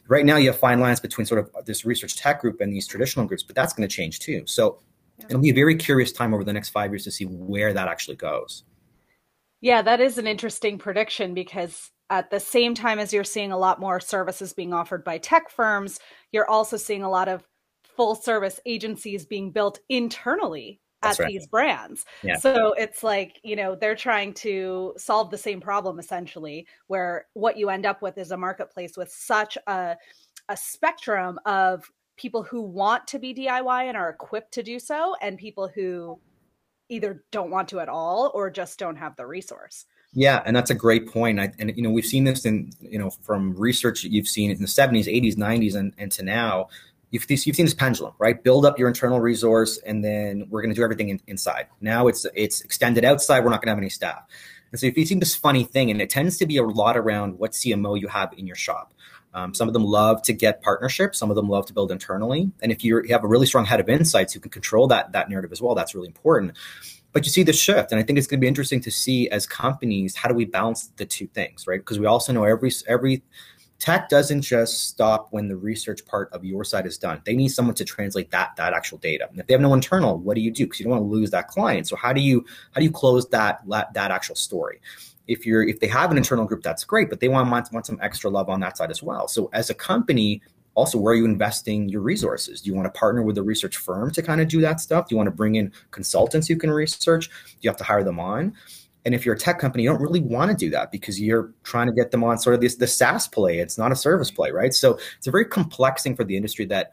Right 0.08 0.24
now, 0.24 0.36
you 0.36 0.50
have 0.50 0.58
fine 0.58 0.80
lines 0.80 1.00
between 1.00 1.26
sort 1.26 1.40
of 1.40 1.66
this 1.66 1.84
research 1.84 2.16
tech 2.16 2.40
group 2.40 2.60
and 2.60 2.72
these 2.72 2.86
traditional 2.86 3.26
groups, 3.26 3.42
but 3.42 3.54
that's 3.54 3.72
going 3.72 3.88
to 3.88 3.94
change 3.94 4.20
too. 4.20 4.42
So 4.46 4.80
yeah. 5.18 5.26
it'll 5.26 5.40
be 5.40 5.50
a 5.50 5.54
very 5.54 5.76
curious 5.76 6.12
time 6.12 6.34
over 6.34 6.42
the 6.42 6.52
next 6.52 6.70
five 6.70 6.90
years 6.90 7.04
to 7.04 7.10
see 7.10 7.24
where 7.26 7.72
that 7.72 7.88
actually 7.88 8.16
goes. 8.16 8.64
Yeah, 9.60 9.82
that 9.82 10.00
is 10.00 10.18
an 10.18 10.26
interesting 10.26 10.78
prediction 10.78 11.34
because 11.34 11.90
at 12.10 12.30
the 12.30 12.40
same 12.40 12.74
time 12.74 12.98
as 12.98 13.12
you're 13.12 13.24
seeing 13.24 13.52
a 13.52 13.58
lot 13.58 13.80
more 13.80 14.00
services 14.00 14.52
being 14.52 14.72
offered 14.72 15.04
by 15.04 15.18
tech 15.18 15.50
firms, 15.50 15.98
you're 16.32 16.48
also 16.48 16.76
seeing 16.76 17.02
a 17.02 17.10
lot 17.10 17.28
of 17.28 17.44
full 17.82 18.14
service 18.14 18.60
agencies 18.64 19.26
being 19.26 19.50
built 19.50 19.80
internally 19.88 20.80
at 21.02 21.18
right. 21.18 21.28
these 21.28 21.46
brands. 21.46 22.04
Yeah. 22.22 22.36
So 22.36 22.72
it's 22.72 23.02
like, 23.02 23.40
you 23.42 23.56
know, 23.56 23.74
they're 23.74 23.94
trying 23.94 24.34
to 24.34 24.94
solve 24.96 25.30
the 25.30 25.38
same 25.38 25.60
problem 25.60 25.98
essentially, 25.98 26.66
where 26.86 27.26
what 27.34 27.56
you 27.56 27.68
end 27.70 27.86
up 27.86 28.02
with 28.02 28.18
is 28.18 28.30
a 28.30 28.36
marketplace 28.36 28.96
with 28.96 29.10
such 29.10 29.58
a 29.66 29.96
a 30.48 30.56
spectrum 30.56 31.38
of 31.44 31.90
people 32.16 32.42
who 32.42 32.62
want 32.62 33.06
to 33.06 33.18
be 33.18 33.34
DIY 33.34 33.84
and 33.84 33.96
are 33.96 34.08
equipped 34.08 34.52
to 34.52 34.62
do 34.62 34.78
so 34.78 35.14
and 35.20 35.36
people 35.36 35.68
who 35.68 36.18
either 36.88 37.22
don't 37.30 37.50
want 37.50 37.68
to 37.68 37.80
at 37.80 37.88
all 37.88 38.30
or 38.34 38.50
just 38.50 38.78
don't 38.78 38.96
have 38.96 39.16
the 39.16 39.26
resource. 39.26 39.86
Yeah, 40.14 40.42
and 40.44 40.56
that's 40.56 40.70
a 40.70 40.74
great 40.74 41.10
point. 41.10 41.38
I, 41.38 41.52
and 41.58 41.72
you 41.76 41.82
know, 41.82 41.90
we've 41.90 42.06
seen 42.06 42.24
this 42.24 42.46
in 42.46 42.70
you 42.80 42.98
know 42.98 43.10
from 43.10 43.54
research 43.56 44.02
that 44.02 44.12
you've 44.12 44.28
seen 44.28 44.50
in 44.50 44.60
the 44.60 44.66
70s, 44.66 45.06
80s, 45.06 45.36
90s, 45.36 45.74
and, 45.74 45.92
and 45.98 46.10
to 46.12 46.22
now. 46.22 46.68
You've, 47.10 47.24
you've 47.30 47.56
seen 47.56 47.64
this 47.64 47.72
pendulum, 47.72 48.12
right? 48.18 48.42
Build 48.42 48.66
up 48.66 48.78
your 48.78 48.86
internal 48.86 49.18
resource, 49.18 49.78
and 49.78 50.04
then 50.04 50.46
we're 50.50 50.60
going 50.60 50.74
to 50.74 50.76
do 50.76 50.82
everything 50.82 51.08
in, 51.08 51.20
inside. 51.26 51.66
Now 51.80 52.06
it's 52.06 52.26
it's 52.34 52.60
extended 52.62 53.04
outside. 53.04 53.44
We're 53.44 53.50
not 53.50 53.62
going 53.62 53.68
to 53.68 53.72
have 53.72 53.78
any 53.78 53.88
staff. 53.88 54.24
And 54.72 54.80
so 54.80 54.86
if 54.86 54.96
you 54.98 55.06
see 55.06 55.14
this 55.14 55.34
funny 55.34 55.64
thing, 55.64 55.90
and 55.90 56.00
it 56.00 56.10
tends 56.10 56.36
to 56.38 56.46
be 56.46 56.58
a 56.58 56.62
lot 56.62 56.96
around 56.96 57.38
what 57.38 57.52
CMO 57.52 57.98
you 57.98 58.08
have 58.08 58.32
in 58.36 58.46
your 58.46 58.56
shop. 58.56 58.92
Um, 59.34 59.54
some 59.54 59.68
of 59.68 59.74
them 59.74 59.84
love 59.84 60.22
to 60.22 60.32
get 60.32 60.62
partnerships. 60.62 61.18
Some 61.18 61.30
of 61.30 61.36
them 61.36 61.48
love 61.48 61.66
to 61.66 61.72
build 61.72 61.92
internally. 61.92 62.50
And 62.62 62.72
if 62.72 62.82
you 62.82 63.02
have 63.10 63.24
a 63.24 63.28
really 63.28 63.46
strong 63.46 63.64
head 63.64 63.80
of 63.80 63.88
insights 63.88 64.32
who 64.32 64.40
can 64.40 64.50
control 64.50 64.86
that 64.88 65.12
that 65.12 65.28
narrative 65.28 65.52
as 65.52 65.60
well, 65.60 65.74
that's 65.74 65.94
really 65.94 66.08
important. 66.08 66.56
But 67.12 67.24
you 67.24 67.30
see 67.30 67.42
the 67.42 67.52
shift, 67.52 67.90
and 67.90 67.98
I 67.98 68.04
think 68.04 68.18
it's 68.18 68.26
going 68.26 68.38
to 68.38 68.42
be 68.42 68.48
interesting 68.48 68.80
to 68.82 68.90
see 68.90 69.28
as 69.30 69.46
companies 69.46 70.14
how 70.14 70.28
do 70.28 70.34
we 70.34 70.44
balance 70.44 70.92
the 70.96 71.06
two 71.06 71.26
things, 71.28 71.66
right? 71.66 71.80
Because 71.80 71.98
we 71.98 72.06
also 72.06 72.32
know 72.32 72.44
every 72.44 72.70
every 72.86 73.22
tech 73.78 74.08
doesn't 74.08 74.42
just 74.42 74.88
stop 74.88 75.28
when 75.30 75.48
the 75.48 75.56
research 75.56 76.04
part 76.04 76.32
of 76.32 76.44
your 76.44 76.64
side 76.64 76.84
is 76.84 76.98
done. 76.98 77.22
They 77.24 77.34
need 77.34 77.48
someone 77.48 77.74
to 77.76 77.84
translate 77.84 78.30
that 78.32 78.56
that 78.56 78.72
actual 78.72 78.98
data. 78.98 79.28
And 79.30 79.38
if 79.38 79.46
they 79.46 79.54
have 79.54 79.60
no 79.60 79.74
internal, 79.74 80.18
what 80.18 80.34
do 80.34 80.40
you 80.40 80.50
do? 80.50 80.64
Because 80.64 80.80
you 80.80 80.84
don't 80.84 80.92
want 80.92 81.04
to 81.04 81.08
lose 81.08 81.30
that 81.30 81.48
client. 81.48 81.88
So 81.88 81.96
how 81.96 82.12
do 82.12 82.20
you 82.20 82.44
how 82.72 82.80
do 82.80 82.84
you 82.84 82.90
close 82.90 83.28
that 83.30 83.62
that 83.66 84.10
actual 84.10 84.34
story? 84.34 84.80
If 85.28 85.46
you're 85.46 85.62
if 85.62 85.78
they 85.80 85.86
have 85.86 86.10
an 86.10 86.16
internal 86.16 86.44
group 86.44 86.62
that's 86.62 86.84
great 86.84 87.08
but 87.08 87.20
they 87.20 87.28
want, 87.28 87.50
want 87.50 87.72
want 87.72 87.86
some 87.86 87.98
extra 88.02 88.28
love 88.28 88.48
on 88.48 88.60
that 88.60 88.76
side 88.76 88.90
as 88.90 89.02
well 89.02 89.28
so 89.28 89.48
as 89.52 89.70
a 89.70 89.74
company 89.74 90.42
also 90.74 90.98
where 90.98 91.12
are 91.12 91.16
you 91.16 91.24
investing 91.24 91.88
your 91.88 92.00
resources 92.00 92.60
do 92.60 92.70
you 92.70 92.74
want 92.74 92.86
to 92.92 92.98
partner 92.98 93.22
with 93.22 93.38
a 93.38 93.42
research 93.42 93.76
firm 93.76 94.10
to 94.10 94.22
kind 94.22 94.40
of 94.40 94.48
do 94.48 94.60
that 94.60 94.80
stuff 94.80 95.08
do 95.08 95.14
you 95.14 95.16
want 95.16 95.28
to 95.28 95.34
bring 95.34 95.54
in 95.54 95.72
consultants 95.90 96.48
who 96.48 96.56
can 96.56 96.70
research 96.70 97.28
do 97.28 97.56
you 97.60 97.70
have 97.70 97.76
to 97.76 97.84
hire 97.84 98.02
them 98.02 98.18
on 98.18 98.52
And 99.04 99.14
if 99.14 99.24
you're 99.24 99.36
a 99.36 99.38
tech 99.38 99.58
company, 99.58 99.84
you 99.84 99.88
don't 99.88 100.02
really 100.02 100.20
want 100.20 100.50
to 100.50 100.56
do 100.56 100.68
that 100.70 100.90
because 100.90 101.20
you're 101.20 101.54
trying 101.62 101.86
to 101.86 101.94
get 101.94 102.10
them 102.10 102.22
on 102.24 102.36
sort 102.38 102.54
of 102.54 102.60
this 102.60 102.76
the 102.76 102.86
SaaS 102.86 103.28
play. 103.28 103.58
It's 103.58 103.78
not 103.78 103.92
a 103.92 103.96
service 103.96 104.30
play, 104.30 104.50
right? 104.50 104.74
So 104.74 104.98
it's 105.16 105.26
a 105.26 105.30
very 105.30 105.46
complex 105.46 106.02
thing 106.02 106.16
for 106.16 106.24
the 106.24 106.36
industry 106.36 106.66
that 106.66 106.90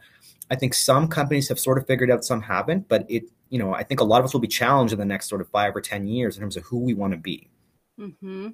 I 0.50 0.54
think 0.54 0.72
some 0.72 1.08
companies 1.08 1.48
have 1.48 1.58
sort 1.58 1.76
of 1.76 1.86
figured 1.86 2.10
out, 2.10 2.24
some 2.24 2.40
haven't. 2.40 2.88
But 2.88 3.04
it, 3.10 3.24
you 3.50 3.58
know, 3.58 3.74
I 3.74 3.82
think 3.82 4.00
a 4.00 4.04
lot 4.04 4.20
of 4.20 4.24
us 4.24 4.32
will 4.32 4.40
be 4.40 4.48
challenged 4.48 4.92
in 4.92 4.98
the 4.98 5.04
next 5.04 5.28
sort 5.28 5.40
of 5.40 5.48
five 5.50 5.76
or 5.76 5.80
ten 5.80 6.06
years 6.06 6.36
in 6.36 6.40
terms 6.40 6.56
of 6.56 6.62
who 6.64 6.78
we 6.78 6.94
want 6.94 7.12
to 7.12 7.18
be. 7.18 7.50
Mm-hmm. 7.98 8.48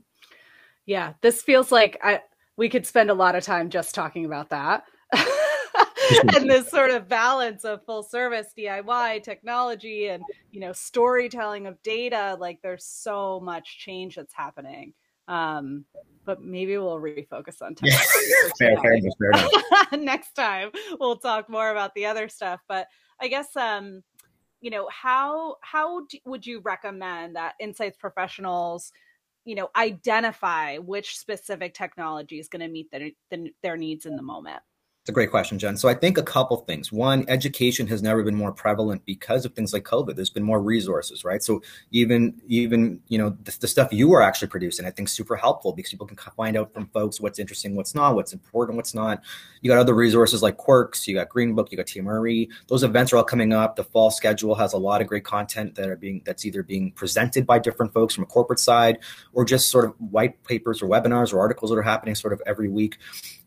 Yeah, 0.87 1.15
this 1.21 1.43
feels 1.43 1.71
like 1.73 1.99
I 2.03 2.21
we 2.57 2.69
could 2.69 2.87
spend 2.87 3.11
a 3.11 3.15
lot 3.15 3.35
of 3.35 3.45
time 3.45 3.71
just 3.71 3.95
talking 3.95 4.25
about 4.25 4.51
that. 4.51 4.85
and 6.35 6.51
this 6.51 6.69
sort 6.69 6.91
of 6.91 7.09
balance 7.09 7.65
of 7.65 7.85
full 7.85 8.03
service 8.03 8.49
DIY 8.57 9.23
technology 9.23 10.09
and 10.09 10.23
you 10.51 10.61
know 10.61 10.73
storytelling 10.73 11.67
of 11.67 11.81
data 11.83 12.37
like 12.41 12.61
there's 12.63 12.85
so 12.85 13.41
much 13.41 13.79
change 13.79 14.17
that's 14.17 14.35
happening. 14.35 14.93
Um 15.29 15.85
but 16.25 16.43
maybe 16.43 16.77
we'll 16.79 17.01
refocus 17.01 17.63
on 17.63 17.75
tech 17.75 17.91
fair, 18.59 18.77
fair, 18.79 18.99
fair 19.33 19.99
next 19.99 20.35
time 20.35 20.71
we'll 21.01 21.17
talk 21.17 21.49
more 21.49 21.71
about 21.71 21.95
the 21.95 22.07
other 22.07 22.29
stuff. 22.29 22.61
But 22.69 22.89
i 23.21 23.29
guess 23.29 23.55
um 23.57 24.03
you 24.61 24.71
know 24.71 24.89
how 24.91 25.57
how 25.61 26.07
do, 26.07 26.19
would 26.25 26.47
you 26.47 26.61
recommend 26.61 27.37
that 27.37 27.55
insights 27.61 27.97
professionals 27.99 28.93
you 29.45 29.55
know 29.55 29.69
identify 29.77 30.77
which 30.79 31.19
specific 31.19 31.75
technology 31.75 32.39
is 32.39 32.49
going 32.49 32.61
to 32.61 32.69
meet 32.69 32.91
their, 32.91 33.11
their 33.63 33.77
needs 33.77 34.07
in 34.07 34.17
the 34.17 34.23
moment 34.23 34.63
it's 35.03 35.09
a 35.09 35.13
great 35.13 35.33
question, 35.33 35.59
Jen. 35.59 35.77
So 35.77 35.89
I 35.89 35.95
think 35.95 36.17
a 36.17 36.23
couple 36.23 36.59
things. 36.59 36.93
One, 36.93 37.25
education 37.27 37.89
has 37.89 38.05
never 38.05 38.23
been 38.23 38.37
more 38.37 38.53
prevalent 38.53 39.05
because 39.05 39.45
of 39.45 39.53
things 39.53 39.73
like 39.73 39.83
COVID. 39.83 40.15
There's 40.15 40.31
been 40.31 40.45
more 40.45 40.63
resources, 40.63 41.25
right? 41.25 41.43
So 41.43 41.61
even 41.91 42.41
even 42.47 43.01
you 43.09 43.19
know 43.19 43.37
the, 43.43 43.57
the 43.63 43.67
stuff 43.67 43.93
you 43.93 44.13
are 44.13 44.23
actually 44.23 44.47
producing, 44.47 44.87
I 44.87 44.93
think 44.93 45.09
super 45.09 45.35
helpful 45.35 45.73
because 45.73 45.91
people 45.91 46.07
can 46.07 46.17
find 46.37 46.57
out 46.57 46.73
from 46.73 46.87
folks 46.87 47.21
what's 47.21 47.41
interesting, 47.41 47.75
what's 47.75 47.97
not, 47.97 48.15
what's 48.15 48.33
important, 48.33 48.77
what's 48.77 48.95
not. 48.95 49.25
You 49.61 49.71
got 49.71 49.79
other 49.79 49.93
resources 49.93 50.41
like 50.41 50.57
Quirks, 50.57 51.09
you 51.09 51.17
got 51.17 51.29
Greenbook, 51.29 51.73
you 51.73 51.77
got 51.77 51.87
TMRE. 51.87 52.49
Those 52.69 52.85
events 52.85 53.13
are 53.13 53.17
all 53.17 53.25
coming 53.25 53.53
up. 53.53 53.75
The 53.75 53.83
fall 53.83 54.13
schedule 54.13 54.55
has 54.55 54.73
a 54.73 54.79
lot 54.79 55.01
of 55.01 55.09
great 55.09 55.25
content 55.25 55.75
that 55.75 55.89
are 55.89 55.97
being 55.97 56.23
that's 56.25 56.47
either 56.47 56.63
being 56.63 56.93
presented 56.93 57.45
by 57.45 57.59
different 57.59 57.93
folks 57.93 58.15
from 58.15 58.23
a 58.23 58.29
corporate 58.29 58.61
side 58.61 59.01
or 59.33 59.45
just 59.45 59.69
sort 59.69 59.85
of 59.85 59.97
white 59.99 60.45
papers 60.45 60.81
or 60.81 60.87
webinars 60.87 61.35
or 61.35 61.41
articles 61.41 61.73
that 61.73 61.77
are 61.77 61.83
happening 61.83 62.15
sort 62.15 62.33
of 62.33 62.41
every 62.47 62.69
week. 62.69 62.99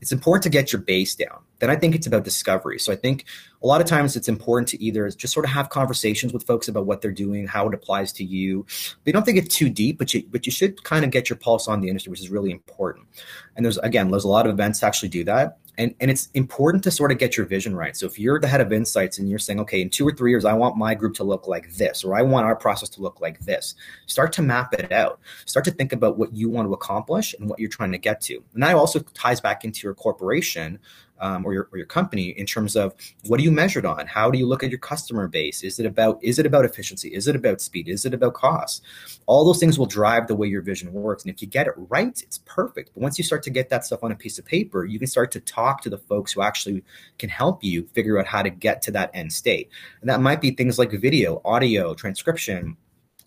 It's 0.02 0.12
important 0.12 0.44
to 0.44 0.50
get 0.50 0.74
your 0.74 0.82
base 0.82 1.16
down 1.16 1.45
then 1.60 1.70
I 1.70 1.76
think 1.76 1.96
it's 1.96 2.08
about 2.08 2.24
discovery. 2.24 2.80
So 2.80 2.92
I 2.92 2.96
think 2.96 3.26
a 3.64 3.68
lot 3.68 3.82
of 3.82 3.88
times 3.88 4.16
it's 4.16 4.28
important 4.28 4.68
to 4.70 4.84
either 4.84 5.10
just 5.10 5.34
sort 5.34 5.46
of 5.46 5.52
have 5.52 5.70
conversations 5.70 6.34
with 6.34 6.46
folks 6.46 6.68
about 6.68 6.86
what 6.86 7.02
they're 7.02 7.12
doing, 7.12 7.48
how 7.48 7.68
it 7.68 7.74
applies 7.74 8.12
to 8.14 8.24
you. 8.24 8.64
But 8.64 9.08
you 9.08 9.14
don't 9.14 9.24
think 9.24 9.38
it's 9.38 9.56
too 9.56 9.70
deep, 9.70 9.98
but 9.98 10.14
you 10.14 10.24
but 10.30 10.46
you 10.46 10.52
should 10.52 10.84
kind 10.84 11.06
of 11.06 11.12
get 11.12 11.30
your 11.30 11.38
pulse 11.38 11.68
on 11.68 11.82
the 11.82 11.90
industry, 11.90 12.12
which 12.12 12.22
is 12.22 12.30
really 12.30 12.52
important. 12.52 13.08
And 13.56 13.66
there's 13.66 13.78
again, 13.80 14.12
there's 14.12 14.26
a 14.26 14.30
lot 14.30 14.46
of 14.46 14.54
events 14.54 14.84
actually 14.84 15.10
do 15.10 15.24
that 15.26 15.58
and 15.78 15.94
and 16.00 16.12
it's 16.12 16.30
important 16.34 16.84
to 16.84 16.92
sort 16.92 17.12
of 17.12 17.18
get 17.18 17.38
your 17.38 17.46
vision 17.46 17.76
right 17.76 17.96
so 17.96 18.06
if 18.06 18.20
you're 18.20 18.40
the 18.40 18.48
head 18.48 18.62
of 18.62 18.72
insights 18.72 19.18
and 19.18 19.30
you're 19.30 19.40
saying 19.40 19.60
okay 19.60 19.82
in 19.82 19.90
two 19.90 20.08
or 20.08 20.12
three 20.12 20.32
years 20.32 20.46
i 20.46 20.54
want 20.54 20.78
my 20.78 20.94
group 20.94 21.14
to 21.14 21.24
look 21.24 21.48
like 21.48 21.74
this 21.76 22.04
or 22.04 22.16
i 22.16 22.22
want 22.22 22.46
our 22.46 22.56
process 22.56 22.90
to 22.90 23.02
look 23.02 23.20
like 23.22 23.40
this 23.42 23.76
start 24.06 24.32
to 24.32 24.42
map 24.42 24.74
it 24.74 24.92
out 24.92 25.20
start 25.46 25.66
to 25.66 25.72
think 25.72 25.94
about 25.94 26.18
what 26.18 26.34
you 26.34 26.50
want 26.50 26.68
to 26.68 26.74
accomplish 26.74 27.36
and 27.40 27.50
what 27.50 27.60
you're 27.60 27.70
trying 27.70 27.92
to 27.92 27.98
get 27.98 28.22
to 28.22 28.44
and 28.54 28.64
that 28.64 28.76
also 28.76 29.00
ties 29.14 29.42
back 29.42 29.64
into 29.64 29.82
your 29.84 29.94
corporation 29.94 30.80
um, 31.19 31.45
or, 31.45 31.53
your, 31.53 31.69
or 31.72 31.77
your 31.77 31.88
company 31.88 32.29
in 32.29 32.45
terms 32.45 32.75
of 32.75 32.93
what 33.27 33.39
are 33.39 33.43
you 33.43 33.51
measured 33.51 33.86
on? 33.86 34.07
How 34.07 34.29
do 34.31 34.38
you 34.38 34.48
look 34.48 34.63
at 34.63 34.69
your 34.69 34.79
customer 34.79 35.27
base? 35.27 35.63
Is 35.63 35.79
it 35.79 35.86
about 35.86 36.19
is 36.22 36.39
it 36.39 36.45
about 36.45 36.65
efficiency? 36.65 37.10
Is 37.10 37.27
it 37.27 37.36
about 37.36 37.62
speed? 37.62 37.88
Is 37.88 38.05
it 38.05 38.13
about 38.13 38.34
cost? 38.34 38.84
All 39.25 39.45
those 39.45 39.60
things 39.60 39.79
will 39.79 39.86
drive 39.86 40.27
the 40.27 40.36
way 40.36 40.48
your 40.48 40.62
vision 40.62 40.91
works. 40.91 41.24
And 41.24 41.34
if 41.34 41.41
you 41.41 41.48
get 41.48 41.67
it 41.67 41.74
right 41.77 42.22
it's 42.22 42.39
perfect. 42.45 42.91
But 42.93 43.01
once 43.01 43.17
you 43.17 43.24
start 43.24 43.43
to 43.43 43.50
get 43.50 43.69
that 43.69 43.86
stuff 43.86 44.03
on 44.03 44.12
a 44.12 44.15
piece 44.15 44.38
of 44.39 44.45
paper 44.45 44.86
you 44.86 45.00
can 45.00 45.07
start 45.07 45.31
to 45.31 45.39
talk 45.39 45.81
to 45.81 45.89
the 45.89 45.98
folks 45.98 46.31
who 46.31 46.41
actually 46.41 46.84
can 47.19 47.29
help 47.29 47.63
you 47.63 47.88
figure 47.93 48.19
out 48.19 48.27
how 48.27 48.41
to 48.41 48.50
get 48.50 48.81
to 48.84 48.91
that 48.91 49.12
end 49.13 49.31
state. 49.31 49.69
And 50.01 50.10
that 50.10 50.22
might 50.22 50.41
be 50.41 50.51
things 50.51 50.79
like 50.79 50.91
video 50.91 51.41
audio 51.45 51.93
transcription 51.93 52.77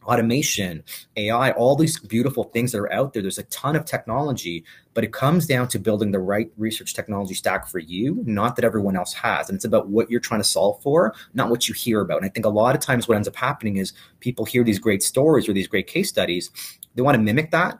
automation, 0.08 0.82
AI, 1.16 1.50
all 1.52 1.76
these 1.76 2.00
beautiful 2.00 2.44
things 2.44 2.72
that 2.72 2.78
are 2.78 2.92
out 2.92 3.12
there. 3.12 3.20
There's 3.20 3.38
a 3.38 3.44
ton 3.44 3.76
of 3.76 3.84
technology, 3.84 4.64
but 4.94 5.04
it 5.04 5.12
comes 5.12 5.46
down 5.46 5.68
to 5.68 5.78
building 5.78 6.10
the 6.10 6.18
right 6.18 6.50
research 6.56 6.94
technology 6.94 7.34
stack 7.34 7.68
for 7.68 7.78
you, 7.78 8.22
not 8.26 8.56
that 8.56 8.64
everyone 8.64 8.96
else 8.96 9.12
has. 9.12 9.48
And 9.48 9.56
it's 9.56 9.66
about 9.66 9.88
what 9.88 10.10
you're 10.10 10.18
trying 10.18 10.40
to 10.40 10.48
solve 10.48 10.82
for, 10.82 11.14
not 11.34 11.50
what 11.50 11.68
you 11.68 11.74
hear 11.74 12.00
about. 12.00 12.16
And 12.16 12.26
I 12.26 12.30
think 12.30 12.46
a 12.46 12.50
lot 12.50 12.74
of 12.74 12.80
times 12.80 13.06
what 13.06 13.16
ends 13.16 13.28
up 13.28 13.36
happening 13.36 13.76
is 13.76 13.92
people 14.20 14.46
hear 14.46 14.64
these 14.64 14.78
great 14.78 15.02
stories 15.02 15.48
or 15.48 15.52
these 15.52 15.68
great 15.68 15.86
case 15.86 16.08
studies, 16.08 16.50
they 16.94 17.02
want 17.02 17.14
to 17.14 17.22
mimic 17.22 17.50
that, 17.50 17.78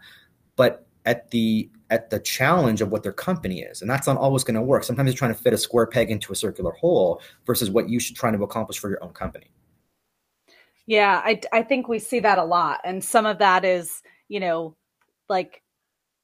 but 0.56 0.86
at 1.06 1.30
the 1.30 1.70
at 1.90 2.10
the 2.10 2.20
challenge 2.20 2.82
of 2.82 2.90
what 2.90 3.02
their 3.02 3.12
company 3.12 3.62
is. 3.62 3.80
And 3.80 3.90
that's 3.90 4.06
not 4.06 4.18
always 4.18 4.44
going 4.44 4.56
to 4.56 4.60
work. 4.60 4.84
Sometimes 4.84 5.08
you're 5.08 5.16
trying 5.16 5.34
to 5.34 5.40
fit 5.40 5.54
a 5.54 5.58
square 5.58 5.86
peg 5.86 6.10
into 6.10 6.30
a 6.32 6.36
circular 6.36 6.72
hole 6.72 7.22
versus 7.46 7.70
what 7.70 7.88
you 7.88 7.98
should 7.98 8.14
try 8.14 8.30
to 8.30 8.42
accomplish 8.42 8.78
for 8.78 8.90
your 8.90 9.02
own 9.02 9.14
company. 9.14 9.50
Yeah, 10.88 11.22
I, 11.24 11.40
I 11.52 11.62
think 11.62 11.88
we 11.88 12.00
see 12.00 12.20
that 12.20 12.38
a 12.38 12.44
lot. 12.44 12.80
And 12.84 13.04
some 13.04 13.26
of 13.26 13.38
that 13.40 13.64
is, 13.64 14.02
you 14.28 14.40
know, 14.40 14.76
like 15.28 15.62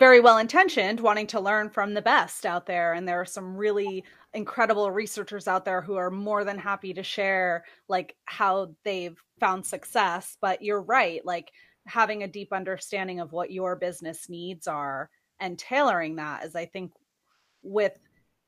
very 0.00 0.20
well 0.20 0.38
intentioned, 0.38 1.00
wanting 1.00 1.26
to 1.28 1.40
learn 1.40 1.70
from 1.70 1.94
the 1.94 2.02
best 2.02 2.46
out 2.46 2.66
there. 2.66 2.94
And 2.94 3.08
there 3.08 3.20
are 3.20 3.26
some 3.26 3.56
really 3.56 4.04
incredible 4.34 4.90
researchers 4.92 5.48
out 5.48 5.64
there 5.66 5.82
who 5.82 5.96
are 5.96 6.10
more 6.10 6.44
than 6.44 6.58
happy 6.58 6.94
to 6.94 7.02
share 7.04 7.64
like 7.88 8.16
how 8.26 8.74
they've 8.84 9.18
found 9.40 9.66
success. 9.66 10.38
But 10.40 10.62
you're 10.62 10.82
right, 10.82 11.24
like 11.26 11.52
having 11.86 12.22
a 12.24 12.28
deep 12.28 12.52
understanding 12.52 13.20
of 13.20 13.32
what 13.32 13.52
your 13.52 13.76
business 13.76 14.28
needs 14.30 14.68
are 14.68 15.10
and 15.40 15.58
tailoring 15.58 16.16
that 16.16 16.44
is, 16.46 16.56
I 16.56 16.66
think, 16.66 16.92
with 17.62 17.92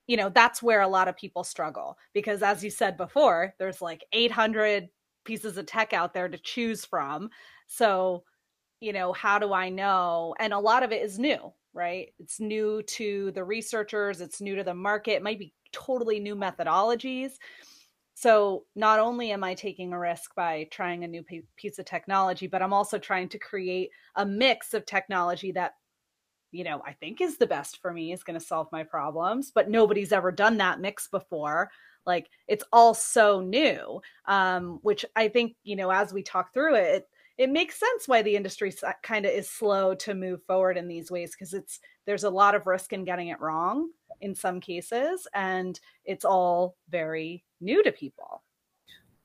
you 0.06 0.16
know 0.16 0.28
that's 0.28 0.62
where 0.62 0.82
a 0.82 0.88
lot 0.88 1.08
of 1.08 1.16
people 1.16 1.44
struggle 1.44 1.98
because 2.12 2.42
as 2.42 2.62
you 2.62 2.70
said 2.70 2.96
before 2.96 3.54
there's 3.58 3.82
like 3.82 4.04
800 4.12 4.88
pieces 5.26 5.58
of 5.58 5.66
tech 5.66 5.92
out 5.92 6.14
there 6.14 6.28
to 6.28 6.38
choose 6.38 6.84
from. 6.84 7.28
So, 7.66 8.24
you 8.80 8.92
know, 8.92 9.12
how 9.12 9.38
do 9.38 9.52
I 9.52 9.68
know? 9.68 10.34
And 10.38 10.52
a 10.52 10.58
lot 10.58 10.82
of 10.82 10.92
it 10.92 11.02
is 11.02 11.18
new, 11.18 11.52
right? 11.74 12.08
It's 12.18 12.40
new 12.40 12.82
to 12.82 13.32
the 13.32 13.44
researchers, 13.44 14.20
it's 14.20 14.40
new 14.40 14.56
to 14.56 14.64
the 14.64 14.74
market, 14.74 15.16
it 15.16 15.22
might 15.22 15.38
be 15.38 15.52
totally 15.72 16.20
new 16.20 16.34
methodologies. 16.34 17.32
So, 18.14 18.64
not 18.74 18.98
only 18.98 19.30
am 19.32 19.44
I 19.44 19.52
taking 19.52 19.92
a 19.92 19.98
risk 19.98 20.34
by 20.34 20.68
trying 20.70 21.04
a 21.04 21.08
new 21.08 21.22
piece 21.56 21.78
of 21.78 21.84
technology, 21.84 22.46
but 22.46 22.62
I'm 22.62 22.72
also 22.72 22.98
trying 22.98 23.28
to 23.28 23.38
create 23.38 23.90
a 24.14 24.24
mix 24.24 24.72
of 24.72 24.86
technology 24.86 25.52
that 25.52 25.74
you 26.52 26.64
know, 26.64 26.80
I 26.86 26.92
think 26.92 27.20
is 27.20 27.36
the 27.36 27.46
best 27.46 27.82
for 27.82 27.92
me, 27.92 28.12
is 28.12 28.22
going 28.22 28.38
to 28.38 28.44
solve 28.44 28.68
my 28.72 28.82
problems, 28.82 29.52
but 29.54 29.68
nobody's 29.68 30.12
ever 30.12 30.32
done 30.32 30.56
that 30.58 30.80
mix 30.80 31.08
before 31.08 31.70
like 32.06 32.28
it's 32.48 32.64
all 32.72 32.94
so 32.94 33.40
new 33.40 34.00
um, 34.26 34.78
which 34.82 35.04
i 35.14 35.28
think 35.28 35.54
you 35.64 35.76
know 35.76 35.90
as 35.90 36.12
we 36.12 36.22
talk 36.22 36.52
through 36.52 36.74
it 36.74 37.08
it, 37.38 37.50
makes 37.50 37.78
sense 37.78 38.06
why 38.08 38.22
the 38.22 38.36
industry 38.36 38.72
kind 39.02 39.26
of 39.26 39.32
is 39.32 39.50
slow 39.50 39.94
to 39.94 40.14
move 40.14 40.42
forward 40.44 40.76
in 40.76 40.88
these 40.88 41.10
ways 41.10 41.32
because 41.32 41.52
it's 41.52 41.80
there's 42.06 42.24
a 42.24 42.30
lot 42.30 42.54
of 42.54 42.66
risk 42.66 42.92
in 42.92 43.04
getting 43.04 43.28
it 43.28 43.40
wrong 43.40 43.90
in 44.20 44.34
some 44.34 44.60
cases 44.60 45.26
and 45.34 45.78
it's 46.04 46.24
all 46.24 46.76
very 46.88 47.44
new 47.60 47.82
to 47.82 47.92
people. 47.92 48.42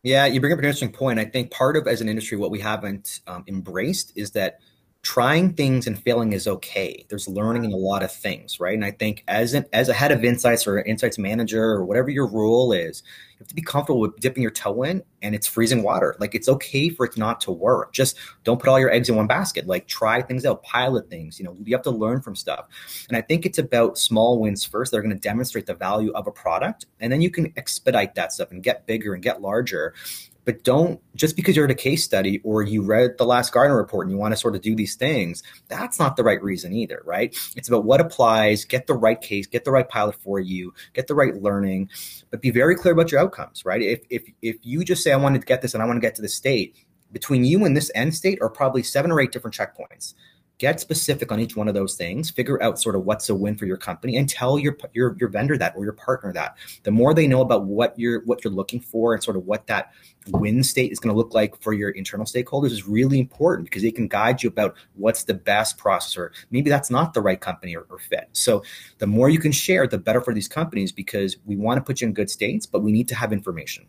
Yeah 0.03 0.25
you 0.25 0.41
bring 0.41 0.51
up 0.51 0.59
an 0.59 0.65
interesting 0.65 0.91
point. 0.91 1.19
I 1.19 1.25
think 1.25 1.51
part 1.51 1.77
of 1.77 1.87
as 1.87 2.01
an 2.01 2.09
industry 2.09 2.37
what 2.37 2.51
we 2.51 2.59
haven't 2.59 3.21
um, 3.27 3.45
embraced 3.47 4.11
is 4.15 4.31
that 4.31 4.59
trying 5.03 5.51
things 5.53 5.87
and 5.87 6.01
failing 6.01 6.31
is 6.31 6.47
okay. 6.47 7.05
There's 7.09 7.27
learning 7.27 7.65
in 7.65 7.71
a 7.71 7.77
lot 7.77 8.03
of 8.03 8.11
things, 8.11 8.59
right? 8.59 8.75
And 8.75 8.85
I 8.85 8.91
think 8.91 9.23
as 9.27 9.55
an 9.55 9.65
as 9.73 9.89
a 9.89 9.93
head 9.93 10.11
of 10.11 10.23
insights 10.23 10.67
or 10.67 10.79
insights 10.83 11.17
manager 11.17 11.63
or 11.63 11.83
whatever 11.85 12.11
your 12.11 12.27
role 12.27 12.71
is, 12.71 13.01
you 13.31 13.37
have 13.39 13.47
to 13.47 13.55
be 13.55 13.63
comfortable 13.63 13.99
with 13.99 14.19
dipping 14.19 14.43
your 14.43 14.51
toe 14.51 14.83
in 14.83 15.01
and 15.23 15.33
it's 15.33 15.47
freezing 15.47 15.81
water. 15.81 16.15
Like 16.19 16.35
it's 16.35 16.47
okay 16.47 16.89
for 16.89 17.07
it 17.07 17.17
not 17.17 17.41
to 17.41 17.51
work. 17.51 17.93
Just 17.93 18.15
don't 18.43 18.59
put 18.59 18.69
all 18.69 18.79
your 18.79 18.91
eggs 18.91 19.09
in 19.09 19.15
one 19.15 19.25
basket. 19.25 19.65
Like 19.65 19.87
try 19.87 20.21
things 20.21 20.45
out, 20.45 20.61
pilot 20.61 21.09
things. 21.09 21.39
You 21.39 21.45
know, 21.45 21.57
you 21.63 21.75
have 21.75 21.83
to 21.83 21.91
learn 21.91 22.21
from 22.21 22.35
stuff. 22.35 22.67
And 23.07 23.17
I 23.17 23.21
think 23.21 23.47
it's 23.47 23.57
about 23.57 23.97
small 23.97 24.39
wins 24.39 24.63
first 24.63 24.91
that 24.91 24.97
are 24.97 25.01
going 25.01 25.15
to 25.15 25.19
demonstrate 25.19 25.65
the 25.65 25.73
value 25.73 26.11
of 26.11 26.27
a 26.27 26.31
product, 26.31 26.85
and 26.99 27.11
then 27.11 27.21
you 27.21 27.31
can 27.31 27.51
expedite 27.57 28.13
that 28.15 28.33
stuff 28.33 28.51
and 28.51 28.61
get 28.61 28.85
bigger 28.85 29.15
and 29.15 29.23
get 29.23 29.41
larger 29.41 29.95
but 30.45 30.63
don't 30.63 30.99
just 31.15 31.35
because 31.35 31.55
you're 31.55 31.65
at 31.65 31.71
a 31.71 31.75
case 31.75 32.03
study 32.03 32.41
or 32.43 32.63
you 32.63 32.81
read 32.81 33.17
the 33.17 33.25
last 33.25 33.53
Gartner 33.53 33.77
report 33.77 34.07
and 34.07 34.11
you 34.11 34.17
want 34.17 34.33
to 34.33 34.37
sort 34.37 34.55
of 34.55 34.61
do 34.61 34.75
these 34.75 34.95
things, 34.95 35.43
that's 35.67 35.99
not 35.99 36.15
the 36.15 36.23
right 36.23 36.41
reason 36.41 36.73
either, 36.73 37.01
right? 37.05 37.35
It's 37.55 37.67
about 37.67 37.85
what 37.85 38.01
applies, 38.01 38.65
get 38.65 38.87
the 38.87 38.93
right 38.93 39.19
case, 39.19 39.47
get 39.47 39.65
the 39.65 39.71
right 39.71 39.87
pilot 39.87 40.15
for 40.15 40.39
you, 40.39 40.73
get 40.93 41.07
the 41.07 41.15
right 41.15 41.35
learning, 41.41 41.89
but 42.29 42.41
be 42.41 42.49
very 42.49 42.75
clear 42.75 42.93
about 42.93 43.11
your 43.11 43.21
outcomes, 43.21 43.65
right? 43.65 43.81
If 43.81 44.01
if 44.09 44.23
if 44.41 44.57
you 44.63 44.83
just 44.83 45.03
say 45.03 45.11
I 45.11 45.17
want 45.17 45.35
to 45.35 45.41
get 45.41 45.61
this 45.61 45.73
and 45.73 45.83
I 45.83 45.85
want 45.85 45.97
to 45.97 46.01
get 46.01 46.15
to 46.15 46.21
the 46.21 46.29
state, 46.29 46.75
between 47.11 47.43
you 47.43 47.65
and 47.65 47.75
this 47.75 47.91
end 47.95 48.15
state 48.15 48.39
are 48.41 48.49
probably 48.49 48.83
seven 48.83 49.11
or 49.11 49.19
eight 49.19 49.31
different 49.31 49.55
checkpoints 49.55 50.13
get 50.61 50.79
specific 50.79 51.31
on 51.31 51.39
each 51.39 51.55
one 51.55 51.67
of 51.67 51.73
those 51.73 51.95
things 51.95 52.29
figure 52.29 52.61
out 52.61 52.79
sort 52.79 52.95
of 52.95 53.03
what's 53.03 53.27
a 53.29 53.33
win 53.33 53.57
for 53.57 53.65
your 53.65 53.77
company 53.77 54.15
and 54.15 54.29
tell 54.29 54.59
your 54.59 54.77
your, 54.93 55.17
your 55.19 55.27
vendor 55.27 55.57
that 55.57 55.73
or 55.75 55.83
your 55.83 55.93
partner 55.93 56.31
that. 56.31 56.55
The 56.83 56.91
more 56.91 57.15
they 57.15 57.25
know 57.25 57.41
about 57.41 57.65
what 57.65 57.97
you're 57.97 58.21
what 58.25 58.43
you're 58.43 58.53
looking 58.53 58.79
for 58.79 59.15
and 59.15 59.23
sort 59.23 59.37
of 59.37 59.47
what 59.47 59.65
that 59.65 59.91
win 60.27 60.61
state 60.61 60.91
is 60.91 60.99
going 60.99 61.11
to 61.11 61.17
look 61.17 61.33
like 61.33 61.59
for 61.63 61.73
your 61.73 61.89
internal 61.89 62.27
stakeholders 62.27 62.69
is 62.69 62.87
really 62.87 63.19
important 63.19 63.67
because 63.67 63.81
they 63.81 63.89
can 63.89 64.07
guide 64.07 64.43
you 64.43 64.49
about 64.49 64.75
what's 64.93 65.23
the 65.23 65.33
best 65.33 65.79
process 65.79 66.15
or 66.15 66.31
maybe 66.51 66.69
that's 66.69 66.91
not 66.91 67.15
the 67.15 67.21
right 67.21 67.41
company 67.41 67.75
or, 67.75 67.87
or 67.89 67.97
fit. 67.97 68.29
So 68.33 68.61
the 68.99 69.07
more 69.07 69.29
you 69.29 69.39
can 69.39 69.51
share 69.51 69.87
the 69.87 69.97
better 69.97 70.21
for 70.21 70.31
these 70.31 70.47
companies 70.47 70.91
because 70.91 71.37
we 71.43 71.55
want 71.55 71.79
to 71.79 71.81
put 71.81 72.01
you 72.01 72.07
in 72.07 72.13
good 72.13 72.29
states 72.29 72.67
but 72.67 72.83
we 72.83 72.91
need 72.91 73.07
to 73.07 73.15
have 73.15 73.33
information. 73.33 73.87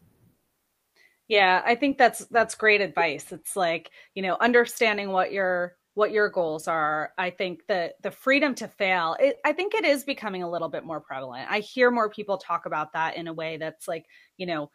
Yeah 1.28 1.62
i 1.66 1.74
think 1.74 1.98
that's 1.98 2.24
that's 2.30 2.54
great 2.54 2.80
advice. 2.80 3.30
It's 3.30 3.56
like 3.56 3.90
you 4.14 4.22
know 4.22 4.38
understanding 4.40 5.11
what 5.11 5.32
your 5.32 5.76
what 5.94 6.12
your 6.12 6.28
goals 6.28 6.68
are. 6.68 7.12
I 7.18 7.31
think 7.31 7.66
that 7.68 7.94
the 8.02 8.11
freedom 8.11 8.55
to 8.57 8.68
fail 8.68 9.16
it, 9.20 9.38
i 9.44 9.52
think 9.52 9.74
it 9.74 9.85
is 9.85 10.05
becoming 10.05 10.42
a 10.42 10.50
little 10.50 10.68
bit 10.68 10.85
more 10.85 11.00
prevalent. 11.00 11.46
I 11.50 11.61
hear 11.61 11.90
more 11.90 12.09
people 12.09 12.38
talk 12.38 12.66
about 12.66 12.92
that 12.94 13.16
in 13.16 13.28
a 13.28 13.33
way 13.33 13.57
that's 13.57 13.88
like 13.88 14.07
you 14.37 14.46
know 14.46 14.70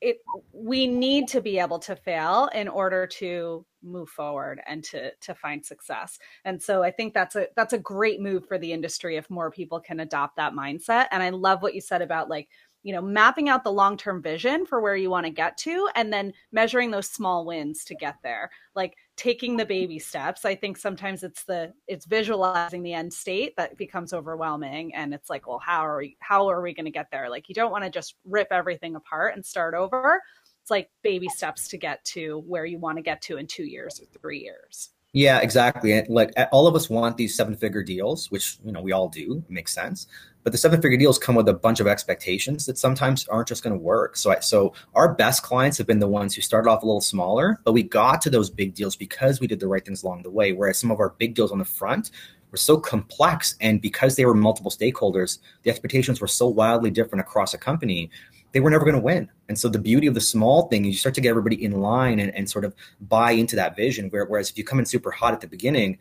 it 0.00 0.18
we 0.52 0.86
need 0.86 1.28
to 1.28 1.40
be 1.40 1.58
able 1.58 1.78
to 1.78 1.96
fail 1.96 2.48
in 2.54 2.68
order 2.68 3.06
to 3.06 3.64
move 3.82 4.08
forward 4.08 4.60
and 4.66 4.84
to 4.84 5.10
to 5.20 5.34
find 5.34 5.64
success. 5.64 6.18
And 6.44 6.62
so 6.62 6.82
i 6.82 6.90
think 6.90 7.14
that's 7.14 7.36
a 7.36 7.48
that's 7.56 7.72
a 7.72 7.78
great 7.78 8.20
move 8.20 8.46
for 8.46 8.58
the 8.58 8.72
industry 8.72 9.16
if 9.16 9.28
more 9.30 9.50
people 9.50 9.80
can 9.80 10.00
adopt 10.00 10.36
that 10.36 10.52
mindset. 10.52 11.06
And 11.10 11.22
i 11.22 11.30
love 11.30 11.62
what 11.62 11.74
you 11.74 11.80
said 11.80 12.02
about 12.02 12.28
like 12.28 12.48
you 12.82 12.92
know 12.92 13.02
mapping 13.02 13.48
out 13.48 13.64
the 13.64 13.72
long-term 13.72 14.22
vision 14.22 14.66
for 14.66 14.80
where 14.80 14.96
you 14.96 15.10
want 15.10 15.26
to 15.26 15.30
get 15.30 15.56
to 15.58 15.88
and 15.96 16.12
then 16.12 16.32
measuring 16.52 16.90
those 16.90 17.08
small 17.08 17.46
wins 17.46 17.84
to 17.84 17.94
get 17.94 18.16
there. 18.22 18.50
Like 18.74 18.96
taking 19.16 19.56
the 19.56 19.66
baby 19.66 19.98
steps. 19.98 20.44
I 20.44 20.54
think 20.54 20.76
sometimes 20.76 21.22
it's 21.22 21.44
the 21.44 21.72
it's 21.86 22.06
visualizing 22.06 22.82
the 22.82 22.94
end 22.94 23.12
state 23.12 23.54
that 23.56 23.76
becomes 23.76 24.12
overwhelming 24.12 24.94
and 24.94 25.14
it's 25.14 25.30
like 25.30 25.46
well 25.46 25.60
how 25.60 25.86
are 25.86 25.98
we 25.98 26.16
how 26.20 26.48
are 26.50 26.62
we 26.62 26.74
going 26.74 26.86
to 26.86 26.90
get 26.90 27.08
there? 27.12 27.30
Like 27.30 27.48
you 27.48 27.54
don't 27.54 27.70
want 27.70 27.84
to 27.84 27.90
just 27.90 28.16
rip 28.24 28.48
everything 28.50 28.96
apart 28.96 29.34
and 29.34 29.44
start 29.44 29.74
over. 29.74 30.20
It's 30.62 30.70
like 30.70 30.90
baby 31.02 31.28
steps 31.28 31.68
to 31.68 31.78
get 31.78 32.04
to 32.06 32.42
where 32.46 32.64
you 32.64 32.78
want 32.78 32.96
to 32.96 33.02
get 33.02 33.20
to 33.22 33.36
in 33.36 33.46
2 33.46 33.64
years 33.64 34.00
or 34.00 34.06
3 34.18 34.38
years 34.38 34.93
yeah, 35.14 35.38
exactly. 35.38 36.04
Like 36.08 36.32
all 36.50 36.66
of 36.66 36.74
us 36.74 36.90
want 36.90 37.16
these 37.16 37.36
seven 37.36 37.54
figure 37.54 37.84
deals, 37.84 38.32
which 38.32 38.58
you 38.64 38.72
know 38.72 38.82
we 38.82 38.90
all 38.90 39.08
do. 39.08 39.44
Makes 39.48 39.72
sense. 39.72 40.08
But 40.42 40.50
the 40.50 40.58
seven 40.58 40.82
figure 40.82 40.98
deals 40.98 41.18
come 41.20 41.36
with 41.36 41.48
a 41.48 41.54
bunch 41.54 41.78
of 41.78 41.86
expectations 41.86 42.66
that 42.66 42.76
sometimes 42.76 43.26
aren't 43.28 43.46
just 43.46 43.62
going 43.62 43.74
to 43.74 43.80
work. 43.80 44.16
So, 44.16 44.32
I, 44.32 44.40
so 44.40 44.74
our 44.94 45.14
best 45.14 45.44
clients 45.44 45.78
have 45.78 45.86
been 45.86 46.00
the 46.00 46.08
ones 46.08 46.34
who 46.34 46.42
started 46.42 46.68
off 46.68 46.82
a 46.82 46.86
little 46.86 47.00
smaller, 47.00 47.60
but 47.64 47.72
we 47.72 47.84
got 47.84 48.20
to 48.22 48.30
those 48.30 48.50
big 48.50 48.74
deals 48.74 48.96
because 48.96 49.40
we 49.40 49.46
did 49.46 49.60
the 49.60 49.68
right 49.68 49.84
things 49.84 50.02
along 50.02 50.24
the 50.24 50.30
way. 50.30 50.52
Whereas 50.52 50.78
some 50.78 50.90
of 50.90 50.98
our 50.98 51.10
big 51.10 51.34
deals 51.34 51.52
on 51.52 51.60
the 51.60 51.64
front 51.64 52.10
were 52.50 52.58
so 52.58 52.76
complex, 52.76 53.54
and 53.60 53.80
because 53.80 54.16
they 54.16 54.26
were 54.26 54.34
multiple 54.34 54.70
stakeholders, 54.70 55.38
the 55.62 55.70
expectations 55.70 56.20
were 56.20 56.26
so 56.26 56.48
wildly 56.48 56.90
different 56.90 57.20
across 57.20 57.54
a 57.54 57.58
company 57.58 58.10
they 58.54 58.60
were 58.60 58.70
never 58.70 58.84
going 58.84 58.94
to 58.94 59.02
win. 59.02 59.28
And 59.48 59.58
so 59.58 59.68
the 59.68 59.80
beauty 59.80 60.06
of 60.06 60.14
the 60.14 60.20
small 60.20 60.68
thing 60.68 60.84
is 60.84 60.92
you 60.92 60.98
start 60.98 61.16
to 61.16 61.20
get 61.20 61.30
everybody 61.30 61.62
in 61.62 61.72
line 61.72 62.20
and, 62.20 62.34
and 62.34 62.48
sort 62.48 62.64
of 62.64 62.74
buy 63.00 63.32
into 63.32 63.56
that 63.56 63.76
vision. 63.76 64.08
Whereas 64.10 64.48
if 64.48 64.56
you 64.56 64.64
come 64.64 64.78
in 64.78 64.86
super 64.86 65.10
hot 65.10 65.34
at 65.34 65.40
the 65.40 65.48
beginning, 65.48 65.98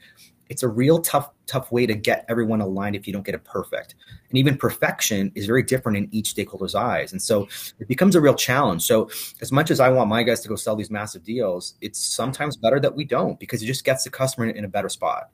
it's 0.49 0.61
a 0.61 0.67
real 0.67 0.99
tough 0.99 1.31
tough 1.47 1.71
way 1.71 1.87
to 1.87 1.95
get 1.95 2.25
everyone 2.29 2.61
aligned 2.61 2.95
if 2.95 3.07
you 3.07 3.11
don't 3.11 3.25
get 3.25 3.33
it 3.33 3.43
perfect. 3.43 3.95
And 4.29 4.37
even 4.37 4.55
perfection 4.55 5.31
is 5.33 5.47
very 5.47 5.63
different 5.63 5.97
in 5.97 6.09
each 6.11 6.29
stakeholder's 6.29 6.75
eyes. 6.75 7.11
And 7.11 7.21
so 7.21 7.47
it 7.79 7.87
becomes 7.87 8.15
a 8.15 8.21
real 8.21 8.35
challenge. 8.35 8.83
So 8.83 9.09
as 9.41 9.51
much 9.51 9.71
as 9.71 9.79
i 9.79 9.89
want 9.89 10.09
my 10.09 10.21
guys 10.21 10.41
to 10.41 10.47
go 10.47 10.55
sell 10.55 10.75
these 10.75 10.91
massive 10.91 11.23
deals 11.23 11.73
it's 11.81 11.99
sometimes 11.99 12.55
better 12.55 12.79
that 12.79 12.95
we 12.95 13.03
don't 13.03 13.39
because 13.39 13.63
it 13.63 13.65
just 13.65 13.83
gets 13.83 14.03
the 14.03 14.09
customer 14.09 14.47
in, 14.47 14.63
a 14.63 14.67
better 14.67 14.89
spot. 14.89 15.31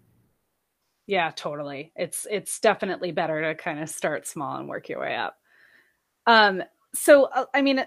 Yeah 1.06 1.32
totally. 1.36 1.92
It's 1.98 2.26
it's 2.32 2.60
definitely 2.62 3.12
better 3.12 3.42
to 3.42 3.62
kind 3.62 3.82
of 3.82 3.90
start 3.90 4.26
small 4.26 4.58
and 4.58 4.70
work 4.70 4.88
your 4.88 5.02
way 5.02 5.16
up. 5.16 5.36
Um 6.26 6.64
so 6.94 7.26
uh, 7.26 7.46
i 7.54 7.62
mean 7.62 7.84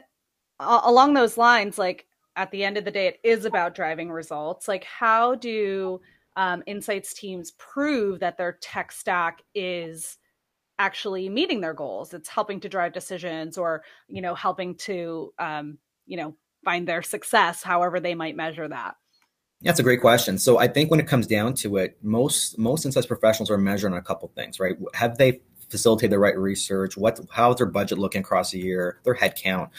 along 0.60 1.14
those 1.14 1.36
lines 1.36 1.78
like 1.78 2.06
at 2.36 2.50
the 2.50 2.64
end 2.64 2.76
of 2.76 2.84
the 2.84 2.90
day 2.90 3.08
it 3.08 3.20
is 3.24 3.44
about 3.44 3.74
driving 3.74 4.10
results 4.10 4.68
like 4.68 4.84
how 4.84 5.34
do 5.34 6.00
um, 6.34 6.62
insights 6.66 7.12
teams 7.12 7.50
prove 7.52 8.20
that 8.20 8.38
their 8.38 8.58
tech 8.62 8.90
stack 8.90 9.42
is 9.54 10.16
actually 10.78 11.28
meeting 11.28 11.60
their 11.60 11.74
goals 11.74 12.14
it's 12.14 12.28
helping 12.28 12.60
to 12.60 12.68
drive 12.68 12.92
decisions 12.92 13.58
or 13.58 13.82
you 14.08 14.22
know 14.22 14.34
helping 14.34 14.74
to 14.74 15.32
um, 15.38 15.78
you 16.06 16.16
know 16.16 16.34
find 16.64 16.88
their 16.88 17.02
success 17.02 17.62
however 17.62 18.00
they 18.00 18.14
might 18.14 18.36
measure 18.36 18.68
that 18.68 18.94
that's 19.62 19.78
a 19.78 19.84
great 19.84 20.00
question. 20.00 20.38
So 20.38 20.58
I 20.58 20.66
think 20.66 20.90
when 20.90 20.98
it 20.98 21.06
comes 21.06 21.26
down 21.26 21.54
to 21.54 21.76
it, 21.76 21.96
most 22.02 22.58
most 22.58 22.84
insights 22.84 23.06
professionals 23.06 23.50
are 23.50 23.58
measuring 23.58 23.94
a 23.94 24.02
couple 24.02 24.28
things, 24.34 24.58
right? 24.58 24.76
Have 24.94 25.18
they 25.18 25.40
facilitate 25.72 26.10
the 26.10 26.18
right 26.18 26.38
research? 26.38 26.96
What 26.96 27.18
how's 27.30 27.56
their 27.56 27.66
budget 27.66 27.98
looking 27.98 28.20
across 28.20 28.54
a 28.54 28.58
year? 28.58 29.00
Their 29.02 29.16
headcount. 29.16 29.70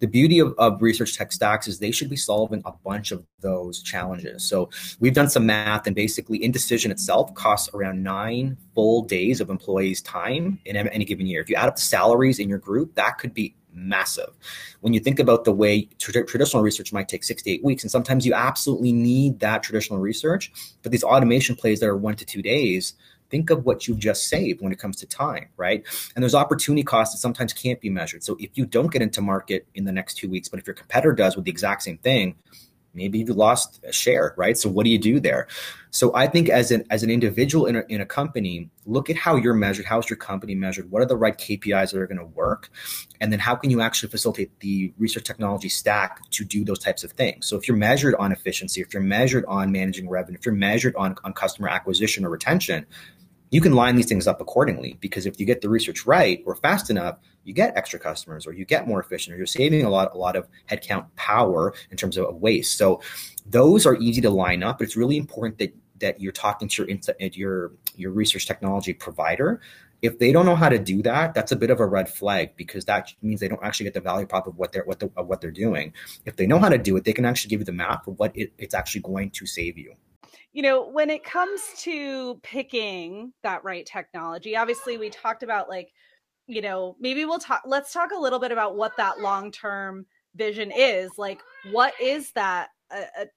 The 0.00 0.08
beauty 0.08 0.40
of, 0.40 0.52
of 0.58 0.82
research 0.82 1.16
tech 1.16 1.30
stacks 1.30 1.68
is 1.68 1.78
they 1.78 1.92
should 1.92 2.10
be 2.10 2.16
solving 2.16 2.60
a 2.64 2.72
bunch 2.72 3.12
of 3.12 3.24
those 3.38 3.80
challenges. 3.80 4.42
So 4.42 4.68
we've 4.98 5.14
done 5.14 5.30
some 5.30 5.46
math, 5.46 5.86
and 5.86 5.94
basically, 5.94 6.42
indecision 6.42 6.90
itself 6.90 7.32
costs 7.34 7.72
around 7.72 8.02
nine 8.02 8.56
full 8.74 9.02
days 9.02 9.40
of 9.40 9.48
employees' 9.48 10.02
time 10.02 10.58
in 10.64 10.76
any 10.76 11.04
given 11.04 11.26
year. 11.26 11.40
If 11.40 11.48
you 11.48 11.54
add 11.54 11.68
up 11.68 11.76
the 11.76 11.82
salaries 11.82 12.40
in 12.40 12.48
your 12.48 12.58
group, 12.58 12.96
that 12.96 13.18
could 13.18 13.32
be 13.32 13.54
massive. 13.72 14.30
When 14.80 14.92
you 14.92 15.00
think 15.00 15.18
about 15.18 15.44
the 15.44 15.52
way 15.52 15.88
tra- 15.98 16.26
traditional 16.26 16.64
research 16.64 16.92
might 16.92 17.08
take 17.08 17.24
six 17.24 17.42
to 17.42 17.50
eight 17.50 17.64
weeks, 17.64 17.84
and 17.84 17.90
sometimes 17.90 18.26
you 18.26 18.34
absolutely 18.34 18.92
need 18.92 19.38
that 19.40 19.62
traditional 19.62 20.00
research, 20.00 20.52
but 20.82 20.92
these 20.92 21.04
automation 21.04 21.56
plays 21.56 21.80
that 21.80 21.86
are 21.86 21.96
one 21.96 22.16
to 22.16 22.24
two 22.24 22.42
days 22.42 22.94
think 23.32 23.50
of 23.50 23.64
what 23.64 23.88
you've 23.88 23.98
just 23.98 24.28
saved 24.28 24.60
when 24.60 24.72
it 24.72 24.78
comes 24.78 24.96
to 24.98 25.06
time, 25.06 25.48
right? 25.56 25.84
And 26.14 26.22
there's 26.22 26.34
opportunity 26.34 26.84
costs 26.84 27.14
that 27.14 27.18
sometimes 27.18 27.52
can't 27.52 27.80
be 27.80 27.90
measured. 27.90 28.22
So 28.22 28.36
if 28.38 28.50
you 28.54 28.66
don't 28.66 28.92
get 28.92 29.02
into 29.02 29.20
market 29.20 29.66
in 29.74 29.84
the 29.84 29.92
next 29.92 30.14
two 30.14 30.28
weeks, 30.30 30.48
but 30.48 30.60
if 30.60 30.66
your 30.66 30.74
competitor 30.74 31.12
does 31.12 31.34
with 31.34 31.46
the 31.46 31.50
exact 31.50 31.82
same 31.82 31.98
thing, 31.98 32.36
maybe 32.94 33.18
you've 33.18 33.30
lost 33.30 33.80
a 33.84 33.92
share, 33.92 34.34
right? 34.36 34.56
So 34.56 34.68
what 34.68 34.84
do 34.84 34.90
you 34.90 34.98
do 34.98 35.20
there? 35.20 35.46
So 35.90 36.14
I 36.14 36.26
think 36.26 36.48
as 36.48 36.70
an 36.70 36.84
as 36.90 37.02
an 37.02 37.10
individual 37.10 37.66
in 37.66 37.76
a, 37.76 37.84
in 37.88 38.00
a 38.00 38.06
company, 38.06 38.70
look 38.86 39.10
at 39.10 39.16
how 39.16 39.36
you're 39.36 39.54
measured. 39.54 39.86
How's 39.86 40.08
your 40.08 40.16
company 40.16 40.54
measured? 40.54 40.90
What 40.90 41.02
are 41.02 41.06
the 41.06 41.16
right 41.16 41.36
KPIs 41.36 41.92
that 41.92 42.00
are 42.00 42.06
going 42.06 42.18
to 42.18 42.24
work? 42.24 42.70
And 43.20 43.32
then 43.32 43.38
how 43.38 43.54
can 43.54 43.70
you 43.70 43.80
actually 43.80 44.10
facilitate 44.10 44.58
the 44.60 44.92
research 44.98 45.24
technology 45.24 45.68
stack 45.68 46.20
to 46.30 46.44
do 46.44 46.64
those 46.64 46.78
types 46.78 47.04
of 47.04 47.12
things? 47.12 47.46
So 47.46 47.56
if 47.56 47.68
you're 47.68 47.76
measured 47.76 48.14
on 48.16 48.32
efficiency, 48.32 48.80
if 48.80 48.92
you're 48.92 49.02
measured 49.02 49.44
on 49.46 49.70
managing 49.72 50.08
revenue, 50.08 50.38
if 50.38 50.46
you're 50.46 50.54
measured 50.54 50.94
on, 50.96 51.16
on 51.24 51.32
customer 51.32 51.68
acquisition 51.68 52.24
or 52.24 52.30
retention, 52.30 52.86
you 53.52 53.60
can 53.60 53.74
line 53.74 53.96
these 53.96 54.06
things 54.06 54.26
up 54.26 54.40
accordingly 54.40 54.96
because 54.98 55.26
if 55.26 55.38
you 55.38 55.44
get 55.44 55.60
the 55.60 55.68
research 55.68 56.06
right 56.06 56.42
or 56.46 56.56
fast 56.56 56.88
enough, 56.88 57.18
you 57.44 57.52
get 57.52 57.76
extra 57.76 57.98
customers 57.98 58.46
or 58.46 58.54
you 58.54 58.64
get 58.64 58.88
more 58.88 58.98
efficient 58.98 59.34
or 59.34 59.36
you're 59.36 59.46
saving 59.46 59.84
a 59.84 59.90
lot, 59.90 60.14
a 60.14 60.16
lot 60.16 60.36
of 60.36 60.48
headcount 60.70 61.04
power 61.16 61.74
in 61.90 61.98
terms 61.98 62.16
of 62.16 62.34
waste. 62.36 62.78
So 62.78 63.02
those 63.44 63.84
are 63.84 63.94
easy 63.96 64.22
to 64.22 64.30
line 64.30 64.62
up, 64.62 64.78
but 64.78 64.84
it's 64.84 64.96
really 64.96 65.18
important 65.18 65.58
that 65.58 65.76
that 66.00 66.20
you're 66.20 66.32
talking 66.32 66.66
to 66.66 66.86
your 66.86 66.98
your 67.34 67.72
your 67.94 68.10
research 68.10 68.46
technology 68.46 68.94
provider. 68.94 69.60
If 70.00 70.18
they 70.18 70.32
don't 70.32 70.46
know 70.46 70.56
how 70.56 70.70
to 70.70 70.78
do 70.78 71.02
that, 71.02 71.34
that's 71.34 71.52
a 71.52 71.56
bit 71.56 71.70
of 71.70 71.78
a 71.78 71.86
red 71.86 72.08
flag 72.08 72.56
because 72.56 72.86
that 72.86 73.12
means 73.20 73.38
they 73.38 73.48
don't 73.48 73.62
actually 73.62 73.84
get 73.84 73.94
the 73.94 74.00
value 74.00 74.26
prop 74.26 74.46
of 74.46 74.56
what 74.56 74.72
they're 74.72 74.84
what 74.84 74.98
the, 74.98 75.10
of 75.14 75.28
what 75.28 75.42
they're 75.42 75.50
doing. 75.50 75.92
If 76.24 76.36
they 76.36 76.46
know 76.46 76.58
how 76.58 76.70
to 76.70 76.78
do 76.78 76.96
it, 76.96 77.04
they 77.04 77.12
can 77.12 77.26
actually 77.26 77.50
give 77.50 77.60
you 77.60 77.66
the 77.66 77.72
map 77.72 78.08
of 78.08 78.18
what 78.18 78.34
it, 78.34 78.54
it's 78.56 78.74
actually 78.74 79.02
going 79.02 79.30
to 79.32 79.46
save 79.46 79.76
you 79.76 79.94
you 80.52 80.62
know, 80.62 80.86
when 80.86 81.08
it 81.08 81.24
comes 81.24 81.62
to 81.78 82.38
picking 82.42 83.32
that 83.42 83.64
right 83.64 83.86
technology, 83.86 84.56
obviously 84.56 84.98
we 84.98 85.08
talked 85.08 85.42
about 85.42 85.68
like, 85.68 85.88
you 86.46 86.60
know, 86.60 86.96
maybe 87.00 87.24
we'll 87.24 87.38
talk, 87.38 87.62
let's 87.66 87.92
talk 87.92 88.10
a 88.12 88.20
little 88.20 88.38
bit 88.38 88.52
about 88.52 88.76
what 88.76 88.96
that 88.98 89.20
long 89.20 89.50
term 89.50 90.04
vision 90.34 90.70
is. 90.70 91.12
Like, 91.16 91.40
what 91.70 91.94
is 92.00 92.32
that 92.32 92.68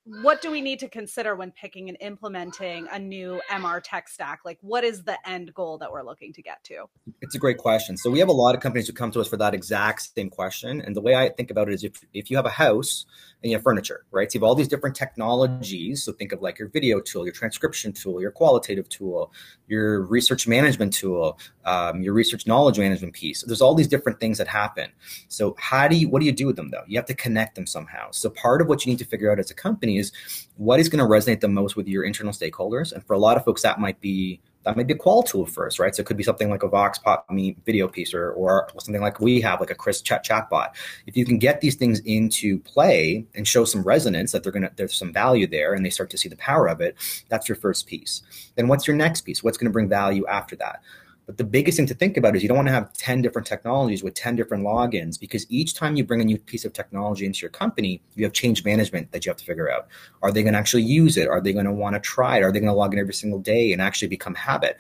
what 0.05 0.41
do 0.41 0.51
we 0.51 0.61
need 0.61 0.79
to 0.79 0.89
consider 0.89 1.35
when 1.35 1.51
picking 1.51 1.89
and 1.89 1.97
implementing 2.01 2.87
a 2.91 2.99
new 2.99 3.41
MR 3.49 3.81
tech 3.83 4.07
stack? 4.07 4.41
Like, 4.45 4.57
what 4.61 4.83
is 4.83 5.03
the 5.03 5.17
end 5.27 5.53
goal 5.53 5.77
that 5.77 5.91
we're 5.91 6.03
looking 6.03 6.33
to 6.33 6.41
get 6.41 6.63
to? 6.65 6.85
It's 7.21 7.35
a 7.35 7.39
great 7.39 7.57
question. 7.57 7.97
So 7.97 8.09
we 8.09 8.19
have 8.19 8.29
a 8.29 8.33
lot 8.33 8.55
of 8.55 8.61
companies 8.61 8.87
who 8.87 8.93
come 8.93 9.11
to 9.11 9.21
us 9.21 9.27
for 9.27 9.37
that 9.37 9.53
exact 9.53 10.13
same 10.15 10.29
question. 10.29 10.81
And 10.81 10.95
the 10.95 11.01
way 11.01 11.15
I 11.15 11.29
think 11.29 11.51
about 11.51 11.69
it 11.69 11.73
is 11.73 11.83
if, 11.83 12.01
if 12.13 12.29
you 12.29 12.37
have 12.37 12.45
a 12.45 12.49
house 12.49 13.05
and 13.43 13.51
you 13.51 13.57
have 13.57 13.63
furniture, 13.63 14.05
right? 14.11 14.31
So 14.31 14.37
you 14.37 14.39
have 14.41 14.47
all 14.47 14.55
these 14.55 14.67
different 14.67 14.95
technologies. 14.95 16.03
So 16.03 16.11
think 16.11 16.31
of 16.31 16.41
like 16.41 16.59
your 16.59 16.67
video 16.69 16.99
tool, 16.99 17.25
your 17.25 17.33
transcription 17.33 17.93
tool, 17.93 18.21
your 18.21 18.31
qualitative 18.31 18.89
tool, 18.89 19.31
your 19.67 20.01
research 20.01 20.47
management 20.47 20.93
tool, 20.93 21.39
um, 21.65 22.01
your 22.01 22.13
research 22.13 22.47
knowledge 22.47 22.79
management 22.79 23.13
piece. 23.13 23.43
There's 23.43 23.61
all 23.61 23.75
these 23.75 23.87
different 23.87 24.19
things 24.19 24.37
that 24.37 24.47
happen. 24.47 24.91
So 25.27 25.55
how 25.59 25.87
do 25.87 25.95
you, 25.95 26.09
what 26.09 26.19
do 26.19 26.25
you 26.25 26.31
do 26.31 26.47
with 26.47 26.55
them 26.55 26.71
though? 26.71 26.83
You 26.87 26.97
have 26.97 27.05
to 27.05 27.13
connect 27.13 27.55
them 27.55 27.65
somehow. 27.65 28.11
So 28.11 28.29
part 28.29 28.61
of 28.61 28.67
what 28.67 28.85
you 28.85 28.91
need 28.91 28.99
to 28.99 29.05
figure 29.05 29.31
out 29.31 29.39
as 29.45 29.51
a 29.51 29.55
company 29.55 29.97
is 29.97 30.11
what 30.57 30.79
is 30.79 30.89
going 30.89 30.99
to 30.99 31.09
resonate 31.09 31.39
the 31.39 31.47
most 31.47 31.75
with 31.75 31.87
your 31.87 32.03
internal 32.03 32.33
stakeholders. 32.33 32.91
And 32.91 33.05
for 33.05 33.13
a 33.13 33.19
lot 33.19 33.37
of 33.37 33.45
folks, 33.45 33.61
that 33.61 33.79
might 33.79 33.99
be 34.01 34.41
that 34.63 34.75
might 34.75 34.87
be 34.87 34.95
a 34.95 34.97
qual 34.97 35.21
tool 35.21 35.45
first, 35.45 35.77
right? 35.77 35.95
So 35.95 36.01
it 36.01 36.07
could 36.07 36.17
be 36.17 36.23
something 36.23 36.49
like 36.49 36.63
a 36.63 36.67
Vox 36.67 36.97
Pop 36.97 37.29
Me 37.29 37.55
video 37.67 37.87
piece 37.87 38.15
or, 38.15 38.31
or 38.31 38.67
something 38.79 39.01
like 39.01 39.19
we 39.19 39.39
have, 39.41 39.59
like 39.59 39.69
a 39.69 39.75
Chris 39.75 40.01
chat 40.01 40.25
chatbot. 40.25 40.69
If 41.05 41.15
you 41.15 41.23
can 41.23 41.37
get 41.37 41.61
these 41.61 41.75
things 41.75 41.99
into 41.99 42.57
play 42.61 43.27
and 43.35 43.47
show 43.47 43.63
some 43.63 43.83
resonance 43.83 44.31
that 44.31 44.41
they're 44.41 44.51
gonna 44.51 44.71
there's 44.75 44.95
some 44.95 45.13
value 45.13 45.45
there 45.45 45.73
and 45.73 45.85
they 45.85 45.91
start 45.91 46.09
to 46.09 46.17
see 46.17 46.29
the 46.29 46.35
power 46.37 46.67
of 46.67 46.81
it, 46.81 46.95
that's 47.29 47.47
your 47.47 47.55
first 47.55 47.85
piece. 47.85 48.23
Then 48.55 48.67
what's 48.67 48.87
your 48.87 48.95
next 48.95 49.21
piece? 49.21 49.43
What's 49.43 49.57
gonna 49.57 49.69
bring 49.69 49.87
value 49.87 50.25
after 50.25 50.55
that? 50.57 50.81
But 51.25 51.37
the 51.37 51.43
biggest 51.43 51.77
thing 51.77 51.87
to 51.87 51.93
think 51.93 52.17
about 52.17 52.35
is 52.35 52.43
you 52.43 52.47
don't 52.47 52.57
want 52.57 52.67
to 52.67 52.73
have 52.73 52.93
10 52.93 53.21
different 53.21 53.47
technologies 53.47 54.03
with 54.03 54.13
10 54.13 54.35
different 54.35 54.63
logins 54.63 55.19
because 55.19 55.45
each 55.49 55.73
time 55.73 55.95
you 55.95 56.03
bring 56.03 56.21
a 56.21 56.25
new 56.25 56.37
piece 56.37 56.65
of 56.65 56.73
technology 56.73 57.25
into 57.25 57.39
your 57.39 57.49
company, 57.49 58.01
you 58.15 58.23
have 58.23 58.33
change 58.33 58.63
management 58.63 59.11
that 59.11 59.25
you 59.25 59.29
have 59.31 59.37
to 59.37 59.45
figure 59.45 59.71
out. 59.71 59.87
Are 60.21 60.31
they 60.31 60.43
going 60.43 60.53
to 60.53 60.59
actually 60.59 60.83
use 60.83 61.17
it? 61.17 61.27
Are 61.27 61.41
they 61.41 61.53
going 61.53 61.65
to 61.65 61.71
want 61.71 61.95
to 61.95 61.99
try 61.99 62.37
it? 62.37 62.43
Are 62.43 62.51
they 62.51 62.59
going 62.59 62.71
to 62.71 62.77
log 62.77 62.93
in 62.93 62.99
every 62.99 63.13
single 63.13 63.39
day 63.39 63.73
and 63.73 63.81
actually 63.81 64.07
become 64.07 64.35
habit? 64.35 64.77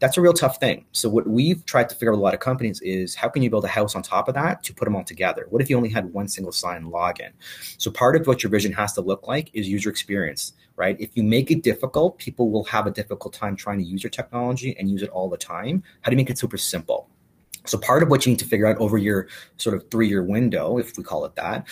That's 0.00 0.16
a 0.16 0.20
real 0.20 0.32
tough 0.32 0.58
thing. 0.58 0.84
So 0.92 1.08
what 1.08 1.26
we've 1.26 1.64
tried 1.66 1.88
to 1.88 1.94
figure 1.94 2.10
out 2.10 2.12
with 2.12 2.20
a 2.20 2.22
lot 2.22 2.34
of 2.34 2.40
companies 2.40 2.80
is 2.82 3.14
how 3.14 3.28
can 3.28 3.42
you 3.42 3.50
build 3.50 3.64
a 3.64 3.68
house 3.68 3.94
on 3.94 4.02
top 4.02 4.28
of 4.28 4.34
that 4.34 4.62
to 4.64 4.74
put 4.74 4.84
them 4.84 4.94
all 4.94 5.04
together? 5.04 5.46
What 5.50 5.60
if 5.60 5.68
you 5.68 5.76
only 5.76 5.88
had 5.88 6.12
one 6.12 6.28
single 6.28 6.52
sign 6.52 6.84
login? 6.84 7.30
So 7.78 7.90
part 7.90 8.14
of 8.14 8.26
what 8.26 8.42
your 8.42 8.50
vision 8.50 8.72
has 8.72 8.92
to 8.94 9.00
look 9.00 9.26
like 9.26 9.50
is 9.54 9.68
user 9.68 9.90
experience, 9.90 10.52
right? 10.76 10.96
If 11.00 11.10
you 11.14 11.22
make 11.24 11.50
it 11.50 11.62
difficult, 11.62 12.18
people 12.18 12.50
will 12.50 12.64
have 12.64 12.86
a 12.86 12.90
difficult 12.90 13.34
time 13.34 13.56
trying 13.56 13.78
to 13.78 13.84
use 13.84 14.02
your 14.02 14.10
technology 14.10 14.76
and 14.78 14.88
use 14.88 15.02
it 15.02 15.10
all 15.10 15.28
the 15.28 15.36
time. 15.36 15.82
How 16.02 16.10
do 16.10 16.14
you 16.14 16.18
make 16.18 16.30
it 16.30 16.38
super 16.38 16.58
simple? 16.58 17.08
So 17.66 17.78
part 17.78 18.02
of 18.02 18.08
what 18.08 18.24
you 18.24 18.30
need 18.30 18.38
to 18.38 18.44
figure 18.44 18.66
out 18.66 18.78
over 18.78 18.98
your 18.98 19.28
sort 19.56 19.76
of 19.76 19.90
three-year 19.90 20.22
window, 20.22 20.78
if 20.78 20.96
we 20.96 21.04
call 21.04 21.24
it 21.24 21.34
that, 21.36 21.66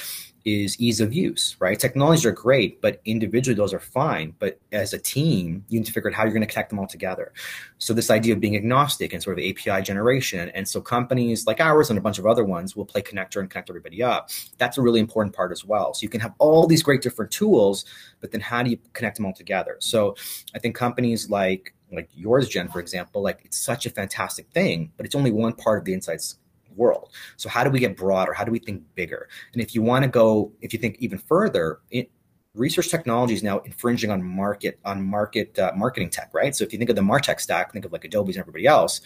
is 0.47 0.81
ease 0.81 1.01
of 1.01 1.13
use, 1.13 1.57
right? 1.59 1.79
Technologies 1.79 2.25
are 2.25 2.31
great, 2.31 2.81
but 2.81 3.01
individually 3.05 3.57
those 3.57 3.75
are 3.75 3.81
fine. 3.81 4.33
But 4.39 4.61
as 4.71 4.93
a 4.93 4.99
team, 4.99 5.65
you 5.69 5.81
need 5.81 5.87
to 5.87 5.93
figure 5.93 6.09
out 6.09 6.15
how 6.15 6.23
you're 6.23 6.33
going 6.33 6.47
to 6.47 6.47
connect 6.47 6.71
them 6.71 6.79
all 6.79 6.87
together. 6.87 7.33
So 7.79 7.93
this 7.93 8.11
idea 8.11 8.33
of 8.33 8.39
being 8.39 8.55
agnostic 8.55 9.13
and 9.13 9.21
sort 9.21 9.41
of 9.41 9.45
API 9.45 9.83
generation. 9.83 10.51
And 10.51 10.69
so 10.69 10.81
companies 10.81 11.49
like 11.49 11.61
ours 11.61 11.91
and 11.91 11.99
a 11.99 12.03
bunch 12.03 12.21
of 12.21 12.27
other 12.27 12.45
ones 12.45 12.77
will 12.77 12.85
play 12.85 13.03
connector 13.03 13.41
and 13.41 13.51
connect 13.51 13.71
everybody 13.71 14.05
up. 14.05 14.31
That's 14.57 14.79
a 14.79 14.83
really 14.83 15.01
important 15.01 15.35
part 15.35 15.51
as 15.51 15.65
well. 15.65 15.95
So 15.95 16.05
you 16.05 16.09
can 16.09 16.21
have 16.21 16.35
all 16.39 16.69
these 16.69 16.83
great 16.83 17.03
different 17.03 17.33
tools, 17.33 17.85
but 18.21 18.31
then 18.31 18.41
how 18.41 18.63
do 18.63 18.71
you 18.71 18.79
connect 18.93 19.17
them 19.17 19.27
all 19.27 19.35
together? 19.35 19.77
So 19.81 20.15
I 20.55 20.61
think 20.61 20.77
companies 20.77 21.29
like 21.29 21.75
like 21.93 22.09
yours, 22.15 22.49
Jen, 22.49 22.69
for 22.69 22.81
example, 22.81 23.23
like 23.23 23.41
it's 23.45 23.59
such 23.59 23.87
a 23.87 23.91
fantastic 23.91 24.49
thing, 24.51 24.93
but 24.97 25.07
it's 25.07 25.15
only 25.15 25.31
one 25.31 25.53
part 25.53 25.79
of 25.79 25.85
the 25.85 25.95
insights 25.95 26.39
world. 26.75 27.11
So 27.37 27.49
how 27.49 27.65
do 27.65 27.71
we 27.71 27.79
get 27.79 27.97
broader? 27.97 28.33
How 28.33 28.45
do 28.45 28.53
we 28.53 28.59
think 28.59 28.83
bigger? 28.95 29.29
And 29.53 29.63
if 29.63 29.75
you 29.75 29.83
want 29.83 30.05
to 30.05 30.09
go, 30.09 30.53
if 30.61 30.73
you 30.73 30.79
think 30.79 30.97
even 30.99 31.19
further, 31.19 31.81
it, 31.91 32.11
research 32.55 32.89
technology 32.89 33.35
is 33.35 33.43
now 33.43 33.59
infringing 33.61 34.11
on 34.11 34.23
market 34.23 34.79
on 34.85 35.05
market 35.05 35.59
uh, 35.59 35.73
marketing 35.77 36.11
tech, 36.11 36.31
right? 36.33 36.55
So 36.55 36.65
if 36.65 36.73
you 36.73 36.79
think 36.79 36.91
of 36.91 36.97
the 36.97 37.03
Martech 37.03 37.41
stack, 37.41 37.73
think 37.73 37.85
of 37.85 37.93
like 37.93 38.05
Adobe's 38.05 38.37
and 38.37 38.43
everybody 38.43 38.67
else. 38.67 39.01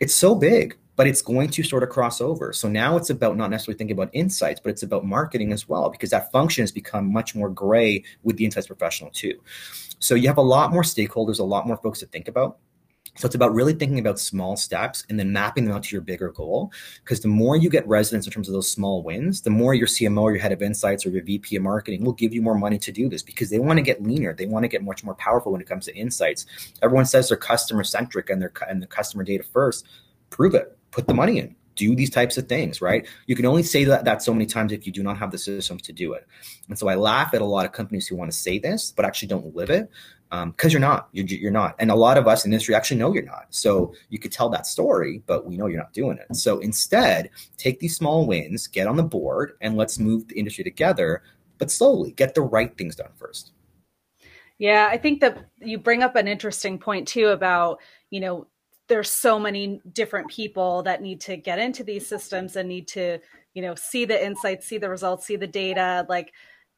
It's 0.00 0.14
so 0.14 0.34
big, 0.34 0.76
but 0.96 1.06
it's 1.06 1.22
going 1.22 1.48
to 1.50 1.62
sort 1.62 1.82
of 1.82 1.88
cross 1.88 2.20
over. 2.20 2.52
So 2.52 2.68
now 2.68 2.96
it's 2.96 3.10
about 3.10 3.36
not 3.36 3.50
necessarily 3.50 3.78
thinking 3.78 3.96
about 3.96 4.10
insights, 4.12 4.60
but 4.60 4.70
it's 4.70 4.82
about 4.82 5.04
marketing 5.04 5.52
as 5.52 5.68
well, 5.68 5.90
because 5.90 6.10
that 6.10 6.30
function 6.32 6.62
has 6.62 6.72
become 6.72 7.12
much 7.12 7.34
more 7.34 7.48
gray 7.48 8.04
with 8.22 8.36
the 8.36 8.44
insights 8.44 8.66
professional 8.66 9.10
too. 9.10 9.40
So 9.98 10.14
you 10.14 10.28
have 10.28 10.38
a 10.38 10.42
lot 10.42 10.72
more 10.72 10.82
stakeholders, 10.82 11.38
a 11.38 11.44
lot 11.44 11.66
more 11.66 11.76
folks 11.78 12.00
to 12.00 12.06
think 12.06 12.28
about. 12.28 12.58
So 13.16 13.26
it's 13.26 13.36
about 13.36 13.54
really 13.54 13.74
thinking 13.74 14.00
about 14.00 14.18
small 14.18 14.56
steps 14.56 15.06
and 15.08 15.18
then 15.18 15.32
mapping 15.32 15.64
them 15.64 15.74
out 15.74 15.84
to 15.84 15.94
your 15.94 16.02
bigger 16.02 16.32
goal. 16.32 16.72
Because 17.04 17.20
the 17.20 17.28
more 17.28 17.56
you 17.56 17.70
get 17.70 17.86
resonance 17.86 18.26
in 18.26 18.32
terms 18.32 18.48
of 18.48 18.54
those 18.54 18.70
small 18.70 19.04
wins, 19.04 19.42
the 19.42 19.50
more 19.50 19.72
your 19.72 19.86
CMO 19.86 20.22
or 20.22 20.32
your 20.32 20.40
head 20.40 20.50
of 20.50 20.62
insights 20.62 21.06
or 21.06 21.10
your 21.10 21.22
VP 21.22 21.54
of 21.54 21.62
marketing 21.62 22.04
will 22.04 22.12
give 22.12 22.34
you 22.34 22.42
more 22.42 22.56
money 22.56 22.78
to 22.78 22.90
do 22.90 23.08
this 23.08 23.22
because 23.22 23.50
they 23.50 23.60
want 23.60 23.76
to 23.76 23.82
get 23.82 24.02
leaner. 24.02 24.34
They 24.34 24.46
want 24.46 24.64
to 24.64 24.68
get 24.68 24.82
much 24.82 25.04
more 25.04 25.14
powerful 25.14 25.52
when 25.52 25.60
it 25.60 25.68
comes 25.68 25.84
to 25.84 25.94
insights. 25.94 26.44
Everyone 26.82 27.06
says 27.06 27.28
they're 27.28 27.38
customer 27.38 27.84
centric 27.84 28.30
and 28.30 28.42
they're 28.42 28.52
and 28.68 28.82
the 28.82 28.86
customer 28.86 29.22
data 29.22 29.44
first. 29.44 29.86
Prove 30.30 30.56
it. 30.56 30.76
Put 30.94 31.08
the 31.08 31.14
money 31.14 31.38
in. 31.40 31.56
Do 31.74 31.96
these 31.96 32.10
types 32.10 32.38
of 32.38 32.48
things, 32.48 32.80
right? 32.80 33.04
You 33.26 33.34
can 33.34 33.46
only 33.46 33.64
say 33.64 33.82
that, 33.82 34.04
that 34.04 34.22
so 34.22 34.32
many 34.32 34.46
times 34.46 34.70
if 34.70 34.86
you 34.86 34.92
do 34.92 35.02
not 35.02 35.18
have 35.18 35.32
the 35.32 35.38
systems 35.38 35.82
to 35.82 35.92
do 35.92 36.12
it. 36.12 36.24
And 36.68 36.78
so 36.78 36.86
I 36.86 36.94
laugh 36.94 37.34
at 37.34 37.42
a 37.42 37.44
lot 37.44 37.66
of 37.66 37.72
companies 37.72 38.06
who 38.06 38.14
want 38.14 38.30
to 38.30 38.36
say 38.36 38.60
this, 38.60 38.92
but 38.92 39.04
actually 39.04 39.26
don't 39.26 39.56
live 39.56 39.70
it 39.70 39.90
because 40.30 40.70
um, 40.70 40.70
you're 40.70 40.80
not. 40.80 41.08
You're, 41.10 41.26
you're 41.26 41.50
not. 41.50 41.74
And 41.80 41.90
a 41.90 41.96
lot 41.96 42.16
of 42.16 42.28
us 42.28 42.44
in 42.44 42.52
industry 42.52 42.76
actually 42.76 42.98
know 42.98 43.12
you're 43.12 43.24
not. 43.24 43.46
So 43.50 43.92
you 44.08 44.20
could 44.20 44.30
tell 44.30 44.48
that 44.50 44.68
story 44.68 45.22
but 45.26 45.46
we 45.46 45.56
know 45.56 45.66
you're 45.66 45.80
not 45.80 45.92
doing 45.92 46.18
it. 46.18 46.34
So 46.36 46.60
instead 46.60 47.30
take 47.56 47.80
these 47.80 47.96
small 47.96 48.24
wins 48.24 48.68
get 48.68 48.86
on 48.86 48.96
the 48.96 49.02
board 49.02 49.54
and 49.60 49.76
let's 49.76 49.98
move 49.98 50.28
the 50.28 50.38
industry 50.38 50.62
together 50.62 51.22
but 51.58 51.70
slowly 51.70 52.12
get 52.12 52.34
the 52.34 52.42
right 52.42 52.76
things 52.78 52.94
done 52.96 53.10
first. 53.16 53.52
Yeah 54.58 54.88
i 54.90 54.96
think 54.96 55.20
that 55.20 55.46
you 55.60 55.78
bring 55.78 56.02
up 56.02 56.14
an 56.14 56.28
interesting 56.28 56.78
point 56.78 57.08
too 57.08 57.28
about 57.28 57.80
you 58.10 58.20
know 58.20 58.46
there's 58.88 59.10
so 59.10 59.38
many 59.38 59.80
different 59.92 60.28
people 60.28 60.82
that 60.82 61.02
need 61.02 61.20
to 61.22 61.36
get 61.36 61.58
into 61.58 61.82
these 61.82 62.06
systems 62.06 62.56
and 62.56 62.68
need 62.68 62.86
to 62.88 63.18
you 63.54 63.62
know 63.62 63.74
see 63.74 64.04
the 64.04 64.24
insights 64.24 64.66
see 64.66 64.78
the 64.78 64.88
results 64.88 65.26
see 65.26 65.36
the 65.36 65.46
data 65.46 66.04
like 66.08 66.32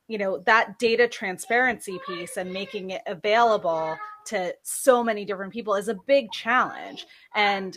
you 0.09 0.19
know 0.19 0.39
that 0.47 0.79
data 0.79 1.09
transparency 1.09 1.99
piece 2.07 2.37
and 2.37 2.53
making 2.53 2.91
it 2.91 3.03
available 3.07 3.97
to 4.27 4.55
so 4.63 5.03
many 5.03 5.25
different 5.25 5.53
people 5.53 5.75
is 5.75 5.89
a 5.89 5.99
big 6.07 6.31
challenge. 6.33 7.07
And 7.35 7.77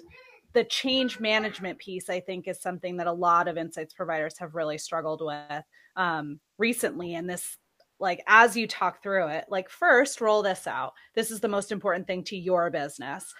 the 0.53 0.63
change 0.63 1.19
management 1.19 1.77
piece 1.77 2.09
i 2.09 2.19
think 2.19 2.47
is 2.47 2.59
something 2.59 2.97
that 2.97 3.05
a 3.05 3.13
lot 3.13 3.47
of 3.47 3.55
insights 3.55 3.93
providers 3.93 4.35
have 4.39 4.55
really 4.55 4.79
struggled 4.79 5.21
with 5.23 5.63
um, 5.95 6.39
recently. 6.57 7.13
And 7.15 7.29
this 7.29 7.57
like 7.99 8.23
as 8.27 8.57
you 8.57 8.65
talk 8.65 9.03
through 9.03 9.27
it 9.27 9.45
like 9.49 9.69
first 9.69 10.21
roll 10.21 10.41
this 10.41 10.65
out. 10.65 10.93
This 11.13 11.31
is 11.31 11.39
the 11.39 11.47
most 11.47 11.71
important 11.71 12.07
thing 12.07 12.23
to 12.25 12.37
your 12.37 12.71
business 12.71 13.31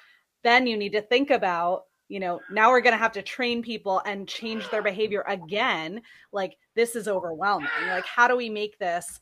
then 0.43 0.67
you 0.67 0.77
need 0.77 0.93
to 0.93 1.01
think 1.01 1.29
about 1.29 1.83
you 2.07 2.19
know 2.19 2.39
now 2.51 2.69
we're 2.69 2.81
going 2.81 2.93
to 2.93 2.97
have 2.97 3.11
to 3.13 3.21
train 3.21 3.61
people 3.61 4.01
and 4.05 4.27
change 4.27 4.69
their 4.69 4.81
behavior 4.81 5.23
again. 5.27 6.01
Like 6.31 6.57
this 6.75 6.95
is 6.95 7.07
overwhelming. 7.07 7.69
Like 7.87 8.05
how 8.05 8.27
do 8.27 8.35
we 8.35 8.49
make 8.49 8.79
this 8.79 9.19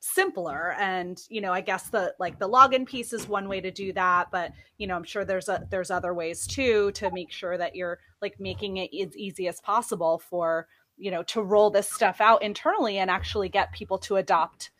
simpler? 0.00 0.74
And 0.78 1.20
you 1.28 1.40
know 1.40 1.52
i 1.52 1.60
guess 1.60 1.90
the 1.90 2.14
like 2.18 2.38
the 2.38 2.48
login 2.48 2.86
piece 2.86 3.12
is 3.12 3.28
one 3.28 3.48
way 3.48 3.60
to 3.60 3.70
do 3.70 3.92
that 3.94 4.28
but 4.30 4.52
you 4.78 4.86
know 4.86 4.94
i'm 4.94 5.04
sure 5.04 5.24
there's 5.24 5.48
a 5.48 5.66
there's 5.70 5.90
other 5.90 6.14
ways 6.14 6.46
too 6.46 6.92
to 6.92 7.10
make 7.10 7.32
sure 7.32 7.58
that 7.58 7.74
you're 7.74 7.98
like 8.22 8.38
making 8.38 8.76
it 8.76 8.90
as 8.94 9.16
easy 9.16 9.48
as 9.48 9.60
possible 9.60 10.18
for 10.18 10.68
you 10.96 11.10
know 11.10 11.22
to 11.22 11.42
roll 11.42 11.70
this 11.70 11.90
stuff 11.90 12.20
out 12.20 12.42
internally 12.42 12.98
and 12.98 13.10
actually 13.10 13.48
get 13.48 13.72
people 13.72 13.98
to 13.98 14.16
adopt 14.16 14.70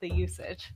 the 0.00 0.08
usage. 0.08 0.72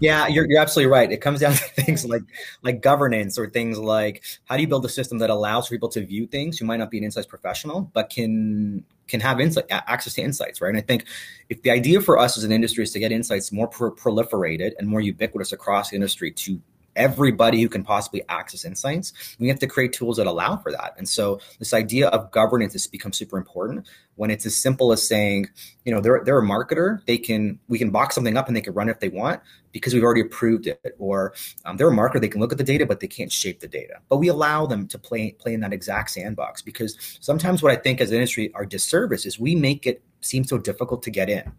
Yeah, 0.00 0.26
you're, 0.26 0.48
you're 0.48 0.60
absolutely 0.60 0.90
right. 0.90 1.10
It 1.10 1.20
comes 1.20 1.40
down 1.40 1.52
to 1.52 1.58
things 1.82 2.04
like 2.04 2.22
like 2.62 2.80
governance 2.80 3.38
or 3.38 3.48
things 3.48 3.78
like 3.78 4.22
how 4.44 4.56
do 4.56 4.62
you 4.62 4.68
build 4.68 4.84
a 4.84 4.88
system 4.88 5.18
that 5.18 5.30
allows 5.30 5.68
people 5.68 5.88
to 5.90 6.04
view 6.04 6.26
things 6.26 6.58
who 6.58 6.66
might 6.66 6.78
not 6.78 6.90
be 6.90 6.98
an 6.98 7.04
insights 7.04 7.26
professional 7.26 7.90
but 7.92 8.10
can 8.10 8.84
can 9.08 9.20
have 9.20 9.40
insight 9.40 9.66
access 9.70 10.14
to 10.14 10.22
insights, 10.22 10.60
right? 10.60 10.68
And 10.68 10.78
I 10.78 10.80
think 10.80 11.04
if 11.48 11.62
the 11.62 11.70
idea 11.70 12.00
for 12.00 12.18
us 12.18 12.36
as 12.36 12.44
an 12.44 12.52
industry 12.52 12.82
is 12.82 12.92
to 12.92 12.98
get 12.98 13.12
insights 13.12 13.52
more 13.52 13.70
proliferated 13.70 14.72
and 14.78 14.88
more 14.88 15.00
ubiquitous 15.00 15.52
across 15.52 15.90
the 15.90 15.96
industry 15.96 16.32
to 16.32 16.60
everybody 16.96 17.62
who 17.62 17.68
can 17.68 17.84
possibly 17.84 18.22
access 18.28 18.64
insights. 18.64 19.12
We 19.38 19.48
have 19.48 19.58
to 19.60 19.66
create 19.66 19.92
tools 19.92 20.16
that 20.16 20.26
allow 20.26 20.56
for 20.56 20.72
that. 20.72 20.94
And 20.98 21.08
so 21.08 21.40
this 21.58 21.72
idea 21.72 22.08
of 22.08 22.30
governance 22.32 22.72
has 22.72 22.86
become 22.86 23.12
super 23.12 23.38
important 23.38 23.86
when 24.16 24.30
it's 24.30 24.46
as 24.46 24.56
simple 24.56 24.92
as 24.92 25.06
saying, 25.06 25.48
you 25.84 25.92
know, 25.92 26.00
they're, 26.00 26.22
they're 26.24 26.38
a 26.38 26.42
marketer. 26.42 27.04
They 27.06 27.18
can, 27.18 27.58
we 27.68 27.78
can 27.78 27.90
box 27.90 28.14
something 28.14 28.36
up 28.36 28.48
and 28.48 28.56
they 28.56 28.62
can 28.62 28.74
run 28.74 28.88
it 28.88 28.92
if 28.92 29.00
they 29.00 29.10
want 29.10 29.40
because 29.72 29.92
we've 29.92 30.02
already 30.02 30.22
approved 30.22 30.66
it. 30.66 30.96
Or 30.98 31.34
um, 31.64 31.76
they're 31.76 31.88
a 31.88 31.92
marketer. 31.92 32.20
They 32.20 32.28
can 32.28 32.40
look 32.40 32.52
at 32.52 32.58
the 32.58 32.64
data, 32.64 32.86
but 32.86 33.00
they 33.00 33.06
can't 33.06 33.30
shape 33.30 33.60
the 33.60 33.68
data. 33.68 34.00
But 34.08 34.16
we 34.16 34.28
allow 34.28 34.66
them 34.66 34.88
to 34.88 34.98
play, 34.98 35.32
play 35.32 35.54
in 35.54 35.60
that 35.60 35.72
exact 35.72 36.10
sandbox 36.10 36.62
because 36.62 37.18
sometimes 37.20 37.62
what 37.62 37.72
I 37.72 37.76
think 37.76 38.00
as 38.00 38.10
an 38.10 38.16
industry, 38.16 38.52
our 38.54 38.64
disservice 38.64 39.26
is 39.26 39.38
we 39.38 39.54
make 39.54 39.86
it 39.86 40.02
seem 40.22 40.44
so 40.44 40.58
difficult 40.58 41.02
to 41.04 41.10
get 41.10 41.28
in. 41.28 41.52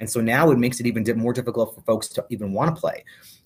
And 0.00 0.10
so 0.10 0.20
now 0.20 0.50
it 0.50 0.58
makes 0.58 0.80
it 0.80 0.86
even 0.86 1.04
more 1.16 1.32
difficult 1.32 1.74
for 1.74 1.80
folks 1.82 2.08
to 2.08 2.26
even 2.28 2.52
want 2.52 2.74
to 2.74 2.80
play. 2.80 3.04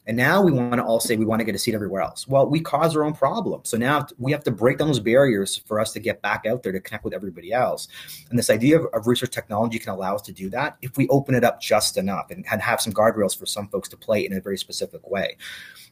And 0.08 0.16
now 0.16 0.40
we 0.40 0.52
want 0.52 0.72
to 0.72 0.82
all 0.82 1.00
say 1.00 1.16
we 1.16 1.26
want 1.26 1.40
to 1.40 1.44
get 1.44 1.54
a 1.54 1.58
seat 1.58 1.74
everywhere 1.74 2.00
else. 2.00 2.26
Well, 2.26 2.48
we 2.48 2.60
cause 2.60 2.96
our 2.96 3.04
own 3.04 3.12
problem. 3.12 3.60
So 3.64 3.76
now 3.76 4.06
we 4.16 4.32
have 4.32 4.42
to 4.44 4.50
break 4.50 4.78
down 4.78 4.88
those 4.88 5.00
barriers 5.00 5.58
for 5.58 5.78
us 5.78 5.92
to 5.92 6.00
get 6.00 6.22
back 6.22 6.46
out 6.46 6.62
there 6.62 6.72
to 6.72 6.80
connect 6.80 7.04
with 7.04 7.12
everybody 7.12 7.52
else. 7.52 7.88
And 8.30 8.38
this 8.38 8.48
idea 8.48 8.80
of, 8.80 8.86
of 8.94 9.06
research 9.06 9.32
technology 9.32 9.78
can 9.78 9.92
allow 9.92 10.14
us 10.14 10.22
to 10.22 10.32
do 10.32 10.48
that 10.48 10.78
if 10.80 10.96
we 10.96 11.08
open 11.08 11.34
it 11.34 11.44
up 11.44 11.60
just 11.60 11.98
enough 11.98 12.30
and, 12.30 12.46
and 12.50 12.62
have 12.62 12.80
some 12.80 12.94
guardrails 12.94 13.38
for 13.38 13.44
some 13.44 13.68
folks 13.68 13.90
to 13.90 13.98
play 13.98 14.24
in 14.24 14.32
a 14.32 14.40
very 14.40 14.56
specific 14.56 15.06
way. 15.10 15.36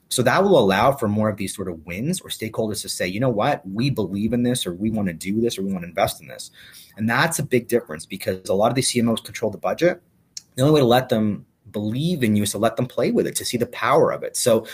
So 0.08 0.22
that 0.22 0.42
will 0.42 0.58
allow 0.58 0.92
for 0.92 1.08
more 1.08 1.28
of 1.28 1.36
these 1.36 1.54
sort 1.54 1.68
of 1.68 1.84
wins 1.84 2.22
or 2.22 2.30
stakeholders 2.30 2.80
to 2.82 2.88
say, 2.88 3.06
you 3.06 3.20
know 3.20 3.28
what, 3.28 3.68
we 3.68 3.90
believe 3.90 4.32
in 4.32 4.44
this 4.44 4.66
or 4.66 4.72
we 4.72 4.88
want 4.88 5.08
to 5.08 5.14
do 5.14 5.42
this 5.42 5.58
or 5.58 5.62
we 5.62 5.72
want 5.72 5.82
to 5.82 5.88
invest 5.88 6.22
in 6.22 6.28
this. 6.28 6.50
And 6.96 7.06
that's 7.06 7.38
a 7.38 7.42
big 7.42 7.68
difference 7.68 8.06
because 8.06 8.48
a 8.48 8.54
lot 8.54 8.68
of 8.68 8.76
these 8.76 8.90
CMOs 8.90 9.22
control 9.22 9.50
the 9.50 9.58
budget. 9.58 10.00
The 10.54 10.62
only 10.62 10.72
way 10.72 10.80
to 10.80 10.86
let 10.86 11.10
them 11.10 11.44
believe 11.70 12.22
in 12.22 12.36
you 12.36 12.42
is 12.42 12.52
to 12.52 12.58
let 12.58 12.76
them 12.76 12.86
play 12.86 13.10
with 13.10 13.26
it 13.26 13.36
to 13.36 13.44
see 13.44 13.56
the 13.56 13.66
power 13.66 14.12
of 14.12 14.22
it 14.22 14.36
so 14.36 14.66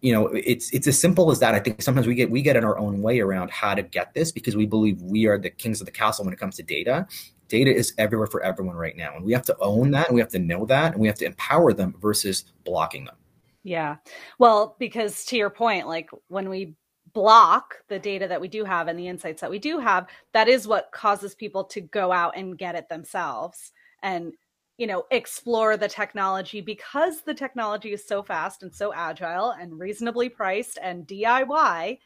you 0.00 0.12
know 0.12 0.26
it's 0.28 0.70
it's 0.72 0.86
as 0.86 0.98
simple 0.98 1.30
as 1.30 1.38
that 1.40 1.54
i 1.54 1.58
think 1.58 1.82
sometimes 1.82 2.06
we 2.06 2.14
get 2.14 2.30
we 2.30 2.42
get 2.42 2.56
in 2.56 2.64
our 2.64 2.78
own 2.78 3.02
way 3.02 3.20
around 3.20 3.50
how 3.50 3.74
to 3.74 3.82
get 3.82 4.14
this 4.14 4.32
because 4.32 4.56
we 4.56 4.66
believe 4.66 5.00
we 5.02 5.26
are 5.26 5.38
the 5.38 5.50
kings 5.50 5.80
of 5.80 5.86
the 5.86 5.92
castle 5.92 6.24
when 6.24 6.32
it 6.32 6.40
comes 6.40 6.56
to 6.56 6.62
data 6.62 7.06
data 7.50 7.74
is 7.74 7.92
everywhere 7.98 8.28
for 8.28 8.42
everyone 8.42 8.76
right 8.76 8.96
now. 8.96 9.14
And 9.14 9.24
we 9.24 9.32
have 9.32 9.44
to 9.46 9.56
own 9.60 9.90
that 9.90 10.06
and 10.06 10.14
we 10.14 10.20
have 10.20 10.30
to 10.30 10.38
know 10.38 10.64
that 10.66 10.92
and 10.92 11.00
we 11.00 11.08
have 11.08 11.18
to 11.18 11.26
empower 11.26 11.74
them 11.74 11.94
versus 12.00 12.44
blocking 12.64 13.04
them. 13.04 13.16
Yeah. 13.62 13.96
Well, 14.38 14.76
because 14.78 15.26
to 15.26 15.36
your 15.36 15.50
point, 15.50 15.86
like 15.86 16.08
when 16.28 16.48
we 16.48 16.76
block 17.12 17.74
the 17.88 17.98
data 17.98 18.28
that 18.28 18.40
we 18.40 18.48
do 18.48 18.64
have 18.64 18.88
and 18.88 18.98
the 18.98 19.08
insights 19.08 19.42
that 19.42 19.50
we 19.50 19.58
do 19.58 19.78
have, 19.78 20.06
that 20.32 20.48
is 20.48 20.66
what 20.66 20.92
causes 20.92 21.34
people 21.34 21.64
to 21.64 21.82
go 21.82 22.10
out 22.10 22.36
and 22.36 22.56
get 22.56 22.76
it 22.76 22.88
themselves 22.88 23.72
and 24.02 24.32
you 24.80 24.86
know 24.86 25.04
explore 25.10 25.76
the 25.76 25.86
technology 25.86 26.62
because 26.62 27.20
the 27.20 27.34
technology 27.34 27.92
is 27.92 28.06
so 28.06 28.22
fast 28.22 28.62
and 28.62 28.74
so 28.74 28.94
agile 28.94 29.50
and 29.50 29.78
reasonably 29.78 30.30
priced 30.30 30.78
and 30.82 31.06
DIY 31.06 31.98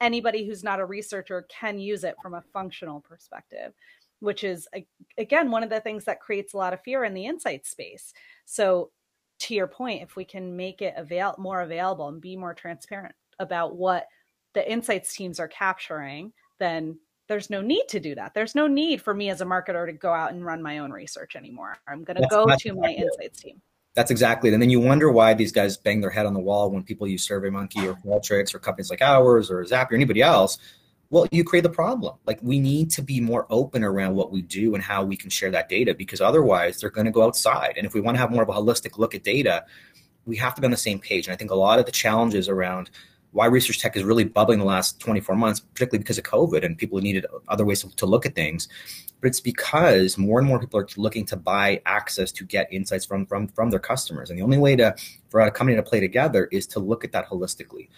anybody 0.00 0.46
who's 0.46 0.64
not 0.64 0.80
a 0.80 0.84
researcher 0.84 1.46
can 1.50 1.78
use 1.78 2.04
it 2.04 2.16
from 2.22 2.32
a 2.32 2.42
functional 2.52 3.00
perspective 3.02 3.74
which 4.20 4.44
is 4.44 4.66
again 5.18 5.50
one 5.50 5.62
of 5.62 5.68
the 5.68 5.80
things 5.80 6.04
that 6.06 6.20
creates 6.20 6.54
a 6.54 6.56
lot 6.56 6.72
of 6.72 6.80
fear 6.80 7.04
in 7.04 7.12
the 7.12 7.26
insight 7.26 7.66
space. 7.66 8.14
So 8.46 8.92
to 9.40 9.54
your 9.54 9.66
point 9.66 10.02
if 10.02 10.16
we 10.16 10.24
can 10.24 10.56
make 10.56 10.80
it 10.80 10.94
avail- 10.96 11.34
more 11.38 11.60
available 11.60 12.08
and 12.08 12.20
be 12.20 12.36
more 12.36 12.54
transparent 12.54 13.14
about 13.40 13.76
what 13.76 14.06
the 14.54 14.70
insights 14.70 15.14
teams 15.14 15.38
are 15.38 15.48
capturing 15.48 16.32
then 16.58 16.96
there's 17.32 17.48
no 17.48 17.62
need 17.62 17.84
to 17.88 17.98
do 17.98 18.14
that 18.14 18.34
there's 18.34 18.54
no 18.54 18.66
need 18.66 19.00
for 19.00 19.14
me 19.14 19.30
as 19.30 19.40
a 19.40 19.44
marketer 19.44 19.86
to 19.86 19.92
go 19.92 20.12
out 20.12 20.32
and 20.32 20.44
run 20.44 20.62
my 20.62 20.78
own 20.78 20.92
research 20.92 21.34
anymore 21.34 21.78
i'm 21.88 22.04
going 22.04 22.16
to 22.16 22.28
go 22.28 22.46
to 22.46 22.74
my 22.74 22.90
insights 22.90 23.40
team 23.40 23.60
that's 23.94 24.10
exactly 24.10 24.50
it. 24.50 24.54
And 24.54 24.62
then 24.62 24.70
you 24.70 24.80
wonder 24.80 25.10
why 25.10 25.34
these 25.34 25.52
guys 25.52 25.76
bang 25.76 26.00
their 26.00 26.10
head 26.10 26.24
on 26.24 26.32
the 26.32 26.40
wall 26.40 26.70
when 26.70 26.82
people 26.82 27.06
use 27.06 27.26
SurveyMonkey 27.26 27.84
or 27.84 27.94
Qualtrics 27.94 28.54
or 28.54 28.58
companies 28.58 28.88
like 28.88 29.02
ours 29.02 29.50
or 29.50 29.62
Zapier 29.64 29.92
or 29.92 29.94
anybody 29.94 30.22
else. 30.22 30.56
Well, 31.10 31.28
you 31.30 31.44
create 31.44 31.60
the 31.60 31.68
problem. 31.68 32.16
Like 32.24 32.38
we 32.40 32.58
need 32.58 32.90
to 32.92 33.02
be 33.02 33.20
more 33.20 33.46
open 33.50 33.84
around 33.84 34.14
what 34.14 34.32
we 34.32 34.40
do 34.40 34.74
and 34.74 34.82
how 34.82 35.04
we 35.04 35.14
can 35.14 35.28
share 35.28 35.50
that 35.50 35.68
data 35.68 35.94
because 35.94 36.22
otherwise 36.22 36.80
they're 36.80 36.88
going 36.88 37.04
to 37.04 37.10
go 37.10 37.22
outside. 37.22 37.74
And 37.76 37.86
if 37.86 37.92
we 37.92 38.00
want 38.00 38.14
to 38.14 38.18
have 38.20 38.30
more 38.30 38.42
of 38.42 38.48
a 38.48 38.52
holistic 38.52 38.96
look 38.96 39.14
at 39.14 39.24
data, 39.24 39.66
we 40.24 40.36
have 40.36 40.54
to 40.54 40.62
be 40.62 40.64
on 40.64 40.70
the 40.70 40.76
same 40.78 40.98
page. 40.98 41.26
And 41.26 41.34
I 41.34 41.36
think 41.36 41.50
a 41.50 41.54
lot 41.54 41.78
of 41.78 41.84
the 41.84 41.92
challenges 41.92 42.48
around 42.48 42.90
why 43.32 43.46
research 43.46 43.80
tech 43.80 43.96
is 43.96 44.04
really 44.04 44.24
bubbling 44.24 44.58
the 44.58 44.64
last 44.64 45.00
24 45.00 45.34
months, 45.34 45.60
particularly 45.60 46.02
because 46.02 46.18
of 46.18 46.24
COVID 46.24 46.64
and 46.64 46.76
people 46.76 47.00
needed 47.00 47.26
other 47.48 47.64
ways 47.64 47.80
to, 47.82 47.94
to 47.96 48.06
look 48.06 48.26
at 48.26 48.34
things, 48.34 48.68
but 49.20 49.28
it's 49.28 49.40
because 49.40 50.18
more 50.18 50.38
and 50.38 50.46
more 50.46 50.58
people 50.58 50.78
are 50.80 50.86
looking 50.96 51.24
to 51.26 51.36
buy 51.36 51.80
access 51.86 52.32
to 52.32 52.44
get 52.44 52.72
insights 52.72 53.04
from 53.04 53.24
from 53.24 53.48
from 53.48 53.70
their 53.70 53.80
customers. 53.80 54.30
And 54.30 54.38
the 54.38 54.42
only 54.42 54.58
way 54.58 54.76
to 54.76 54.94
for 55.30 55.40
a 55.40 55.50
company 55.50 55.76
to 55.76 55.82
play 55.82 56.00
together 56.00 56.48
is 56.52 56.66
to 56.68 56.80
look 56.80 57.04
at 57.04 57.12
that 57.12 57.28
holistically 57.28 57.88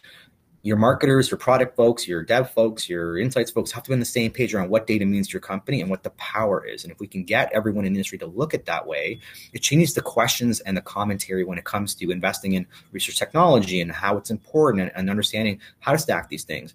your 0.64 0.79
marketers, 0.79 1.31
your 1.31 1.37
product 1.37 1.77
folks, 1.77 2.09
your 2.09 2.22
dev 2.22 2.50
folks, 2.50 2.88
your 2.88 3.18
insights 3.18 3.50
folks 3.50 3.70
have 3.70 3.83
to 3.83 3.90
be 3.90 3.92
on 3.92 4.00
the 4.00 4.07
same 4.07 4.31
page 4.31 4.55
around 4.55 4.70
what 4.70 4.87
data 4.87 5.05
means 5.05 5.29
to 5.29 5.33
your 5.35 5.40
company 5.42 5.83
and 5.83 5.90
what 5.90 6.03
the 6.03 6.11
power 6.11 6.64
is. 6.64 6.85
And 6.85 6.90
if 6.90 6.98
we 6.98 7.07
can 7.07 7.22
get 7.22 7.53
everyone 7.53 7.85
in 7.85 7.92
the 7.92 7.98
industry 7.98 8.16
to 8.16 8.27
look 8.27 8.55
at 8.55 8.64
that 8.64 8.87
way, 8.87 9.20
it 9.53 9.61
changes 9.61 9.92
the 9.92 10.00
questions 10.00 10.61
and 10.61 10.74
the 10.74 10.81
commentary 10.81 11.44
when 11.44 11.59
it 11.59 11.64
comes 11.64 11.94
to 11.96 12.11
investing 12.11 12.55
in 12.55 12.66
research 12.92 13.18
technology 13.18 13.79
and 13.83 13.92
how 13.92 14.16
it's 14.16 14.31
important 14.31 14.85
and, 14.85 14.92
and 14.96 15.11
understanding 15.11 15.61
how 15.81 15.92
to 15.92 15.98
stack 15.98 16.31
these 16.31 16.44
things. 16.44 16.72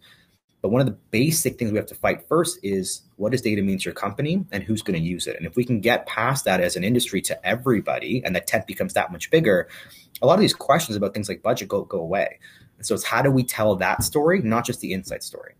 But 0.62 0.70
one 0.70 0.82
of 0.82 0.88
the 0.88 0.98
basic 1.10 1.58
things 1.58 1.72
we 1.72 1.78
have 1.78 1.88
to 1.88 1.96
fight 1.96 2.28
first 2.28 2.60
is 2.62 3.02
what 3.16 3.32
does 3.32 3.42
data 3.42 3.64
mean 3.64 3.80
to 3.80 3.86
your 3.86 3.96
company 3.96 4.46
and 4.52 4.62
who's 4.62 4.84
going 4.84 5.02
to 5.02 5.04
use 5.06 5.26
it? 5.26 5.36
And 5.36 5.48
if 5.48 5.56
we 5.56 5.66
can 5.66 5.80
get 5.80 6.06
past 6.06 6.46
that 6.46 6.62
as 6.62 6.76
an 6.76 6.84
industry 6.84 7.22
to 7.24 7.48
everybody 7.48 8.22
and 8.24 8.36
that 8.36 8.46
tent 8.46 8.68
becomes 8.68 8.94
that 8.94 9.12
much 9.12 9.32
bigger, 9.32 9.68
a 10.22 10.28
lot 10.28 10.36
of 10.36 10.42
these 10.42 10.54
questions 10.54 10.96
about 10.96 11.16
things 11.16 11.28
like 11.28 11.42
budget 11.42 11.70
go, 11.70 11.86
go 11.86 12.00
away. 12.00 12.38
And 12.80 12.86
so 12.86 12.96
it's 12.96 13.04
how 13.04 13.22
do 13.22 13.30
we 13.30 13.44
tell 13.44 13.76
that 13.76 14.04
story, 14.04 14.42
not 14.42 14.66
just 14.66 14.80
the 14.80 14.94
insight 14.94 15.22
story? 15.22 15.54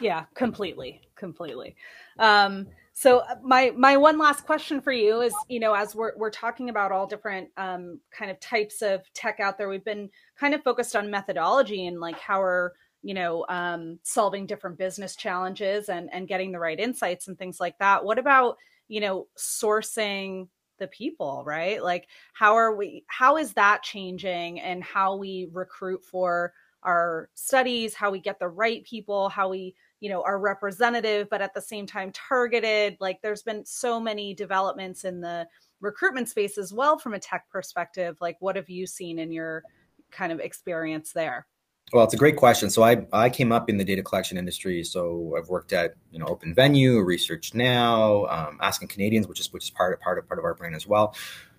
Yeah, 0.00 0.24
completely, 0.34 1.00
completely. 1.16 1.74
Um, 2.18 2.68
so 2.92 3.18
uh, 3.18 3.34
my 3.42 3.72
my 3.76 3.96
one 3.96 4.18
last 4.18 4.46
question 4.46 4.80
for 4.80 4.92
you 4.92 5.20
is, 5.20 5.34
you 5.48 5.58
know, 5.58 5.74
as 5.74 5.96
we're 5.96 6.12
we're 6.16 6.30
talking 6.30 6.70
about 6.70 6.92
all 6.92 7.08
different 7.08 7.48
um, 7.56 7.98
kind 8.16 8.30
of 8.30 8.38
types 8.38 8.82
of 8.82 9.02
tech 9.14 9.40
out 9.40 9.58
there, 9.58 9.68
we've 9.68 9.84
been 9.84 10.08
kind 10.38 10.54
of 10.54 10.62
focused 10.62 10.94
on 10.94 11.10
methodology 11.10 11.86
and 11.86 11.98
like 11.98 12.18
how 12.20 12.38
we're 12.38 12.70
you 13.02 13.14
know 13.14 13.44
um, 13.48 13.98
solving 14.04 14.46
different 14.46 14.78
business 14.78 15.16
challenges 15.16 15.88
and 15.88 16.08
and 16.12 16.28
getting 16.28 16.52
the 16.52 16.58
right 16.60 16.78
insights 16.78 17.26
and 17.26 17.36
things 17.36 17.58
like 17.58 17.76
that. 17.78 18.04
What 18.04 18.18
about 18.18 18.58
you 18.86 19.00
know 19.00 19.26
sourcing 19.36 20.46
the 20.80 20.88
people, 20.88 21.44
right? 21.46 21.80
Like 21.80 22.08
how 22.32 22.56
are 22.56 22.74
we? 22.74 23.04
How 23.06 23.36
is 23.36 23.52
that 23.52 23.84
changing 23.84 24.60
and 24.60 24.82
how 24.82 25.14
we 25.14 25.48
recruit 25.52 26.04
for 26.04 26.52
our 26.82 27.30
studies? 27.34 27.94
How 27.94 28.10
we 28.10 28.18
get 28.18 28.40
the 28.40 28.48
right 28.48 28.82
people? 28.84 29.28
How 29.28 29.48
we 29.48 29.76
you 30.00 30.08
know 30.08 30.22
are 30.22 30.38
representative 30.38 31.28
but 31.30 31.42
at 31.42 31.54
the 31.54 31.60
same 31.60 31.86
time 31.86 32.10
targeted 32.12 32.96
like 33.00 33.20
there's 33.22 33.42
been 33.42 33.64
so 33.64 34.00
many 34.00 34.34
developments 34.34 35.04
in 35.04 35.20
the 35.20 35.46
recruitment 35.80 36.28
space 36.28 36.58
as 36.58 36.72
well 36.72 36.98
from 36.98 37.14
a 37.14 37.18
tech 37.18 37.44
perspective 37.50 38.16
like 38.20 38.36
what 38.40 38.56
have 38.56 38.68
you 38.68 38.86
seen 38.86 39.18
in 39.18 39.30
your 39.30 39.62
kind 40.10 40.32
of 40.32 40.40
experience 40.40 41.12
there 41.12 41.46
well, 41.92 42.04
it's 42.04 42.14
a 42.14 42.18
great 42.18 42.36
question. 42.36 42.70
So 42.70 42.82
I, 42.82 43.06
I 43.12 43.30
came 43.30 43.50
up 43.50 43.68
in 43.68 43.76
the 43.76 43.84
data 43.84 44.02
collection 44.02 44.38
industry. 44.38 44.84
So 44.84 45.34
I've 45.36 45.48
worked 45.48 45.72
at 45.72 45.94
you 46.12 46.18
know 46.18 46.26
Open 46.26 46.54
Venue, 46.54 47.00
Research 47.00 47.54
Now, 47.54 48.26
um, 48.26 48.58
Asking 48.60 48.88
Canadians, 48.88 49.26
which 49.26 49.40
is 49.40 49.52
which 49.52 49.64
is 49.64 49.70
part 49.70 49.92
of 49.92 50.00
part 50.00 50.18
of 50.18 50.26
part 50.28 50.38
of 50.38 50.44
our 50.44 50.54
brand 50.54 50.74
as 50.74 50.86
well. 50.86 51.14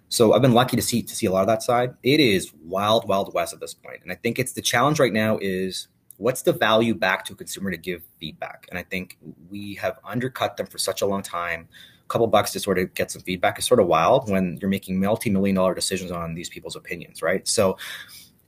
So 0.08 0.34
I've 0.34 0.42
been 0.42 0.54
lucky 0.54 0.76
to 0.76 0.82
see 0.82 1.02
to 1.04 1.16
see 1.16 1.26
a 1.26 1.32
lot 1.32 1.42
of 1.42 1.48
that 1.48 1.64
side. 1.64 1.96
It 2.04 2.20
is 2.20 2.52
wild, 2.64 3.08
wild 3.08 3.34
west 3.34 3.54
at 3.54 3.60
this 3.60 3.74
point. 3.74 4.02
and 4.04 4.12
I 4.12 4.16
think 4.16 4.40
it's 4.40 4.54
the 4.54 4.62
challenge 4.62 5.00
right 5.00 5.14
now 5.14 5.38
is 5.42 5.88
what's 6.18 6.44
the 6.44 6.54
value 6.54 6.94
back 6.94 7.26
to 7.26 7.34
a 7.34 7.36
consumer 7.36 7.72
to 7.72 7.78
give 7.78 8.04
feedback? 8.20 8.68
And 8.70 8.78
I 8.78 8.84
think 8.84 9.18
we 9.50 9.76
have 9.76 9.98
undercut 10.04 10.56
them 10.56 10.68
for 10.68 10.78
such 10.78 11.02
a 11.02 11.06
long 11.06 11.24
time. 11.24 11.68
A 12.04 12.08
couple 12.08 12.28
bucks 12.28 12.52
to 12.52 12.60
sort 12.60 12.78
of 12.78 12.94
get 12.94 13.10
some 13.10 13.22
feedback 13.24 13.58
is 13.58 13.66
sort 13.66 13.80
of 13.80 13.88
wild 13.88 14.30
when 14.30 14.58
you're 14.62 14.70
making 14.70 15.00
multi-million 15.00 15.56
dollar 15.56 15.74
decisions 15.74 16.12
on 16.12 16.36
these 16.36 16.50
people's 16.50 16.76
opinions, 16.76 17.22
right? 17.22 17.48
So 17.48 17.78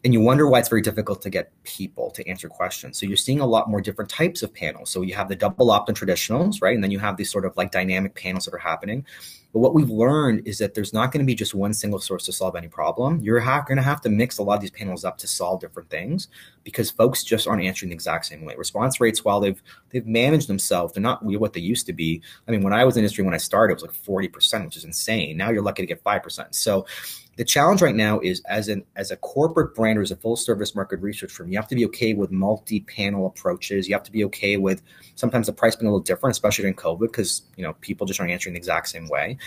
and 0.03 0.13
you 0.13 0.19
wonder 0.19 0.47
why 0.47 0.59
it's 0.59 0.69
very 0.69 0.81
difficult 0.81 1.21
to 1.21 1.29
get 1.29 1.51
people 1.63 2.11
to 2.11 2.27
answer 2.27 2.49
questions. 2.49 2.99
So 2.99 3.05
you're 3.05 3.15
seeing 3.15 3.39
a 3.39 3.45
lot 3.45 3.69
more 3.69 3.79
different 3.79 4.09
types 4.09 4.43
of 4.43 4.53
panels. 4.53 4.89
So 4.89 5.01
you 5.01 5.13
have 5.13 5.29
the 5.29 5.35
double 5.35 5.71
opt-in 5.71 5.95
traditionals, 5.95 6.61
right? 6.61 6.75
And 6.75 6.83
then 6.83 6.91
you 6.91 6.99
have 6.99 7.15
these 7.15 7.31
sort 7.31 7.45
of 7.45 7.55
like 7.55 7.71
dynamic 7.71 8.13
panels 8.13 8.45
that 8.45 8.53
are 8.53 8.57
happening. 8.57 9.05
But 9.53 9.59
what 9.59 9.75
we've 9.75 9.89
learned 9.89 10.47
is 10.47 10.57
that 10.57 10.73
there's 10.73 10.93
not 10.93 11.11
going 11.11 11.23
to 11.23 11.27
be 11.27 11.35
just 11.35 11.53
one 11.53 11.73
single 11.73 11.99
source 11.99 12.25
to 12.25 12.33
solve 12.33 12.55
any 12.55 12.67
problem. 12.67 13.21
You're 13.21 13.39
going 13.39 13.77
to 13.77 13.83
have 13.83 14.01
to 14.01 14.09
mix 14.09 14.39
a 14.39 14.43
lot 14.43 14.55
of 14.55 14.61
these 14.61 14.71
panels 14.71 15.05
up 15.05 15.19
to 15.19 15.27
solve 15.27 15.61
different 15.61 15.91
things 15.91 16.27
because 16.63 16.89
folks 16.89 17.23
just 17.23 17.47
aren't 17.47 17.63
answering 17.63 17.89
the 17.89 17.93
exact 17.93 18.25
same 18.25 18.43
way. 18.43 18.55
Response 18.57 18.99
rates, 18.99 19.23
while 19.23 19.39
they've 19.39 19.61
they've 19.91 20.07
managed 20.07 20.49
themselves, 20.49 20.93
they're 20.93 21.03
not 21.03 21.23
what 21.23 21.53
they 21.53 21.61
used 21.61 21.85
to 21.85 21.93
be. 21.93 22.19
I 22.47 22.51
mean, 22.51 22.63
when 22.63 22.73
I 22.73 22.83
was 22.83 22.97
in 22.97 23.01
industry 23.01 23.23
when 23.23 23.35
I 23.35 23.37
started, 23.37 23.73
it 23.73 23.83
was 23.83 23.83
like 23.83 24.31
40%, 24.31 24.65
which 24.65 24.77
is 24.77 24.85
insane. 24.85 25.37
Now 25.37 25.51
you're 25.51 25.61
lucky 25.61 25.83
to 25.83 25.87
get 25.87 26.03
5%. 26.03 26.55
So 26.55 26.87
the 27.35 27.43
challenge 27.43 27.81
right 27.81 27.95
now 27.95 28.19
is 28.19 28.41
as 28.47 28.67
an 28.67 28.83
as 28.95 29.09
a 29.11 29.17
corporate 29.17 29.73
brand 29.73 29.97
or 29.97 30.01
as 30.01 30.11
a 30.11 30.15
full 30.15 30.35
service 30.35 30.75
market 30.75 30.99
research 31.01 31.31
firm, 31.31 31.49
you 31.51 31.57
have 31.57 31.67
to 31.67 31.75
be 31.75 31.85
okay 31.85 32.13
with 32.13 32.31
multi-panel 32.31 33.25
approaches. 33.25 33.87
You 33.87 33.95
have 33.95 34.03
to 34.03 34.11
be 34.11 34.23
okay 34.25 34.57
with 34.57 34.83
sometimes 35.15 35.47
the 35.47 35.53
price 35.53 35.75
being 35.75 35.87
a 35.87 35.91
little 35.91 36.03
different, 36.03 36.33
especially 36.33 36.63
during 36.63 36.75
COVID, 36.75 36.99
because 36.99 37.43
you 37.55 37.63
know 37.63 37.73
people 37.81 38.05
just 38.05 38.19
aren't 38.19 38.31
answering 38.31 38.53
the 38.53 38.59
exact 38.59 38.89
same 38.89 39.07
way. 39.07 39.37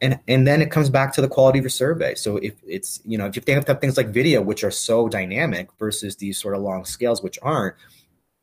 And 0.00 0.20
and 0.28 0.46
then 0.46 0.62
it 0.62 0.70
comes 0.70 0.90
back 0.90 1.12
to 1.14 1.20
the 1.20 1.28
quality 1.28 1.58
of 1.58 1.64
your 1.64 1.70
survey. 1.70 2.14
So 2.14 2.36
if 2.36 2.54
it's 2.66 3.00
you 3.04 3.18
know 3.18 3.26
if 3.26 3.44
they 3.44 3.52
have 3.52 3.64
to 3.64 3.72
have 3.72 3.80
things 3.80 3.96
like 3.96 4.08
video, 4.08 4.40
which 4.40 4.62
are 4.62 4.70
so 4.70 5.08
dynamic, 5.08 5.68
versus 5.78 6.16
these 6.16 6.38
sort 6.38 6.54
of 6.54 6.62
long 6.62 6.84
scales, 6.84 7.22
which 7.22 7.38
aren't. 7.42 7.74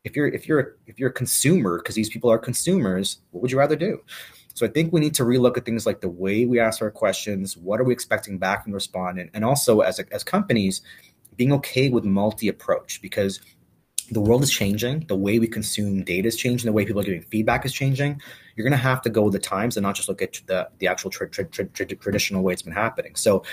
If 0.03 0.15
you're 0.15 0.27
if 0.27 0.47
you're 0.47 0.75
if 0.87 0.99
you're 0.99 1.11
a 1.11 1.13
consumer, 1.13 1.77
because 1.77 1.95
these 1.95 2.09
people 2.09 2.31
are 2.31 2.39
consumers, 2.39 3.19
what 3.29 3.41
would 3.41 3.51
you 3.51 3.59
rather 3.59 3.75
do? 3.75 4.01
So 4.53 4.65
I 4.65 4.69
think 4.69 4.91
we 4.91 4.99
need 4.99 5.13
to 5.15 5.23
relook 5.23 5.57
at 5.57 5.65
things 5.65 5.85
like 5.85 6.01
the 6.01 6.09
way 6.09 6.45
we 6.45 6.59
ask 6.59 6.81
our 6.81 6.91
questions, 6.91 7.57
what 7.57 7.79
are 7.79 7.83
we 7.83 7.93
expecting 7.93 8.37
back 8.37 8.63
from 8.63 8.71
the 8.71 8.75
respondent, 8.75 9.31
and 9.33 9.45
also 9.45 9.81
as 9.81 9.99
a, 9.99 10.13
as 10.13 10.23
companies 10.23 10.81
being 11.37 11.53
okay 11.53 11.89
with 11.89 12.03
multi 12.03 12.47
approach 12.47 13.01
because 13.01 13.39
the 14.11 14.19
world 14.19 14.43
is 14.43 14.51
changing. 14.51 15.05
The 15.07 15.15
way 15.15 15.39
we 15.39 15.47
consume 15.47 16.03
data 16.03 16.27
is 16.27 16.35
changing. 16.35 16.65
The 16.65 16.73
way 16.73 16.85
people 16.85 17.01
are 17.01 17.05
giving 17.05 17.21
feedback 17.21 17.65
is 17.65 17.73
changing. 17.73 18.21
You're 18.61 18.69
going 18.69 18.79
to 18.79 18.83
have 18.83 19.01
to 19.01 19.09
go 19.09 19.31
the 19.31 19.39
times 19.39 19.75
and 19.75 19.83
not 19.83 19.95
just 19.95 20.07
look 20.07 20.21
at 20.21 20.39
the, 20.45 20.69
the 20.77 20.85
actual 20.85 21.09
tra- 21.09 21.27
tra- 21.27 21.45
tra- 21.45 21.85
traditional 21.87 22.43
way 22.43 22.53
it's 22.53 22.61
been 22.61 22.73
happening. 22.73 23.15
So 23.15 23.43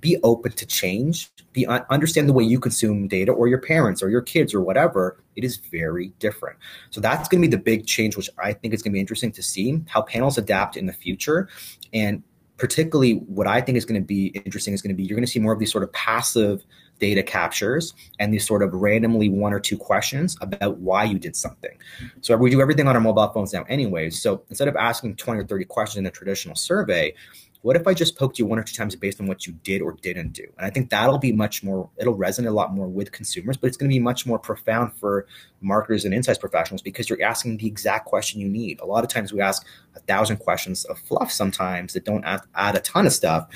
be 0.00 0.16
open 0.24 0.50
to 0.50 0.66
change. 0.66 1.30
Be 1.52 1.66
uh, 1.66 1.84
understand 1.88 2.28
the 2.28 2.32
way 2.32 2.42
you 2.42 2.58
consume 2.58 3.06
data, 3.06 3.30
or 3.30 3.46
your 3.46 3.60
parents, 3.60 4.02
or 4.02 4.10
your 4.10 4.22
kids, 4.22 4.52
or 4.52 4.60
whatever. 4.60 5.22
It 5.36 5.44
is 5.44 5.58
very 5.58 6.08
different. 6.18 6.58
So 6.90 7.00
that's 7.00 7.28
going 7.28 7.40
to 7.40 7.48
be 7.48 7.56
the 7.56 7.62
big 7.62 7.86
change, 7.86 8.16
which 8.16 8.28
I 8.38 8.52
think 8.52 8.74
is 8.74 8.82
going 8.82 8.90
to 8.90 8.96
be 8.96 9.00
interesting 9.00 9.30
to 9.32 9.42
see 9.42 9.80
how 9.86 10.02
panels 10.02 10.36
adapt 10.36 10.76
in 10.76 10.86
the 10.86 10.92
future, 10.92 11.48
and 11.92 12.24
particularly 12.56 13.12
what 13.12 13.46
I 13.46 13.60
think 13.60 13.78
is 13.78 13.84
going 13.84 14.00
to 14.00 14.04
be 14.04 14.28
interesting 14.28 14.74
is 14.74 14.82
going 14.82 14.94
to 14.94 14.96
be 14.96 15.04
you're 15.04 15.16
going 15.16 15.24
to 15.24 15.30
see 15.30 15.38
more 15.38 15.52
of 15.52 15.58
these 15.58 15.70
sort 15.70 15.84
of 15.84 15.92
passive 15.92 16.64
data 16.98 17.22
captures 17.22 17.94
and 18.18 18.32
these 18.32 18.46
sort 18.46 18.62
of 18.62 18.72
randomly 18.72 19.28
one 19.28 19.52
or 19.52 19.60
two 19.60 19.76
questions 19.76 20.36
about 20.40 20.78
why 20.78 21.04
you 21.04 21.18
did 21.18 21.36
something. 21.36 21.76
So 22.20 22.36
we 22.36 22.50
do 22.50 22.60
everything 22.60 22.88
on 22.88 22.94
our 22.94 23.00
mobile 23.00 23.28
phones 23.28 23.52
now 23.52 23.64
anyways. 23.68 24.20
So 24.20 24.42
instead 24.48 24.68
of 24.68 24.76
asking 24.76 25.16
20 25.16 25.40
or 25.40 25.46
30 25.46 25.64
questions 25.66 25.98
in 25.98 26.06
a 26.06 26.10
traditional 26.10 26.54
survey, 26.54 27.14
what 27.62 27.74
if 27.74 27.88
I 27.88 27.94
just 27.94 28.16
poked 28.16 28.38
you 28.38 28.46
one 28.46 28.60
or 28.60 28.62
two 28.62 28.76
times 28.76 28.94
based 28.94 29.20
on 29.20 29.26
what 29.26 29.44
you 29.44 29.52
did 29.64 29.82
or 29.82 29.92
didn't 30.00 30.32
do? 30.34 30.44
And 30.56 30.64
I 30.64 30.70
think 30.70 30.88
that'll 30.88 31.18
be 31.18 31.32
much 31.32 31.64
more, 31.64 31.90
it'll 31.96 32.16
resonate 32.16 32.46
a 32.46 32.52
lot 32.52 32.72
more 32.72 32.86
with 32.86 33.10
consumers, 33.10 33.56
but 33.56 33.66
it's 33.66 33.76
going 33.76 33.90
to 33.90 33.94
be 33.94 33.98
much 33.98 34.24
more 34.24 34.38
profound 34.38 34.92
for 34.94 35.26
marketers 35.60 36.04
and 36.04 36.14
insights 36.14 36.38
professionals 36.38 36.80
because 36.80 37.10
you're 37.10 37.20
asking 37.22 37.56
the 37.56 37.66
exact 37.66 38.06
question 38.06 38.40
you 38.40 38.48
need. 38.48 38.78
A 38.78 38.86
lot 38.86 39.02
of 39.02 39.10
times 39.10 39.32
we 39.32 39.40
ask 39.40 39.66
a 39.96 40.00
thousand 40.00 40.36
questions 40.36 40.84
of 40.84 40.96
fluff 40.96 41.32
sometimes 41.32 41.92
that 41.94 42.04
don't 42.04 42.24
add, 42.24 42.42
add 42.54 42.76
a 42.76 42.80
ton 42.80 43.04
of 43.04 43.12
stuff 43.12 43.48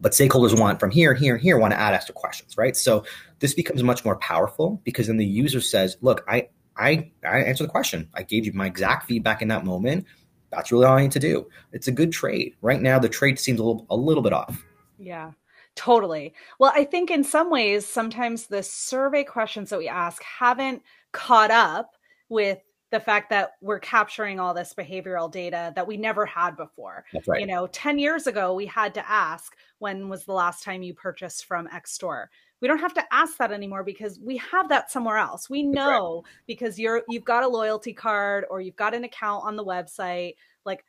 but 0.00 0.12
stakeholders 0.12 0.58
want 0.58 0.80
from 0.80 0.90
here, 0.90 1.14
here, 1.14 1.36
here 1.36 1.58
want 1.58 1.72
to 1.72 1.80
add 1.80 1.94
extra 1.94 2.14
questions, 2.14 2.56
right? 2.56 2.76
So 2.76 3.04
this 3.38 3.54
becomes 3.54 3.82
much 3.82 4.04
more 4.04 4.16
powerful 4.16 4.80
because 4.84 5.06
then 5.06 5.16
the 5.16 5.26
user 5.26 5.60
says, 5.60 5.96
"Look, 6.00 6.24
I 6.28 6.48
I 6.76 7.10
I 7.24 7.38
answered 7.38 7.64
the 7.64 7.70
question. 7.70 8.08
I 8.14 8.22
gave 8.22 8.46
you 8.46 8.52
my 8.52 8.66
exact 8.66 9.06
feedback 9.06 9.42
in 9.42 9.48
that 9.48 9.64
moment. 9.64 10.06
That's 10.50 10.70
really 10.72 10.86
all 10.86 10.96
I 10.96 11.02
need 11.02 11.12
to 11.12 11.18
do. 11.18 11.48
It's 11.72 11.88
a 11.88 11.92
good 11.92 12.12
trade. 12.12 12.54
Right 12.62 12.80
now, 12.80 12.98
the 12.98 13.08
trade 13.08 13.38
seems 13.38 13.60
a 13.60 13.64
little 13.64 13.86
a 13.90 13.96
little 13.96 14.22
bit 14.22 14.32
off. 14.32 14.64
Yeah. 14.98 15.32
Totally. 15.74 16.32
Well, 16.58 16.72
I 16.74 16.84
think 16.84 17.10
in 17.10 17.22
some 17.22 17.50
ways, 17.50 17.86
sometimes 17.86 18.46
the 18.46 18.62
survey 18.62 19.24
questions 19.24 19.68
that 19.68 19.78
we 19.78 19.88
ask 19.88 20.22
haven't 20.22 20.82
caught 21.12 21.50
up 21.50 21.90
with 22.30 22.58
the 22.90 23.00
fact 23.00 23.30
that 23.30 23.52
we're 23.60 23.80
capturing 23.80 24.38
all 24.38 24.54
this 24.54 24.72
behavioral 24.72 25.30
data 25.30 25.72
that 25.74 25.86
we 25.86 25.96
never 25.96 26.24
had 26.24 26.56
before. 26.56 27.04
That's 27.12 27.26
right. 27.26 27.40
You 27.40 27.46
know, 27.46 27.66
10 27.66 27.98
years 27.98 28.26
ago, 28.26 28.54
we 28.54 28.66
had 28.66 28.94
to 28.94 29.10
ask, 29.10 29.56
when 29.80 30.08
was 30.08 30.24
the 30.24 30.32
last 30.32 30.62
time 30.62 30.82
you 30.82 30.94
purchased 30.94 31.46
from 31.46 31.68
X 31.72 31.92
store? 31.92 32.30
we 32.60 32.68
don't 32.68 32.78
have 32.78 32.94
to 32.94 33.04
ask 33.12 33.36
that 33.38 33.52
anymore 33.52 33.84
because 33.84 34.18
we 34.18 34.36
have 34.38 34.68
that 34.68 34.90
somewhere 34.90 35.18
else 35.18 35.50
we 35.50 35.62
know 35.62 36.22
right. 36.24 36.32
because 36.46 36.78
you're 36.78 37.02
you've 37.08 37.24
got 37.24 37.42
a 37.42 37.48
loyalty 37.48 37.92
card 37.92 38.44
or 38.50 38.60
you've 38.60 38.76
got 38.76 38.94
an 38.94 39.04
account 39.04 39.44
on 39.44 39.56
the 39.56 39.64
website 39.64 40.34
like 40.64 40.84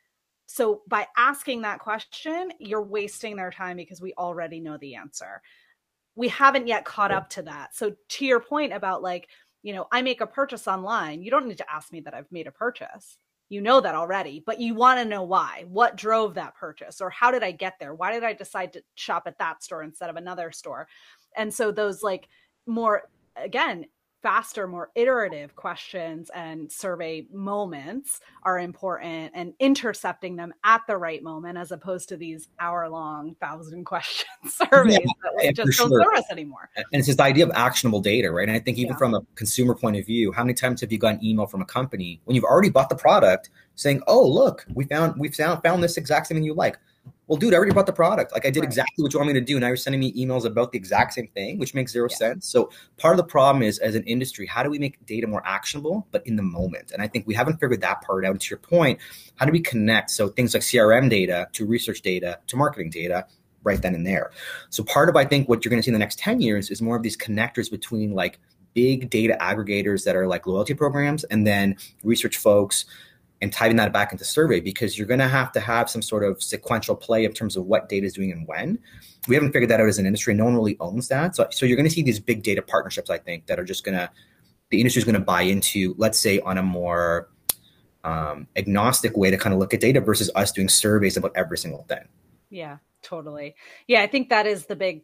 so 0.46 0.82
by 0.88 1.06
asking 1.16 1.62
that 1.62 1.78
question 1.78 2.50
you're 2.58 2.82
wasting 2.82 3.36
their 3.36 3.50
time 3.50 3.76
because 3.76 4.00
we 4.00 4.14
already 4.14 4.60
know 4.60 4.76
the 4.78 4.94
answer 4.94 5.42
we 6.14 6.28
haven't 6.28 6.66
yet 6.66 6.84
caught 6.84 7.12
up 7.12 7.28
to 7.28 7.42
that 7.42 7.74
so 7.74 7.94
to 8.08 8.24
your 8.24 8.40
point 8.40 8.72
about 8.72 9.02
like 9.02 9.28
you 9.62 9.74
know 9.74 9.86
i 9.92 10.02
make 10.02 10.20
a 10.20 10.26
purchase 10.26 10.68
online. 10.68 11.22
You 11.22 11.30
don't 11.30 11.46
need 11.46 11.58
to 11.58 11.72
ask 11.72 11.92
me 11.92 12.00
that 12.00 12.14
i've 12.14 12.30
made 12.30 12.46
a 12.46 12.52
purchase. 12.52 13.18
You 13.48 13.60
know 13.62 13.80
that 13.80 13.94
already 13.94 14.42
but 14.44 14.60
you 14.60 14.74
want 14.74 15.00
to 15.00 15.04
know 15.04 15.22
why. 15.22 15.64
What 15.68 15.96
drove 15.96 16.34
that 16.34 16.56
purchase? 16.56 17.00
Or 17.00 17.10
how 17.10 17.30
did 17.30 17.42
i 17.42 17.50
get 17.50 17.74
there? 17.80 17.94
Why 17.94 18.12
did 18.12 18.24
i 18.24 18.32
decide 18.32 18.72
to 18.74 18.82
shop 18.94 19.24
at 19.26 19.38
that 19.38 19.62
store 19.62 19.82
instead 19.82 20.10
of 20.10 20.16
another 20.16 20.52
store? 20.52 20.88
And 21.36 21.52
so 21.52 21.72
those 21.72 22.02
like 22.02 22.28
more 22.66 23.02
again 23.36 23.86
faster 24.22 24.66
more 24.66 24.90
iterative 24.94 25.54
questions 25.54 26.30
and 26.34 26.70
survey 26.70 27.24
moments 27.32 28.20
are 28.42 28.58
important 28.58 29.30
and 29.34 29.52
intercepting 29.60 30.34
them 30.34 30.52
at 30.64 30.80
the 30.88 30.96
right 30.96 31.22
moment 31.22 31.56
as 31.56 31.70
opposed 31.70 32.08
to 32.08 32.16
these 32.16 32.48
hour 32.58 32.88
long 32.88 33.34
thousand 33.40 33.84
question 33.86 34.26
surveys 34.46 34.98
yeah, 34.98 35.30
that 35.42 35.54
just 35.54 35.78
don't 35.78 35.88
sure. 35.88 36.02
serve 36.02 36.18
us 36.18 36.24
anymore 36.30 36.68
and 36.76 36.84
it's 36.92 37.06
this 37.06 37.18
idea 37.20 37.44
of 37.44 37.52
actionable 37.54 38.00
data 38.00 38.30
right 38.30 38.48
and 38.48 38.56
i 38.56 38.60
think 38.60 38.76
even 38.76 38.92
yeah. 38.92 38.96
from 38.96 39.14
a 39.14 39.20
consumer 39.36 39.74
point 39.74 39.96
of 39.96 40.04
view 40.04 40.32
how 40.32 40.42
many 40.42 40.54
times 40.54 40.80
have 40.80 40.90
you 40.90 40.98
got 40.98 41.14
an 41.14 41.24
email 41.24 41.46
from 41.46 41.60
a 41.60 41.66
company 41.66 42.20
when 42.24 42.34
you've 42.34 42.44
already 42.44 42.70
bought 42.70 42.88
the 42.88 42.96
product 42.96 43.50
saying 43.76 44.02
oh 44.08 44.26
look 44.26 44.66
we 44.74 44.84
found 44.84 45.14
we 45.18 45.28
found 45.28 45.62
found 45.62 45.82
this 45.82 45.96
exact 45.96 46.26
thing 46.26 46.42
you 46.42 46.54
like 46.54 46.78
well, 47.28 47.36
dude, 47.36 47.52
I 47.52 47.58
already 47.58 47.72
bought 47.72 47.86
the 47.86 47.92
product. 47.92 48.32
Like 48.32 48.46
I 48.46 48.50
did 48.50 48.60
right. 48.60 48.66
exactly 48.66 49.02
what 49.02 49.12
you 49.12 49.18
want 49.18 49.28
me 49.28 49.34
to 49.34 49.44
do. 49.44 49.56
and 49.56 49.60
Now 49.60 49.68
you're 49.68 49.76
sending 49.76 50.00
me 50.00 50.12
emails 50.14 50.46
about 50.46 50.72
the 50.72 50.78
exact 50.78 51.12
same 51.12 51.28
thing, 51.28 51.58
which 51.58 51.74
makes 51.74 51.92
zero 51.92 52.08
yeah. 52.10 52.16
sense. 52.16 52.48
So 52.48 52.70
part 52.96 53.12
of 53.12 53.18
the 53.18 53.30
problem 53.30 53.62
is 53.62 53.78
as 53.78 53.94
an 53.94 54.02
industry, 54.04 54.46
how 54.46 54.62
do 54.62 54.70
we 54.70 54.78
make 54.78 55.04
data 55.04 55.26
more 55.26 55.42
actionable, 55.46 56.08
but 56.10 56.26
in 56.26 56.36
the 56.36 56.42
moment? 56.42 56.90
And 56.90 57.02
I 57.02 57.06
think 57.06 57.26
we 57.26 57.34
haven't 57.34 57.60
figured 57.60 57.82
that 57.82 58.00
part 58.00 58.24
out. 58.24 58.30
And 58.30 58.40
to 58.40 58.50
your 58.50 58.58
point, 58.58 58.98
how 59.36 59.44
do 59.44 59.52
we 59.52 59.60
connect? 59.60 60.10
So 60.10 60.28
things 60.28 60.54
like 60.54 60.62
CRM 60.62 61.10
data 61.10 61.48
to 61.52 61.66
research 61.66 62.00
data 62.00 62.38
to 62.46 62.56
marketing 62.56 62.90
data 62.90 63.26
right 63.62 63.80
then 63.82 63.94
and 63.94 64.06
there. 64.06 64.30
So 64.70 64.82
part 64.82 65.10
of 65.10 65.16
I 65.16 65.26
think 65.26 65.50
what 65.50 65.64
you're 65.64 65.70
going 65.70 65.82
to 65.82 65.84
see 65.84 65.90
in 65.90 65.94
the 65.94 65.98
next 65.98 66.18
10 66.18 66.40
years 66.40 66.70
is 66.70 66.80
more 66.80 66.96
of 66.96 67.02
these 67.02 67.16
connectors 67.16 67.70
between 67.70 68.14
like 68.14 68.38
big 68.72 69.10
data 69.10 69.36
aggregators 69.40 70.04
that 70.04 70.16
are 70.16 70.26
like 70.26 70.46
loyalty 70.46 70.72
programs 70.72 71.24
and 71.24 71.46
then 71.46 71.76
research 72.04 72.36
folks 72.36 72.86
and 73.40 73.52
typing 73.52 73.76
that 73.76 73.92
back 73.92 74.12
into 74.12 74.24
survey 74.24 74.60
because 74.60 74.98
you're 74.98 75.06
going 75.06 75.20
to 75.20 75.28
have 75.28 75.52
to 75.52 75.60
have 75.60 75.88
some 75.88 76.02
sort 76.02 76.24
of 76.24 76.42
sequential 76.42 76.96
play 76.96 77.24
in 77.24 77.32
terms 77.32 77.56
of 77.56 77.66
what 77.66 77.88
data 77.88 78.06
is 78.06 78.14
doing 78.14 78.32
and 78.32 78.46
when. 78.48 78.78
We 79.28 79.34
haven't 79.34 79.52
figured 79.52 79.70
that 79.70 79.80
out 79.80 79.88
as 79.88 79.98
an 79.98 80.06
industry. 80.06 80.34
No 80.34 80.44
one 80.44 80.54
really 80.54 80.76
owns 80.80 81.08
that. 81.08 81.36
So, 81.36 81.46
so 81.50 81.66
you're 81.66 81.76
going 81.76 81.88
to 81.88 81.94
see 81.94 82.02
these 82.02 82.18
big 82.18 82.42
data 82.42 82.62
partnerships, 82.62 83.10
I 83.10 83.18
think, 83.18 83.46
that 83.46 83.60
are 83.60 83.64
just 83.64 83.84
going 83.84 83.96
to, 83.96 84.10
the 84.70 84.80
industry 84.80 85.00
is 85.00 85.04
going 85.04 85.14
to 85.14 85.20
buy 85.20 85.42
into, 85.42 85.94
let's 85.98 86.18
say, 86.18 86.40
on 86.40 86.58
a 86.58 86.62
more 86.62 87.28
um, 88.04 88.48
agnostic 88.56 89.16
way 89.16 89.30
to 89.30 89.36
kind 89.36 89.52
of 89.52 89.60
look 89.60 89.72
at 89.74 89.80
data 89.80 90.00
versus 90.00 90.30
us 90.34 90.50
doing 90.50 90.68
surveys 90.68 91.16
about 91.16 91.32
every 91.34 91.58
single 91.58 91.84
thing. 91.84 92.06
Yeah, 92.50 92.78
totally. 93.02 93.54
Yeah, 93.86 94.02
I 94.02 94.06
think 94.06 94.30
that 94.30 94.46
is 94.46 94.66
the 94.66 94.76
big 94.76 95.02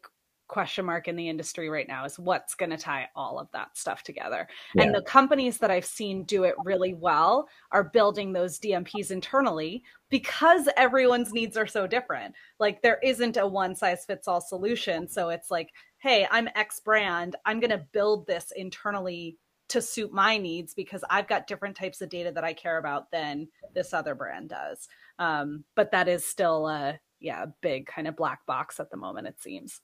question 0.54 0.84
mark 0.84 1.08
in 1.08 1.16
the 1.16 1.28
industry 1.28 1.68
right 1.68 1.88
now 1.88 2.04
is 2.04 2.16
what's 2.16 2.54
going 2.54 2.70
to 2.70 2.76
tie 2.76 3.08
all 3.16 3.40
of 3.40 3.50
that 3.50 3.76
stuff 3.76 4.04
together. 4.04 4.46
Yeah. 4.76 4.84
And 4.84 4.94
the 4.94 5.02
companies 5.02 5.58
that 5.58 5.70
I've 5.72 5.84
seen 5.84 6.22
do 6.22 6.44
it 6.44 6.54
really 6.64 6.94
well 6.94 7.48
are 7.72 7.82
building 7.82 8.32
those 8.32 8.60
DMPs 8.60 9.10
internally 9.10 9.82
because 10.10 10.68
everyone's 10.76 11.32
needs 11.32 11.56
are 11.56 11.66
so 11.66 11.88
different. 11.88 12.36
Like 12.60 12.82
there 12.82 13.00
isn't 13.02 13.36
a 13.36 13.44
one 13.44 13.74
size 13.74 14.04
fits 14.04 14.28
all 14.28 14.40
solution. 14.40 15.08
So 15.08 15.30
it's 15.30 15.50
like, 15.50 15.70
hey, 15.98 16.28
I'm 16.30 16.48
X 16.54 16.78
brand. 16.78 17.34
I'm 17.44 17.58
going 17.58 17.70
to 17.70 17.84
build 17.90 18.28
this 18.28 18.52
internally 18.54 19.36
to 19.70 19.82
suit 19.82 20.12
my 20.12 20.38
needs 20.38 20.72
because 20.72 21.02
I've 21.10 21.26
got 21.26 21.48
different 21.48 21.76
types 21.76 22.00
of 22.00 22.10
data 22.10 22.30
that 22.30 22.44
I 22.44 22.52
care 22.52 22.78
about 22.78 23.10
than 23.10 23.48
this 23.74 23.92
other 23.92 24.14
brand 24.14 24.50
does. 24.50 24.86
Um, 25.18 25.64
but 25.74 25.90
that 25.90 26.06
is 26.06 26.24
still 26.24 26.68
a 26.68 27.00
yeah, 27.18 27.46
big 27.60 27.86
kind 27.86 28.06
of 28.06 28.14
black 28.14 28.46
box 28.46 28.78
at 28.78 28.90
the 28.90 28.96
moment, 28.96 29.26
it 29.26 29.40
seems. 29.42 29.80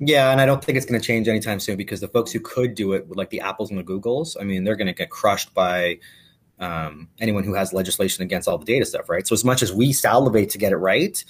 Yeah, 0.00 0.32
and 0.32 0.40
I 0.40 0.46
don't 0.46 0.64
think 0.64 0.76
it's 0.78 0.86
going 0.86 0.98
to 0.98 1.06
change 1.06 1.28
anytime 1.28 1.60
soon 1.60 1.76
because 1.76 2.00
the 2.00 2.08
folks 2.08 2.32
who 2.32 2.40
could 2.40 2.74
do 2.74 2.94
it, 2.94 3.14
like 3.14 3.28
the 3.28 3.40
Apples 3.40 3.68
and 3.70 3.78
the 3.78 3.84
Googles, 3.84 4.34
I 4.40 4.44
mean, 4.44 4.64
they're 4.64 4.76
going 4.76 4.86
to 4.86 4.94
get 4.94 5.10
crushed 5.10 5.52
by 5.52 5.98
um, 6.58 7.08
anyone 7.20 7.44
who 7.44 7.52
has 7.52 7.74
legislation 7.74 8.22
against 8.22 8.48
all 8.48 8.56
the 8.56 8.64
data 8.64 8.86
stuff, 8.86 9.10
right? 9.10 9.26
So 9.26 9.34
as 9.34 9.44
much 9.44 9.62
as 9.62 9.74
we 9.74 9.92
salivate 9.92 10.48
to 10.50 10.58
get 10.58 10.72
it 10.72 10.76
right, 10.76 11.22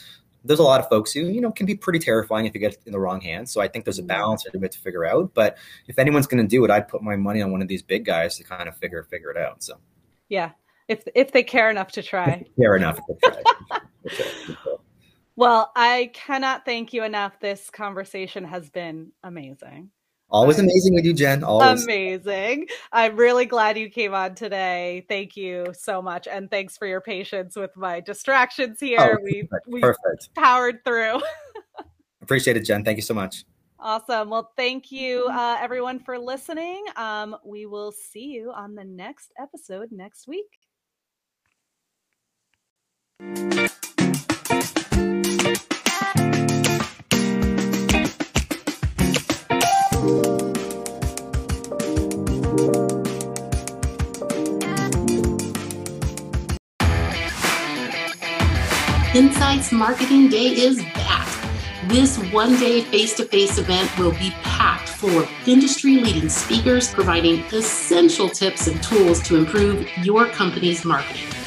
there's 0.44 0.60
a 0.60 0.64
lot 0.64 0.80
of 0.80 0.88
folks 0.88 1.12
who 1.12 1.20
you 1.20 1.40
know 1.40 1.50
can 1.50 1.66
be 1.66 1.74
pretty 1.74 1.98
terrifying 1.98 2.46
if 2.46 2.54
you 2.54 2.60
get 2.60 2.76
in 2.86 2.92
the 2.92 3.00
wrong 3.00 3.20
hands. 3.20 3.52
So 3.52 3.60
I 3.60 3.68
think 3.68 3.84
there's 3.84 3.98
a 3.98 4.04
balance 4.04 4.46
a 4.52 4.56
bit 4.56 4.72
to 4.72 4.78
figure 4.78 5.04
out. 5.04 5.34
But 5.34 5.58
if 5.86 5.98
anyone's 5.98 6.26
going 6.26 6.42
to 6.42 6.48
do 6.48 6.64
it, 6.64 6.70
I'd 6.70 6.88
put 6.88 7.02
my 7.02 7.16
money 7.16 7.42
on 7.42 7.52
one 7.52 7.62
of 7.62 7.68
these 7.68 7.82
big 7.82 8.04
guys 8.04 8.36
to 8.38 8.44
kind 8.44 8.68
of 8.68 8.76
figure 8.76 9.02
figure 9.02 9.30
it 9.30 9.36
out. 9.36 9.62
So 9.62 9.74
yeah, 10.28 10.52
if 10.88 11.02
if 11.14 11.32
they 11.32 11.42
care 11.42 11.70
enough 11.70 11.92
to 11.92 12.02
try, 12.02 12.44
care 12.56 12.76
enough 12.76 13.00
to 13.06 13.16
try. 13.22 13.80
Well, 15.40 15.72
I 15.74 16.10
cannot 16.12 16.66
thank 16.66 16.92
you 16.92 17.02
enough. 17.02 17.40
This 17.40 17.70
conversation 17.70 18.44
has 18.44 18.68
been 18.68 19.10
amazing. 19.22 19.88
Always 20.28 20.58
amazing 20.58 20.92
with 20.92 21.06
you, 21.06 21.14
Jen. 21.14 21.42
Always 21.42 21.82
amazing. 21.82 22.66
I'm 22.92 23.16
really 23.16 23.46
glad 23.46 23.78
you 23.78 23.88
came 23.88 24.12
on 24.12 24.34
today. 24.34 25.06
Thank 25.08 25.38
you 25.38 25.68
so 25.72 26.02
much, 26.02 26.28
and 26.28 26.50
thanks 26.50 26.76
for 26.76 26.86
your 26.86 27.00
patience 27.00 27.56
with 27.56 27.74
my 27.74 28.00
distractions 28.00 28.80
here. 28.80 29.18
Oh, 29.18 29.24
we 29.24 29.48
we 29.66 29.80
perfect. 29.80 30.28
powered 30.36 30.84
through. 30.84 31.22
Appreciate 32.20 32.58
it, 32.58 32.66
Jen. 32.66 32.84
Thank 32.84 32.98
you 32.98 33.02
so 33.02 33.14
much. 33.14 33.46
Awesome. 33.78 34.28
Well, 34.28 34.52
thank 34.58 34.92
you, 34.92 35.26
uh, 35.30 35.56
everyone, 35.58 36.00
for 36.00 36.18
listening. 36.18 36.84
Um, 36.96 37.34
we 37.46 37.64
will 37.64 37.92
see 37.92 38.26
you 38.26 38.52
on 38.52 38.74
the 38.74 38.84
next 38.84 39.32
episode 39.40 39.88
next 39.90 40.28
week. 40.28 40.58
Insights 59.50 59.72
Marketing 59.72 60.28
Day 60.28 60.46
is 60.46 60.80
back. 60.94 61.26
This 61.88 62.18
one 62.32 62.56
day 62.60 62.82
face 62.82 63.16
to 63.16 63.24
face 63.24 63.58
event 63.58 63.90
will 63.98 64.12
be 64.12 64.30
packed 64.42 64.88
full 64.88 65.18
of 65.18 65.28
industry 65.44 65.96
leading 65.96 66.28
speakers 66.28 66.94
providing 66.94 67.40
essential 67.46 68.28
tips 68.28 68.68
and 68.68 68.80
tools 68.80 69.20
to 69.22 69.34
improve 69.34 69.88
your 70.04 70.28
company's 70.28 70.84
marketing 70.84 71.39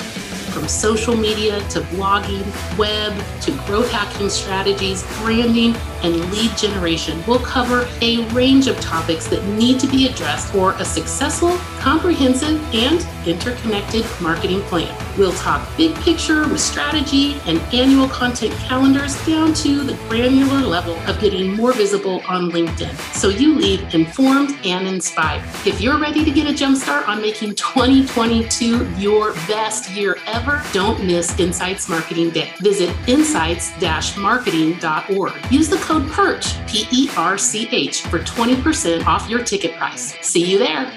from 0.53 0.67
social 0.67 1.17
media 1.17 1.59
to 1.69 1.81
blogging, 1.81 2.45
web 2.77 3.13
to 3.41 3.51
growth 3.65 3.91
hacking 3.91 4.29
strategies, 4.29 5.03
branding, 5.19 5.75
and 6.03 6.15
lead 6.31 6.55
generation. 6.57 7.23
We'll 7.25 7.39
cover 7.39 7.87
a 8.01 8.25
range 8.29 8.67
of 8.67 8.79
topics 8.79 9.27
that 9.27 9.43
need 9.45 9.79
to 9.79 9.87
be 9.87 10.07
addressed 10.07 10.51
for 10.51 10.73
a 10.73 10.85
successful, 10.85 11.57
comprehensive, 11.79 12.61
and 12.73 13.05
interconnected 13.25 14.05
marketing 14.21 14.61
plan. 14.63 14.93
We'll 15.17 15.33
talk 15.33 15.65
big 15.77 15.95
picture 15.95 16.47
with 16.47 16.59
strategy 16.59 17.35
and 17.45 17.59
annual 17.73 18.09
content 18.09 18.53
calendars 18.55 19.15
down 19.25 19.53
to 19.55 19.83
the 19.83 19.93
granular 20.09 20.59
level 20.59 20.95
of 21.07 21.19
getting 21.19 21.55
more 21.55 21.71
visible 21.71 22.21
on 22.27 22.51
LinkedIn 22.51 22.93
so 23.13 23.29
you 23.29 23.55
leave 23.55 23.93
informed 23.95 24.57
and 24.65 24.87
inspired. 24.87 25.43
If 25.65 25.79
you're 25.79 25.99
ready 25.99 26.25
to 26.25 26.31
get 26.31 26.47
a 26.47 26.53
jumpstart 26.53 27.07
on 27.07 27.21
making 27.21 27.55
2022 27.55 28.89
your 28.97 29.33
best 29.47 29.89
year 29.91 30.17
ever, 30.27 30.42
don't 30.73 31.05
miss 31.05 31.39
Insights 31.39 31.87
Marketing 31.89 32.29
Day. 32.29 32.51
Visit 32.61 32.95
insights-marketing.org. 33.07 35.51
Use 35.51 35.69
the 35.69 35.77
code 35.77 36.09
PERCH, 36.11 36.67
P 36.67 36.85
E 36.91 37.09
R 37.17 37.37
C 37.37 37.67
H, 37.71 38.01
for 38.03 38.19
20% 38.19 39.05
off 39.05 39.29
your 39.29 39.43
ticket 39.43 39.75
price. 39.75 40.15
See 40.21 40.49
you 40.49 40.57
there. 40.57 40.91